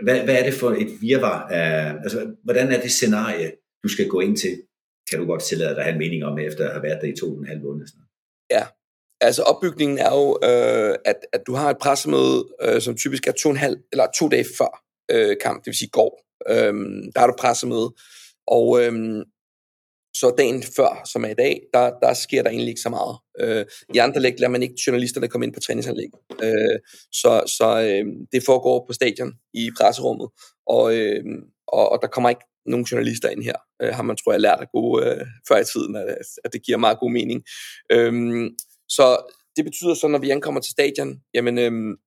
hvad, 0.03 0.23
hvad 0.23 0.35
er 0.39 0.43
det 0.43 0.53
for 0.53 0.71
et 0.71 0.91
virvar? 1.01 1.47
Af, 1.47 1.95
altså, 2.03 2.35
hvordan 2.43 2.71
er 2.71 2.81
det 2.81 2.91
scenarie, 2.91 3.51
du 3.83 3.87
skal 3.87 4.07
gå 4.07 4.19
ind 4.19 4.37
til? 4.37 4.61
Kan 5.09 5.19
du 5.19 5.25
godt 5.25 5.43
tillade 5.43 5.69
dig 5.69 5.77
at 5.77 5.83
have 5.83 5.93
en 5.93 5.99
mening 5.99 6.23
om, 6.25 6.39
efter 6.39 6.65
at 6.65 6.71
have 6.71 6.83
været 6.83 7.01
der 7.01 7.07
i 7.07 7.15
to 7.19 7.27
og 7.33 7.39
en 7.39 7.47
halv 7.47 7.61
måned? 7.61 7.87
Ja, 8.51 8.67
altså 9.21 9.41
opbygningen 9.43 9.97
er 9.97 10.11
jo, 10.19 10.39
øh, 10.43 10.95
at, 11.05 11.19
at 11.33 11.41
du 11.47 11.53
har 11.53 11.69
et 11.69 11.77
pressemøde, 11.77 12.47
øh, 12.61 12.81
som 12.81 12.95
typisk 12.95 13.27
er 13.27 13.31
to, 13.31 13.49
en 13.49 13.57
halv, 13.57 13.77
eller 13.91 14.07
to 14.19 14.27
dage 14.29 14.45
før 14.57 14.83
øh, 15.11 15.37
kamp, 15.41 15.59
det 15.59 15.67
vil 15.67 15.77
sige 15.77 15.89
går. 15.89 16.11
Øh, 16.49 16.73
der 17.13 17.19
har 17.19 17.27
du 17.27 17.33
pressemøde, 17.39 17.93
og 18.47 18.83
øhm, 18.83 19.23
så 20.19 20.35
dagen 20.37 20.63
før, 20.75 21.01
som 21.11 21.25
er 21.25 21.29
i 21.29 21.33
dag, 21.33 21.61
der, 21.73 21.91
der 22.03 22.13
sker 22.13 22.43
der 22.43 22.49
egentlig 22.49 22.69
ikke 22.69 22.81
så 22.81 22.89
meget. 22.89 23.15
Øh, 23.39 23.65
I 23.93 23.97
andre 23.97 24.21
læg 24.21 24.39
lader 24.39 24.51
man 24.51 24.63
ikke 24.63 24.75
journalisterne 24.87 25.27
komme 25.27 25.45
ind 25.45 25.53
på 25.53 25.59
træningsanlæg. 25.59 26.09
Øh, 26.43 26.79
så 27.11 27.43
så 27.57 27.81
øh, 27.81 28.05
det 28.31 28.43
foregår 28.45 28.85
på 28.87 28.93
stadion 28.93 29.33
i 29.53 29.71
presserummet, 29.77 30.29
og, 30.67 30.97
øh, 30.97 31.23
og, 31.67 31.91
og 31.91 31.99
der 32.01 32.07
kommer 32.07 32.29
ikke 32.29 32.45
nogen 32.65 32.85
journalister 32.85 33.29
ind 33.29 33.43
her. 33.43 33.57
Øh, 33.81 33.93
har 33.93 34.03
man, 34.03 34.17
tror 34.17 34.31
jeg, 34.31 34.41
lært 34.41 34.61
at 34.61 34.71
gå 34.71 35.01
øh, 35.01 35.25
før 35.47 35.57
i 35.57 35.65
tiden, 35.73 35.95
at, 35.95 36.07
at 36.43 36.53
det 36.53 36.65
giver 36.65 36.77
meget 36.77 36.99
god 36.99 37.11
mening. 37.11 37.43
Øh, 37.91 38.13
så 38.89 39.17
det 39.55 39.65
betyder 39.65 39.93
så, 39.93 40.07
når 40.07 40.19
vi 40.19 40.29
ankommer 40.29 40.61
til 40.61 40.71
stadion, 40.71 41.15
jamen, 41.33 41.57
øh, 41.57 41.97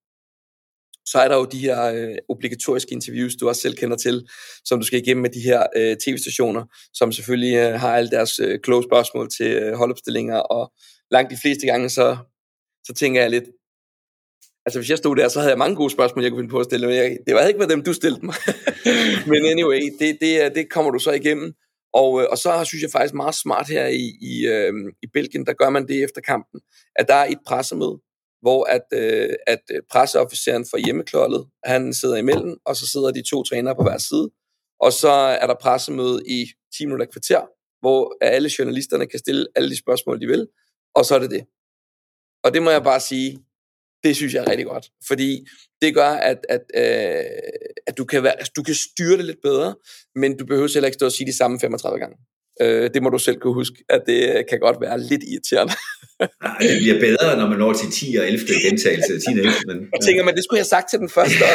så 1.11 1.17
er 1.19 1.27
der 1.27 1.35
jo 1.35 1.45
de 1.45 1.59
her 1.59 1.81
øh, 1.83 2.15
obligatoriske 2.29 2.91
interviews, 2.91 3.35
du 3.35 3.47
også 3.47 3.61
selv 3.61 3.75
kender 3.75 3.97
til, 3.97 4.27
som 4.65 4.79
du 4.79 4.85
skal 4.85 4.99
igennem 4.99 5.21
med 5.21 5.29
de 5.29 5.39
her 5.39 5.63
øh, 5.75 5.97
tv-stationer, 5.97 6.63
som 6.93 7.11
selvfølgelig 7.11 7.55
øh, 7.55 7.79
har 7.79 7.95
alle 7.95 8.09
deres 8.09 8.39
øh, 8.39 8.59
kloge 8.59 8.83
spørgsmål 8.83 9.29
til 9.37 9.51
øh, 9.51 9.73
holdopstillinger, 9.73 10.37
og 10.37 10.73
langt 11.11 11.31
de 11.31 11.37
fleste 11.41 11.67
gange, 11.67 11.89
så, 11.89 12.17
så 12.83 12.93
tænker 12.93 13.21
jeg 13.21 13.29
lidt, 13.29 13.43
altså 14.65 14.79
hvis 14.79 14.89
jeg 14.89 14.97
stod 14.97 15.15
der, 15.15 15.27
så 15.27 15.39
havde 15.39 15.51
jeg 15.51 15.57
mange 15.57 15.75
gode 15.75 15.89
spørgsmål, 15.89 16.23
jeg 16.23 16.31
kunne 16.31 16.39
finde 16.39 16.51
på 16.51 16.59
at 16.59 16.65
stille, 16.65 16.87
men 16.87 16.95
jeg, 16.95 17.17
det 17.27 17.35
var 17.35 17.47
ikke 17.47 17.59
med 17.59 17.67
dem, 17.67 17.83
du 17.83 17.93
stillede 17.93 18.25
mig. 18.25 18.35
men 19.31 19.45
anyway, 19.45 19.81
det, 19.99 20.17
det, 20.21 20.43
øh, 20.43 20.55
det 20.55 20.69
kommer 20.69 20.91
du 20.91 20.99
så 20.99 21.11
igennem, 21.11 21.53
og, 21.93 22.21
øh, 22.21 22.27
og 22.31 22.37
så 22.37 22.63
synes 22.65 22.81
jeg 22.81 22.91
faktisk 22.91 23.13
meget 23.13 23.35
smart 23.35 23.67
her 23.67 23.85
i, 23.87 24.05
i, 24.21 24.47
øh, 24.47 24.73
i 25.03 25.07
Belgien, 25.13 25.45
der 25.45 25.53
gør 25.53 25.69
man 25.69 25.87
det 25.87 26.03
efter 26.03 26.21
kampen, 26.21 26.61
at 26.95 27.05
der 27.07 27.15
er 27.15 27.25
et 27.25 27.39
pressemøde, 27.47 27.97
hvor 28.41 28.63
at, 28.63 28.85
øh, 28.93 29.29
at 29.47 29.61
øh, 29.71 29.81
presseofficeren 29.91 30.65
for 30.69 30.77
hjemmekloldet, 30.77 31.47
han 31.63 31.93
sidder 31.93 32.17
imellem, 32.17 32.57
og 32.65 32.75
så 32.75 32.87
sidder 32.87 33.11
de 33.11 33.29
to 33.29 33.43
trænere 33.43 33.75
på 33.75 33.83
hver 33.83 33.97
side, 33.97 34.29
og 34.79 34.93
så 34.93 35.09
er 35.41 35.47
der 35.47 35.55
pressemøde 35.61 36.21
i 36.27 36.45
10 36.77 36.85
minutter 36.85 37.05
kvarter, 37.05 37.41
hvor 37.81 38.17
alle 38.21 38.49
journalisterne 38.59 39.07
kan 39.07 39.19
stille 39.19 39.47
alle 39.55 39.69
de 39.69 39.77
spørgsmål, 39.77 40.21
de 40.21 40.27
vil, 40.27 40.47
og 40.95 41.05
så 41.05 41.15
er 41.15 41.19
det 41.19 41.31
det. 41.31 41.43
Og 42.43 42.53
det 42.53 42.63
må 42.63 42.69
jeg 42.69 42.83
bare 42.83 42.99
sige, 42.99 43.39
det 44.03 44.15
synes 44.15 44.33
jeg 44.33 44.43
er 44.43 44.49
rigtig 44.51 44.65
godt, 44.65 44.85
fordi 45.07 45.47
det 45.81 45.93
gør, 45.93 46.09
at, 46.09 46.39
at, 46.49 46.61
øh, 46.75 47.25
at 47.87 47.97
du, 47.97 48.05
kan 48.05 48.23
være, 48.23 48.37
altså, 48.37 48.51
du 48.55 48.63
kan 48.63 48.75
styre 48.75 49.17
det 49.17 49.25
lidt 49.25 49.41
bedre, 49.43 49.75
men 50.15 50.37
du 50.37 50.45
behøver 50.45 50.73
heller 50.73 50.87
ikke 50.87 50.99
stå 50.99 51.05
og 51.05 51.11
sige 51.11 51.27
de 51.27 51.37
samme 51.37 51.59
35 51.59 51.99
gange. 51.99 52.17
Øh, 52.61 52.89
det 52.93 53.03
må 53.03 53.09
du 53.09 53.17
selv 53.17 53.39
kunne 53.39 53.53
huske, 53.53 53.83
at 53.89 54.01
det 54.07 54.45
kan 54.49 54.59
godt 54.59 54.77
være 54.81 54.99
lidt 54.99 55.23
irriterende. 55.31 55.73
Nej, 56.19 56.57
det 56.59 56.77
bliver 56.83 56.99
bedre, 56.99 57.37
når 57.37 57.47
man 57.49 57.59
når 57.59 57.73
til 57.73 57.91
10 57.91 58.15
og 58.15 58.27
11. 58.27 58.45
gentagelse. 58.65 59.19
10 59.19 59.25
og 59.27 59.31
11, 59.31 59.53
men, 59.67 59.77
jeg 59.95 60.01
tænker, 60.01 60.23
men 60.23 60.35
det 60.35 60.43
skulle 60.43 60.57
jeg 60.57 60.67
have 60.67 60.75
sagt 60.75 60.89
til 60.89 60.99
den 60.99 61.09
første. 61.09 61.35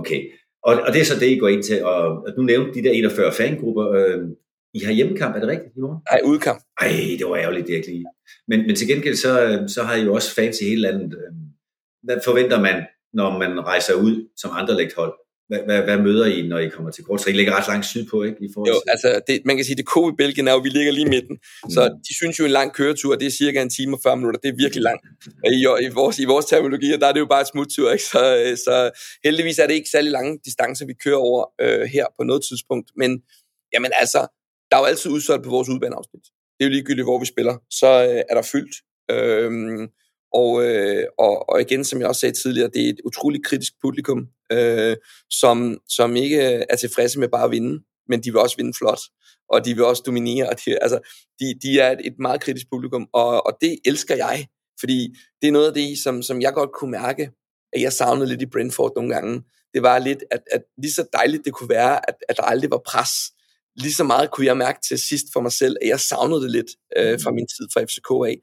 okay, 0.00 0.20
og, 0.62 0.74
og 0.86 0.92
det 0.92 1.00
er 1.00 1.04
så 1.04 1.20
det, 1.20 1.30
I 1.30 1.38
går 1.38 1.48
ind 1.48 1.62
til. 1.62 1.84
Og, 1.84 2.02
og 2.26 2.32
nu 2.36 2.42
nævnte 2.42 2.74
de 2.74 2.84
der 2.84 2.90
41 2.90 3.32
fangrupper. 3.32 3.92
Øh, 3.92 4.18
I 4.74 4.84
har 4.84 4.92
hjemmekamp, 4.92 5.36
er 5.36 5.40
det 5.40 5.48
rigtigt 5.48 5.76
i 5.76 5.80
morgen? 5.80 6.00
Nej, 6.10 6.20
udkamp. 6.24 6.60
Ej, 6.80 6.88
det 7.18 7.26
var 7.26 7.36
ærgerligt, 7.36 7.86
lige. 7.86 8.04
Men, 8.48 8.66
men 8.66 8.76
til 8.76 8.88
gengæld, 8.88 9.16
så, 9.16 9.64
så 9.74 9.82
har 9.82 9.96
I 9.96 10.02
jo 10.02 10.14
også 10.14 10.34
fans 10.34 10.60
i 10.60 10.64
hele 10.64 10.80
landet. 10.80 11.18
Hvad 12.02 12.16
forventer 12.24 12.60
man, 12.60 12.86
når 13.12 13.38
man 13.38 13.60
rejser 13.60 13.94
ud 13.94 14.28
som 14.36 14.50
andre 14.54 14.90
hold? 14.96 15.14
Hvad, 15.48 15.60
hvad, 15.66 15.82
hvad 15.82 15.98
møder 15.98 16.26
I, 16.26 16.42
når 16.42 16.58
I 16.58 16.68
kommer 16.68 16.90
til 16.90 17.04
kort? 17.04 17.20
Så 17.20 17.30
I 17.30 17.32
ligger 17.32 17.52
ret 17.58 17.68
langt 17.68 17.86
sydpå, 17.86 18.22
ikke? 18.22 18.36
I 18.40 18.48
forhold 18.54 18.68
til... 18.68 18.74
Jo, 18.74 18.92
altså, 18.94 19.20
det, 19.26 19.40
man 19.44 19.56
kan 19.56 19.64
sige, 19.64 19.76
det 19.76 19.86
gode 19.86 20.12
i 20.12 20.16
Belgien 20.16 20.48
er 20.48 20.52
jo, 20.52 20.58
at 20.58 20.64
vi 20.64 20.68
ligger 20.68 20.92
lige 20.92 21.08
midten. 21.08 21.36
Mm. 21.64 21.70
Så 21.70 21.82
de 22.08 22.14
synes 22.14 22.38
jo, 22.38 22.44
en 22.44 22.50
lang 22.50 22.72
køretur, 22.72 23.16
det 23.16 23.26
er 23.26 23.30
cirka 23.30 23.62
en 23.62 23.70
time 23.70 23.96
og 23.96 24.00
40 24.02 24.16
minutter. 24.16 24.40
Det 24.40 24.48
er 24.48 24.56
virkelig 24.64 24.82
langt. 24.82 25.02
I, 25.44 25.58
i, 25.86 25.88
vores, 26.00 26.18
I 26.18 26.24
vores 26.24 26.46
terminologi, 26.46 26.88
der 27.02 27.06
er 27.06 27.12
det 27.12 27.20
jo 27.20 27.26
bare 27.26 27.40
et 27.40 27.48
smuttur, 27.48 27.92
ikke? 27.92 28.04
Så, 28.04 28.20
så 28.64 28.90
heldigvis 29.24 29.58
er 29.58 29.66
det 29.66 29.74
ikke 29.74 29.90
særlig 29.90 30.10
lange 30.12 30.38
distancer, 30.44 30.86
vi 30.86 30.94
kører 31.04 31.16
over 31.16 31.42
øh, 31.60 31.80
her 31.94 32.06
på 32.18 32.22
noget 32.24 32.42
tidspunkt. 32.48 32.90
Men 32.96 33.10
jamen 33.74 33.90
altså, 34.02 34.20
der 34.70 34.76
er 34.76 34.80
jo 34.80 34.86
altid 34.86 35.10
udsolgt 35.10 35.44
på 35.44 35.50
vores 35.50 35.68
udbaneafsnit. 35.68 36.24
Det 36.54 36.60
er 36.64 36.68
jo 36.68 36.74
ligegyldigt, 36.76 37.06
hvor 37.06 37.18
vi 37.18 37.26
spiller. 37.26 37.54
Så 37.70 37.86
øh, 37.86 38.22
er 38.30 38.34
der 38.38 38.42
fyldt. 38.42 38.74
Øh, 39.14 39.50
og, 40.32 40.64
øh, 40.64 41.04
og, 41.18 41.48
og 41.48 41.60
igen, 41.60 41.84
som 41.84 42.00
jeg 42.00 42.08
også 42.08 42.20
sagde 42.20 42.34
tidligere, 42.34 42.70
det 42.74 42.84
er 42.84 42.88
et 42.88 43.00
utroligt 43.04 43.44
kritisk 43.46 43.72
publikum, 43.80 44.26
øh, 44.52 44.96
som, 45.30 45.78
som 45.88 46.16
ikke 46.16 46.40
er 46.42 46.76
tilfredse 46.76 47.18
med 47.18 47.28
bare 47.28 47.44
at 47.44 47.50
vinde, 47.50 47.84
men 48.08 48.20
de 48.22 48.30
vil 48.30 48.40
også 48.40 48.56
vinde 48.56 48.72
flot, 48.78 49.00
og 49.50 49.64
de 49.64 49.74
vil 49.74 49.84
også 49.84 50.02
dominere. 50.06 50.48
Og 50.48 50.56
de, 50.64 50.82
altså, 50.82 50.98
de, 51.40 51.54
de 51.62 51.80
er 51.80 51.90
et, 51.90 52.06
et 52.06 52.14
meget 52.18 52.40
kritisk 52.40 52.66
publikum, 52.70 53.08
og, 53.12 53.46
og 53.46 53.58
det 53.60 53.78
elsker 53.84 54.16
jeg, 54.16 54.46
fordi 54.80 55.16
det 55.42 55.48
er 55.48 55.52
noget 55.52 55.66
af 55.66 55.74
det, 55.74 55.98
som, 55.98 56.22
som 56.22 56.42
jeg 56.42 56.52
godt 56.52 56.70
kunne 56.72 56.90
mærke, 56.90 57.30
at 57.72 57.82
jeg 57.82 57.92
savnede 57.92 58.28
lidt 58.28 58.42
i 58.42 58.46
Brentford 58.46 58.92
nogle 58.96 59.14
gange. 59.14 59.42
Det 59.74 59.82
var 59.82 59.98
lidt, 59.98 60.24
at, 60.30 60.40
at 60.52 60.62
lige 60.82 60.92
så 60.92 61.06
dejligt 61.12 61.44
det 61.44 61.52
kunne 61.52 61.68
være, 61.68 62.08
at, 62.08 62.14
at 62.28 62.36
der 62.36 62.42
aldrig 62.42 62.70
var 62.70 62.82
pres, 62.86 63.10
lige 63.76 63.94
så 63.94 64.04
meget 64.04 64.30
kunne 64.30 64.46
jeg 64.46 64.56
mærke 64.56 64.78
til 64.88 64.98
sidst 64.98 65.26
for 65.32 65.40
mig 65.40 65.52
selv, 65.52 65.76
at 65.82 65.88
jeg 65.88 66.00
savnede 66.00 66.42
det 66.42 66.50
lidt 66.50 66.70
øh, 66.96 67.20
fra 67.20 67.30
min 67.30 67.46
tid 67.46 67.68
fra 67.72 67.82
FCK 67.84 68.10
af. 68.30 68.36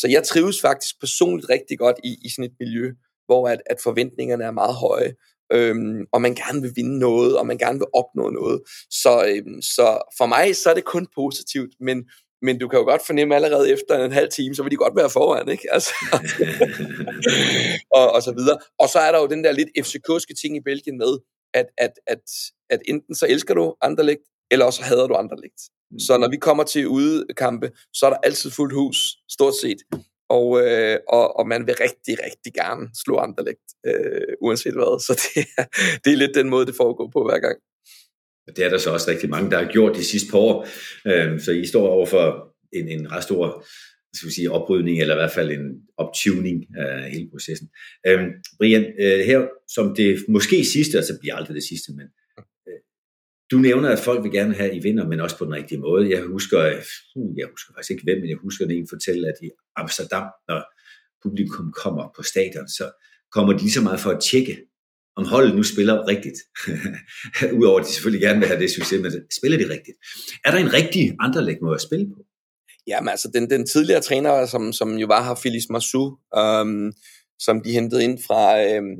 Så 0.00 0.08
jeg 0.10 0.22
trives 0.24 0.60
faktisk 0.60 1.00
personligt 1.00 1.50
rigtig 1.50 1.78
godt 1.78 1.96
i, 2.04 2.16
i 2.24 2.28
sådan 2.28 2.50
et 2.50 2.56
miljø, 2.60 2.86
hvor 3.26 3.48
at, 3.48 3.60
at 3.66 3.78
forventningerne 3.82 4.44
er 4.44 4.50
meget 4.50 4.74
høje, 4.74 5.12
øhm, 5.52 6.06
og 6.12 6.22
man 6.22 6.34
gerne 6.34 6.62
vil 6.62 6.72
vinde 6.76 6.98
noget, 6.98 7.38
og 7.38 7.46
man 7.46 7.58
gerne 7.58 7.78
vil 7.78 7.94
opnå 7.94 8.30
noget. 8.30 8.60
Så, 8.90 9.12
øhm, 9.28 9.62
så 9.62 9.86
for 10.18 10.26
mig, 10.26 10.56
så 10.56 10.70
er 10.70 10.74
det 10.74 10.84
kun 10.84 11.06
positivt, 11.14 11.72
men, 11.80 11.98
men 12.42 12.58
du 12.58 12.68
kan 12.68 12.78
jo 12.78 12.84
godt 12.84 13.06
fornemme 13.06 13.34
allerede 13.34 13.72
efter 13.72 14.04
en 14.04 14.12
halv 14.12 14.30
time, 14.30 14.54
så 14.54 14.62
vil 14.62 14.72
de 14.72 14.76
godt 14.76 14.96
være 14.96 15.10
foran, 15.10 15.48
ikke? 15.48 15.68
Altså, 15.76 15.94
og, 17.98 18.12
og 18.12 18.22
så 18.22 18.32
videre. 18.38 18.58
Og 18.78 18.88
så 18.88 18.98
er 18.98 19.12
der 19.12 19.20
jo 19.20 19.26
den 19.26 19.44
der 19.44 19.52
lidt 19.52 19.70
FCK'ske 19.86 20.34
ting 20.40 20.56
i 20.56 20.66
Belgien 20.68 20.98
med, 20.98 21.18
at, 21.54 21.66
at, 21.78 21.92
at, 22.06 22.22
at 22.70 22.80
enten 22.88 23.14
så 23.14 23.26
elsker 23.28 23.54
du 23.54 23.74
Anderlecht, 23.80 24.24
eller 24.50 24.64
også 24.66 24.82
hader 24.82 25.06
du 25.06 25.14
Anderlecht. 25.14 25.60
Mm. 25.90 25.98
Så 25.98 26.18
når 26.18 26.30
vi 26.30 26.36
kommer 26.36 26.64
til 26.64 26.86
udekampe, 26.86 27.70
så 27.92 28.06
er 28.06 28.10
der 28.10 28.16
altid 28.16 28.50
fuldt 28.50 28.74
hus, 28.74 28.96
stort 29.30 29.54
set. 29.62 29.78
Og, 30.30 30.60
øh, 30.62 30.98
og, 31.08 31.36
og 31.38 31.48
man 31.48 31.66
vil 31.66 31.74
rigtig, 31.80 32.24
rigtig 32.24 32.52
gerne 32.54 32.88
slå 33.04 33.16
Anderlecht, 33.16 33.68
øh, 33.86 34.34
uanset 34.40 34.72
hvad. 34.72 35.00
Så 35.06 35.12
det, 35.22 35.46
det 36.04 36.12
er 36.12 36.16
lidt 36.16 36.34
den 36.34 36.48
måde, 36.48 36.66
det 36.66 36.74
foregår 36.74 37.10
på 37.12 37.24
hver 37.24 37.38
gang. 37.38 37.58
Det 38.56 38.64
er 38.64 38.70
der 38.70 38.78
så 38.78 38.90
også 38.92 39.10
rigtig 39.10 39.30
mange, 39.30 39.50
der 39.50 39.58
har 39.64 39.72
gjort 39.72 39.96
de 39.96 40.04
sidste 40.04 40.30
par 40.30 40.38
år. 40.38 40.66
Øh, 41.06 41.40
så 41.40 41.52
I 41.52 41.66
står 41.66 41.88
over 41.88 42.06
for 42.06 42.54
en, 42.72 42.88
en 42.88 43.12
ret 43.12 43.22
stor 43.22 43.64
skal 44.14 44.28
vi 44.28 44.34
sige, 44.34 44.50
oprydning, 44.50 45.00
eller 45.00 45.14
i 45.14 45.18
hvert 45.18 45.32
fald 45.32 45.50
en 45.50 45.66
optuning 45.96 46.66
af 46.78 47.10
hele 47.10 47.28
processen. 47.30 47.68
Øh, 48.06 48.20
Brian, 48.58 48.84
øh, 49.00 49.20
her 49.20 49.46
som 49.68 49.94
det 49.96 50.24
måske 50.28 50.64
sidste, 50.64 50.96
altså 50.96 51.18
bliver 51.20 51.34
aldrig 51.34 51.54
det 51.54 51.64
sidste, 51.64 51.92
men 51.92 52.06
du 53.50 53.56
nævner, 53.58 53.88
at 53.88 53.98
folk 53.98 54.22
vil 54.22 54.32
gerne 54.32 54.54
have, 54.54 54.70
at 54.70 54.76
I 54.76 54.78
vinder, 54.78 55.06
men 55.06 55.20
også 55.20 55.38
på 55.38 55.44
den 55.44 55.54
rigtige 55.54 55.80
måde. 55.80 56.10
Jeg 56.10 56.22
husker, 56.22 56.60
øh, 56.60 56.82
hmm, 57.14 57.38
jeg 57.38 57.46
husker 57.50 57.72
faktisk 57.74 57.90
ikke 57.90 58.04
hvem, 58.04 58.18
men 58.20 58.28
jeg 58.28 58.36
husker, 58.36 58.64
at 58.64 58.70
en 58.70 58.88
fortælle, 58.88 59.28
at 59.28 59.34
i 59.42 59.50
Amsterdam, 59.76 60.26
når 60.48 60.60
publikum 61.22 61.72
kommer 61.72 62.04
på 62.16 62.22
stadion, 62.22 62.68
så 62.68 62.90
kommer 63.32 63.52
de 63.52 63.58
lige 63.58 63.72
så 63.72 63.82
meget 63.82 64.00
for 64.00 64.10
at 64.10 64.20
tjekke, 64.30 64.56
om 65.16 65.24
holdet 65.24 65.56
nu 65.56 65.62
spiller 65.62 66.08
rigtigt. 66.08 66.38
Udover 67.58 67.80
at 67.80 67.86
de 67.86 67.92
selvfølgelig 67.92 68.26
gerne 68.26 68.38
vil 68.38 68.48
have 68.48 68.60
det 68.60 68.70
succes, 68.70 69.02
men 69.02 69.12
spiller 69.38 69.58
de 69.58 69.64
rigtigt. 69.64 69.96
Er 70.44 70.50
der 70.50 70.58
en 70.58 70.72
rigtig 70.72 71.16
anderlæg 71.20 71.56
måde 71.62 71.74
at 71.74 71.80
spille 71.80 72.06
på? 72.06 72.24
Jamen 72.86 73.08
altså, 73.08 73.30
den, 73.34 73.50
den 73.50 73.66
tidligere 73.66 74.00
træner, 74.00 74.46
som, 74.46 74.72
som 74.72 74.98
jo 74.98 75.06
var 75.06 75.24
her, 75.24 75.34
Felix 75.34 75.62
Massou, 75.70 76.16
øhm, 76.36 76.92
som 77.38 77.60
de 77.62 77.72
hentede 77.72 78.04
ind 78.04 78.18
fra, 78.26 78.42
øhm, 78.64 78.96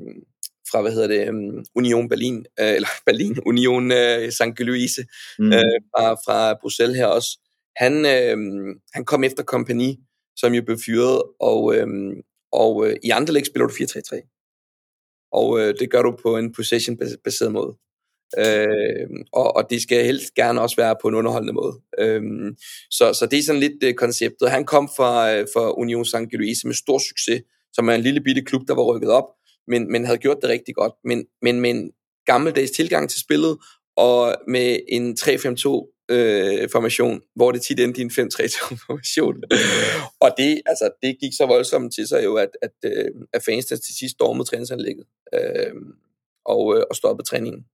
fra, 0.71 0.83
hvad 0.83 0.93
hedder 0.93 1.09
det, 1.09 1.29
um, 1.29 1.64
Union 1.75 2.09
Berlin, 2.09 2.47
øh, 2.61 2.75
eller 2.75 2.89
Berlin, 3.07 3.39
Union 3.47 3.93
øh, 3.93 4.33
St. 4.33 4.61
Louise, 4.61 5.07
mm. 5.39 5.53
øh, 5.53 5.79
fra, 5.91 6.14
fra 6.14 6.55
Bruxelles 6.61 6.97
her 6.97 7.07
også. 7.07 7.39
Han, 7.77 8.07
øh, 8.07 8.37
han 8.95 9.05
kom 9.05 9.25
efter 9.25 9.43
Kompagni, 9.43 9.99
som 10.37 10.53
jo 10.53 10.62
blev 10.62 10.79
fyret, 10.87 11.23
og, 11.41 11.77
øh, 11.77 11.87
og 12.53 12.89
øh, 12.89 12.97
i 13.05 13.11
Anderlecht 13.11 13.47
spiller 13.47 13.66
du 13.66 13.75
4-3-3. 13.75 15.29
Og 15.33 15.61
øh, 15.61 15.75
det 15.79 15.91
gør 15.91 16.03
du 16.03 16.16
på 16.23 16.37
en 16.37 16.53
possession-baseret 16.53 17.53
måde. 17.53 17.77
Øh, 18.39 19.09
og, 19.33 19.57
og 19.57 19.71
det 19.71 19.83
skal 19.83 20.05
helst 20.05 20.35
gerne 20.35 20.61
også 20.61 20.77
være 20.77 20.97
på 21.03 21.09
en 21.09 21.14
underholdende 21.14 21.53
måde. 21.53 21.75
Øh, 21.99 22.23
så, 22.91 23.12
så 23.12 23.27
det 23.31 23.39
er 23.39 23.43
sådan 23.43 23.61
lidt 23.61 23.85
øh, 23.85 23.95
konceptet. 23.95 24.51
Han 24.51 24.64
kom 24.64 24.89
fra, 24.97 25.35
øh, 25.35 25.47
fra 25.55 25.73
Union 25.73 26.05
St. 26.05 26.33
Louise 26.33 26.66
med 26.66 26.75
stor 26.75 26.99
succes, 26.99 27.43
som 27.73 27.89
er 27.89 27.95
en 27.95 28.01
lille 28.01 28.21
bitte 28.21 28.43
klub, 28.43 28.62
der 28.69 28.75
var 28.75 28.83
rykket 28.83 29.11
op, 29.11 29.25
men, 29.69 29.93
men 29.93 30.05
havde 30.05 30.19
gjort 30.19 30.39
det 30.43 30.51
rigtig 30.51 30.75
godt. 30.75 30.93
Men, 31.05 31.27
men 31.43 31.61
med 31.61 31.71
en 31.71 31.93
gammeldags 32.27 32.71
tilgang 32.71 33.11
til 33.11 33.21
spillet, 33.21 33.59
og 33.97 34.35
med 34.49 34.81
en 34.89 35.16
3-5-2 35.21 36.05
øh, 36.09 36.69
formation, 36.73 37.21
hvor 37.35 37.53
det 37.53 37.62
tit 37.62 37.81
endte 37.81 38.01
i 38.01 38.05
en 38.05 38.11
5-3-2 38.11 38.77
formation. 38.87 39.37
og 40.25 40.31
det, 40.39 40.62
altså, 40.66 40.91
det 41.03 41.16
gik 41.21 41.33
så 41.37 41.47
voldsomt 41.47 41.95
til 41.95 42.09
sig 42.09 42.25
jo, 42.25 42.37
at, 42.37 42.51
at, 42.62 42.73
øh, 42.85 43.11
at 43.33 43.43
fansene 43.45 43.79
til 43.79 43.95
sidst 43.99 44.14
stormede 44.14 44.49
træningsanlægget 44.49 45.07
øh, 45.35 45.75
og, 46.45 46.77
øh, 46.77 46.83
og 46.91 46.97
stoppede 46.97 47.29
træningen 47.29 47.64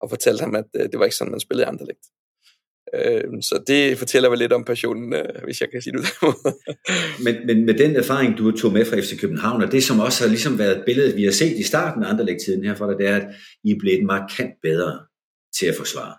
og 0.00 0.10
fortalte 0.10 0.40
ham, 0.40 0.54
at 0.54 0.64
øh, 0.74 0.82
det 0.82 0.98
var 0.98 1.04
ikke 1.04 1.16
sådan, 1.16 1.30
man 1.30 1.40
spillede 1.40 1.66
i 1.66 1.68
Anderlecht. 1.68 2.04
Øh, 2.94 3.42
så 3.42 3.62
det 3.66 3.98
fortæller 3.98 4.28
vel 4.28 4.38
lidt 4.38 4.52
om 4.52 4.64
passionen, 4.64 5.14
øh, 5.14 5.44
hvis 5.44 5.60
jeg 5.60 5.70
kan 5.70 5.82
sige 5.82 5.92
det 5.92 6.04
men, 7.24 7.34
men 7.46 7.66
med 7.66 7.74
den 7.74 7.96
erfaring, 7.96 8.38
du 8.38 8.50
tog 8.50 8.72
med 8.72 8.84
fra 8.84 9.00
FC 9.00 9.20
København, 9.20 9.62
og 9.62 9.72
det 9.72 9.84
som 9.84 10.00
også 10.00 10.24
har 10.24 10.28
ligesom 10.28 10.58
været 10.58 10.82
billedet, 10.86 11.16
vi 11.16 11.24
har 11.24 11.32
set 11.32 11.56
i 11.56 11.62
starten 11.62 12.02
af 12.02 12.10
Anderlecht-tiden 12.10 12.64
her 12.64 12.74
for 12.74 12.86
dig, 12.86 12.98
det 12.98 13.08
er, 13.08 13.16
at 13.16 13.26
I 13.64 13.70
er 13.70 13.78
blevet 13.78 14.04
markant 14.04 14.54
bedre 14.62 14.98
til 15.58 15.66
at 15.66 15.74
forsvare. 15.76 16.14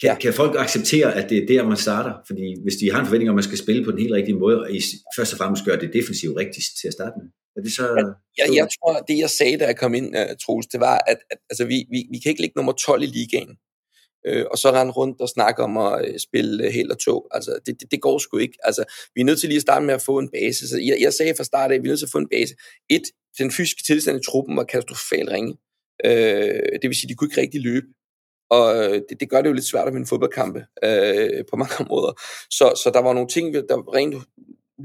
Kan, 0.00 0.10
ja. 0.10 0.18
kan 0.18 0.32
folk 0.34 0.54
acceptere, 0.58 1.14
at 1.14 1.30
det 1.30 1.38
er 1.38 1.46
der, 1.46 1.68
man 1.68 1.76
starter? 1.76 2.14
Fordi 2.26 2.46
hvis 2.62 2.76
de 2.80 2.92
har 2.92 3.00
en 3.00 3.06
forventning 3.06 3.30
om, 3.30 3.34
at 3.34 3.40
man 3.42 3.50
skal 3.50 3.58
spille 3.58 3.84
på 3.84 3.90
den 3.90 3.98
helt 3.98 4.12
rigtige 4.12 4.38
måde, 4.38 4.60
og 4.60 4.72
I 4.72 4.80
først 5.16 5.32
og 5.32 5.38
fremmest 5.38 5.64
gør 5.64 5.76
det 5.76 5.90
defensivt 5.92 6.36
rigtigt 6.36 6.66
til 6.80 6.88
at 6.88 6.94
starte 6.98 7.14
med, 7.18 7.26
er 7.56 7.62
det 7.66 7.72
så... 7.72 7.84
Ja, 8.38 8.44
jeg, 8.44 8.56
jeg 8.60 8.68
tror, 8.76 8.92
det 9.08 9.18
jeg 9.18 9.30
sagde, 9.30 9.58
da 9.58 9.64
jeg 9.66 9.76
kom 9.82 9.94
ind, 9.94 10.08
uh, 10.20 10.36
Troels, 10.42 10.66
det 10.66 10.80
var, 10.80 10.96
at, 11.06 11.18
at 11.32 11.38
altså, 11.50 11.64
vi, 11.64 11.76
vi, 11.94 11.98
vi 12.12 12.18
kan 12.18 12.30
ikke 12.30 12.42
ligge 12.42 12.58
nummer 12.58 12.72
12 12.72 13.02
i 13.02 13.06
ligaen, 13.06 13.52
øh, 14.26 14.44
og 14.50 14.58
så 14.58 14.70
rende 14.70 14.92
rundt 14.92 15.20
og 15.20 15.28
snakke 15.28 15.62
om 15.62 15.76
at 15.76 16.08
øh, 16.08 16.18
spille 16.18 16.64
øh, 16.64 16.72
helt 16.72 16.92
og 16.92 16.98
tog. 16.98 17.28
Altså, 17.30 17.58
det, 17.66 17.80
det, 17.80 17.90
det 17.90 18.00
går 18.00 18.18
sgu 18.18 18.38
ikke. 18.38 18.58
Altså, 18.62 18.84
vi 19.14 19.20
er 19.20 19.24
nødt 19.24 19.40
til 19.40 19.48
lige 19.48 19.56
at 19.56 19.62
starte 19.62 19.86
med 19.86 19.94
at 19.94 20.02
få 20.02 20.18
en 20.18 20.30
base. 20.30 20.68
Så 20.68 20.78
jeg, 20.78 20.96
jeg 21.00 21.12
sagde 21.12 21.34
fra 21.36 21.44
start 21.44 21.70
af, 21.70 21.74
at 21.74 21.82
vi 21.82 21.88
er 21.88 21.90
nødt 21.90 22.00
til 22.00 22.06
at 22.06 22.12
få 22.12 22.18
en 22.18 22.28
base. 22.28 22.54
Et, 22.90 23.02
den 23.38 23.50
fysiske 23.50 23.82
tilstand 23.82 24.20
i 24.20 24.26
truppen 24.26 24.56
var 24.56 24.64
katastrofalt 24.64 25.30
ringe. 25.30 25.56
Øh, 26.04 26.80
det 26.82 26.88
vil 26.88 26.96
sige, 26.96 27.08
de 27.08 27.14
kunne 27.14 27.28
ikke 27.28 27.40
rigtig 27.40 27.60
løbe. 27.60 27.86
Og 28.50 28.76
øh, 28.76 29.02
det, 29.08 29.20
det 29.20 29.30
gør 29.30 29.42
det 29.42 29.48
jo 29.48 29.54
lidt 29.54 29.66
svært 29.66 29.88
at 29.88 29.94
vinde 29.94 30.06
fodboldkampe 30.06 30.60
øh, 30.84 31.44
på 31.50 31.56
mange 31.56 31.74
områder. 31.80 32.12
Så, 32.50 32.82
så 32.82 32.90
der 32.94 33.02
var 33.02 33.12
nogle 33.12 33.28
ting, 33.28 33.54
der 33.54 33.94
rent 33.94 34.14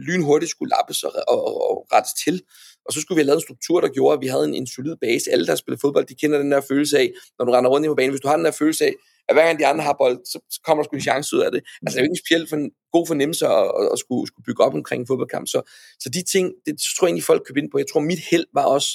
lynhurtigt 0.07 0.51
skulle 0.51 0.69
lappes 0.69 1.03
og, 1.03 1.11
og, 1.27 1.69
og 1.69 1.87
rettes 1.93 2.13
til. 2.23 2.41
Og 2.85 2.93
så 2.93 3.01
skulle 3.01 3.15
vi 3.15 3.19
have 3.19 3.25
lavet 3.25 3.37
en 3.37 3.47
struktur, 3.47 3.81
der 3.81 3.87
gjorde, 3.87 4.13
at 4.13 4.21
vi 4.21 4.27
havde 4.27 4.45
en, 4.47 4.55
en 4.55 4.67
solid 4.67 4.95
base. 5.01 5.31
Alle, 5.31 5.47
der 5.47 5.55
spiller 5.55 5.77
fodbold, 5.81 6.05
de 6.05 6.15
kender 6.15 6.37
den 6.37 6.51
der 6.51 6.61
følelse 6.61 6.99
af, 6.99 7.11
når 7.39 7.45
du 7.45 7.51
render 7.51 7.69
rundt 7.69 7.85
i 7.85 7.87
på 7.87 7.95
banen. 7.95 8.11
Hvis 8.11 8.21
du 8.21 8.27
har 8.27 8.35
den 8.35 8.45
der 8.45 8.51
følelse 8.51 8.85
af, 8.85 8.93
at 9.29 9.35
hver 9.35 9.45
gang 9.45 9.59
de 9.59 9.67
andre 9.67 9.83
har 9.83 9.95
bold, 10.01 10.19
så, 10.31 10.39
så 10.49 10.59
kommer 10.65 10.83
der 10.83 10.87
sgu 10.87 10.95
en 10.95 11.09
chance 11.09 11.35
ud 11.35 11.41
af 11.41 11.51
det. 11.51 11.61
Altså, 11.81 11.95
det 11.95 11.97
er 11.97 12.01
jo 12.01 12.07
ikke 12.07 12.17
en 12.19 12.25
specielt 12.25 12.49
for 12.49 12.55
en 12.55 12.71
god 12.91 13.07
fornemmelse 13.07 13.45
at, 13.47 13.63
at, 13.79 13.89
at 13.93 13.99
skulle, 13.99 14.27
skulle 14.27 14.45
bygge 14.45 14.63
op 14.63 14.73
omkring 14.73 15.01
en 15.01 15.07
fodboldkamp. 15.07 15.47
Så, 15.47 15.59
så 15.99 16.09
de 16.09 16.23
ting, 16.23 16.45
det 16.65 16.75
tror 16.79 17.05
jeg 17.05 17.09
egentlig, 17.09 17.23
folk 17.23 17.41
købte 17.45 17.61
ind 17.61 17.71
på. 17.71 17.77
Jeg 17.77 17.89
tror, 17.91 17.99
mit 17.99 18.19
held 18.31 18.45
var 18.53 18.65
også, 18.65 18.89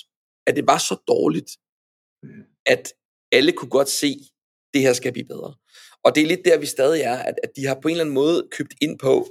at 0.47 0.57
det 0.57 0.67
var 0.67 0.79
så 0.79 0.97
dårligt, 1.09 1.51
at 2.67 2.85
alle 3.33 3.53
kunne 3.53 3.71
godt 3.79 3.89
se, 3.89 4.11
det 4.75 4.81
her 4.81 4.93
skal 4.93 5.13
blive 5.13 5.29
bedre. 5.29 5.55
Og 6.05 6.15
det 6.15 6.23
er 6.23 6.27
lidt 6.27 6.45
der, 6.45 6.59
vi 6.59 6.67
stadig 6.67 7.03
er, 7.03 7.17
at, 7.17 7.35
at 7.43 7.51
de 7.57 7.67
har 7.67 7.75
på 7.83 7.89
en 7.89 7.93
eller 7.93 8.05
anden 8.05 8.15
måde 8.15 8.49
købt 8.57 8.75
ind 8.81 8.99
på, 8.99 9.27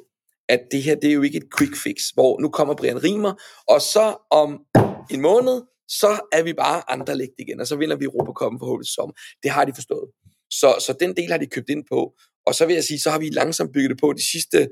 at 0.49 0.61
det 0.71 0.83
her, 0.83 0.95
det 0.95 1.09
er 1.09 1.13
jo 1.13 1.21
ikke 1.21 1.37
et 1.37 1.49
quick 1.57 1.75
fix, 1.83 2.09
hvor 2.13 2.39
nu 2.39 2.49
kommer 2.49 2.75
Brian 2.75 3.03
Rimer, 3.03 3.33
og 3.67 3.81
så 3.81 4.27
om 4.31 4.65
en 5.11 5.21
måned, 5.21 5.61
så 5.87 6.27
er 6.31 6.43
vi 6.43 6.53
bare 6.53 6.91
andre 6.91 7.17
lægt 7.17 7.37
igen, 7.39 7.59
og 7.59 7.67
så 7.67 7.75
vinder 7.75 7.95
vi 7.95 8.05
Europacupen 8.05 8.59
forhåbentlig 8.59 8.93
som. 8.93 9.13
Det 9.43 9.51
har 9.51 9.65
de 9.65 9.73
forstået. 9.75 10.07
Så, 10.51 10.75
så 10.85 10.95
den 10.99 11.15
del 11.15 11.31
har 11.31 11.37
de 11.37 11.45
købt 11.45 11.69
ind 11.69 11.83
på. 11.89 12.13
Og 12.45 12.55
så 12.55 12.65
vil 12.65 12.73
jeg 12.73 12.83
sige, 12.83 12.99
så 12.99 13.09
har 13.09 13.19
vi 13.19 13.29
langsomt 13.29 13.73
bygget 13.73 13.89
det 13.89 13.99
på. 13.99 14.13
De 14.13 14.31
sidste 14.31 14.69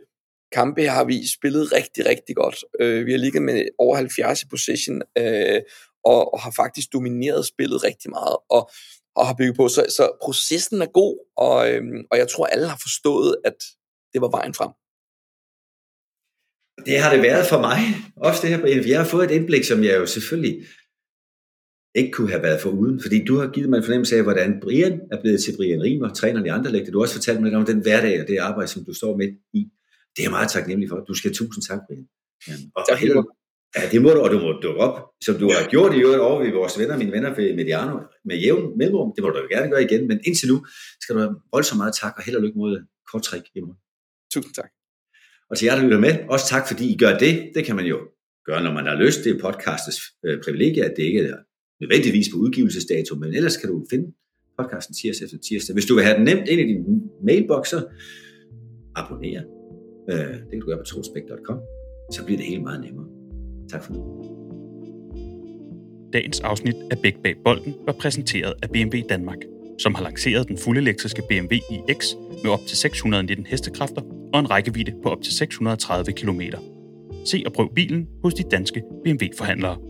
kampe 0.51 0.83
har 0.83 1.03
vi 1.03 1.27
spillet 1.27 1.71
rigtig, 1.71 2.05
rigtig 2.05 2.35
godt. 2.35 2.57
Øh, 2.79 3.05
vi 3.05 3.11
har 3.11 3.19
ligget 3.19 3.41
med 3.41 3.65
over 3.77 3.95
70 3.95 4.43
i 4.43 4.47
possession, 4.47 5.01
øh, 5.17 5.61
og, 6.05 6.33
og 6.33 6.41
har 6.41 6.51
faktisk 6.51 6.93
domineret 6.93 7.45
spillet 7.45 7.83
rigtig 7.83 8.09
meget. 8.09 8.37
Og 8.49 8.71
og 9.19 9.27
har 9.27 9.35
bygget 9.39 9.55
på. 9.55 9.67
Så, 9.67 9.85
så 9.97 10.17
processen 10.21 10.81
er 10.81 10.91
god, 11.01 11.15
og, 11.37 11.71
øhm, 11.71 12.01
og 12.11 12.17
jeg 12.17 12.27
tror, 12.27 12.45
alle 12.45 12.67
har 12.67 12.79
forstået, 12.81 13.35
at 13.45 13.57
det 14.13 14.21
var 14.21 14.29
vejen 14.37 14.53
frem. 14.53 14.71
Det 16.85 16.99
har 16.99 17.13
det 17.13 17.21
været 17.23 17.45
for 17.47 17.59
mig, 17.67 17.79
også 18.15 18.41
det 18.41 18.49
her, 18.49 18.61
Brian. 18.61 18.87
Jeg 18.87 18.99
har 18.99 19.07
fået 19.07 19.31
et 19.31 19.35
indblik, 19.35 19.63
som 19.63 19.83
jeg 19.83 19.95
jo 19.95 20.05
selvfølgelig 20.05 20.55
ikke 21.95 22.11
kunne 22.11 22.29
have 22.29 22.43
været 22.43 22.61
for 22.61 22.69
uden, 22.69 23.01
fordi 23.01 23.25
du 23.25 23.37
har 23.37 23.47
givet 23.47 23.69
mig 23.69 23.77
en 23.77 23.83
fornemmelse 23.83 24.15
af, 24.15 24.23
hvordan 24.23 24.59
Brian 24.61 25.01
er 25.11 25.21
blevet 25.21 25.43
til 25.43 25.53
Brian 25.57 25.81
Rimer, 25.81 26.13
træneren 26.13 26.45
i 26.45 26.49
andre 26.49 26.71
lægter. 26.71 26.91
Du 26.91 26.97
har 26.97 27.03
også 27.03 27.15
fortalt 27.15 27.41
mig 27.41 27.45
lidt 27.45 27.55
om 27.55 27.65
den 27.65 27.79
hverdag 27.81 28.21
og 28.21 28.27
det 28.27 28.37
arbejde, 28.37 28.67
som 28.67 28.85
du 28.85 28.93
står 28.93 29.17
med 29.17 29.27
i. 29.53 29.61
Det 30.15 30.19
er 30.19 30.23
jeg 30.23 30.31
meget 30.31 30.49
taknemmelig 30.49 30.89
for. 30.89 30.97
Du 31.07 31.13
skal 31.13 31.29
have 31.29 31.35
tusind 31.35 31.63
tak, 31.69 31.79
Brian. 31.87 32.07
Og, 32.75 32.83
tak, 32.89 33.15
og 33.15 33.25
Ja, 33.77 33.89
det 33.91 34.01
må 34.01 34.09
du, 34.09 34.19
og 34.21 34.31
du 34.31 34.39
må 34.39 34.51
dukke 34.51 34.81
op, 34.81 34.95
som 35.25 35.35
du 35.35 35.45
har 35.51 35.69
gjort 35.69 35.93
i 35.95 35.99
øvrigt 35.99 36.21
over 36.21 36.43
ved 36.43 36.51
vores 36.51 36.79
venner, 36.79 36.97
mine 36.97 37.11
venner 37.11 37.35
ved 37.35 37.55
Mediano, 37.55 37.99
med 38.25 38.37
jævn 38.37 38.77
mellemrum. 38.77 39.13
Det 39.15 39.23
må 39.23 39.29
du 39.29 39.47
gerne 39.51 39.69
gøre 39.71 39.83
igen, 39.83 40.07
men 40.07 40.19
indtil 40.27 40.47
nu 40.49 40.65
skal 41.01 41.15
du 41.15 41.19
have 41.19 41.35
voldsomt 41.53 41.77
meget 41.77 41.93
tak, 42.01 42.13
og 42.17 42.23
held 42.23 42.35
og 42.35 42.43
lykke 42.43 42.57
mod 42.57 42.85
korttræk 43.11 43.41
i 43.55 43.59
morgen. 43.59 43.77
Tusind 44.33 44.53
tak. 44.53 44.69
Og 45.49 45.57
til 45.57 45.65
jer, 45.65 45.75
der 45.75 45.83
lytter 45.83 45.99
med, 45.99 46.13
også 46.29 46.45
tak, 46.47 46.67
fordi 46.67 46.93
I 46.93 46.97
gør 46.97 47.17
det. 47.17 47.51
Det 47.55 47.65
kan 47.65 47.75
man 47.75 47.85
jo 47.85 47.97
gøre, 48.45 48.63
når 48.63 48.73
man 48.73 48.85
har 48.85 48.95
lyst. 48.95 49.23
Det 49.23 49.35
er 49.35 49.39
podcastets 49.39 49.99
øh, 50.25 50.41
privilegie, 50.43 50.85
at 50.85 50.93
det 50.97 51.03
ikke 51.03 51.19
er 51.19 51.37
nødvendigvis 51.81 52.27
på 52.33 52.37
udgivelsesdato, 52.37 53.15
men 53.15 53.33
ellers 53.33 53.57
kan 53.57 53.69
du 53.69 53.85
finde 53.89 54.07
podcasten 54.57 54.95
tirsdag 54.95 55.25
efter 55.25 55.37
tirsdag. 55.37 55.73
Hvis 55.73 55.85
du 55.85 55.95
vil 55.95 56.03
have 56.03 56.17
den 56.17 56.25
nemt 56.25 56.47
ind 56.49 56.59
i 56.61 56.63
din 56.63 56.83
mailbox, 57.23 57.67
så 57.67 57.87
abonner. 58.95 59.43
Øh, 60.11 60.17
det 60.17 60.51
kan 60.51 60.59
du 60.59 60.65
gøre 60.65 60.77
på 60.77 60.83
trosbæk.com. 60.83 61.59
Så 62.11 62.25
bliver 62.25 62.37
det 62.37 62.47
hele 62.47 62.61
meget 62.61 62.81
nemmere. 62.81 63.07
Tak 63.69 63.83
for 63.83 63.93
nu. 63.93 63.99
Dagens 66.13 66.39
afsnit 66.39 66.75
af 66.91 66.97
Bæk 67.03 67.15
bag 67.23 67.35
bolden 67.43 67.73
var 67.85 67.93
præsenteret 67.93 68.53
af 68.63 68.69
BMW 68.69 68.99
Danmark, 69.09 69.37
som 69.79 69.95
har 69.95 70.03
lanceret 70.03 70.47
den 70.47 70.57
fuldelektriske 70.57 71.21
BMW 71.29 71.55
iX 71.55 72.13
med 72.43 72.51
op 72.51 72.59
til 72.67 72.77
619 72.77 73.45
hestekræfter 73.45 74.01
og 74.33 74.39
en 74.39 74.49
rækkevidde 74.49 74.93
på 75.03 75.09
op 75.09 75.21
til 75.21 75.33
630 75.33 76.11
km. 76.11 76.41
Se 77.25 77.43
og 77.45 77.53
prøv 77.53 77.73
bilen 77.75 78.07
hos 78.23 78.33
de 78.33 78.43
danske 78.43 78.83
BMW-forhandlere. 79.03 79.88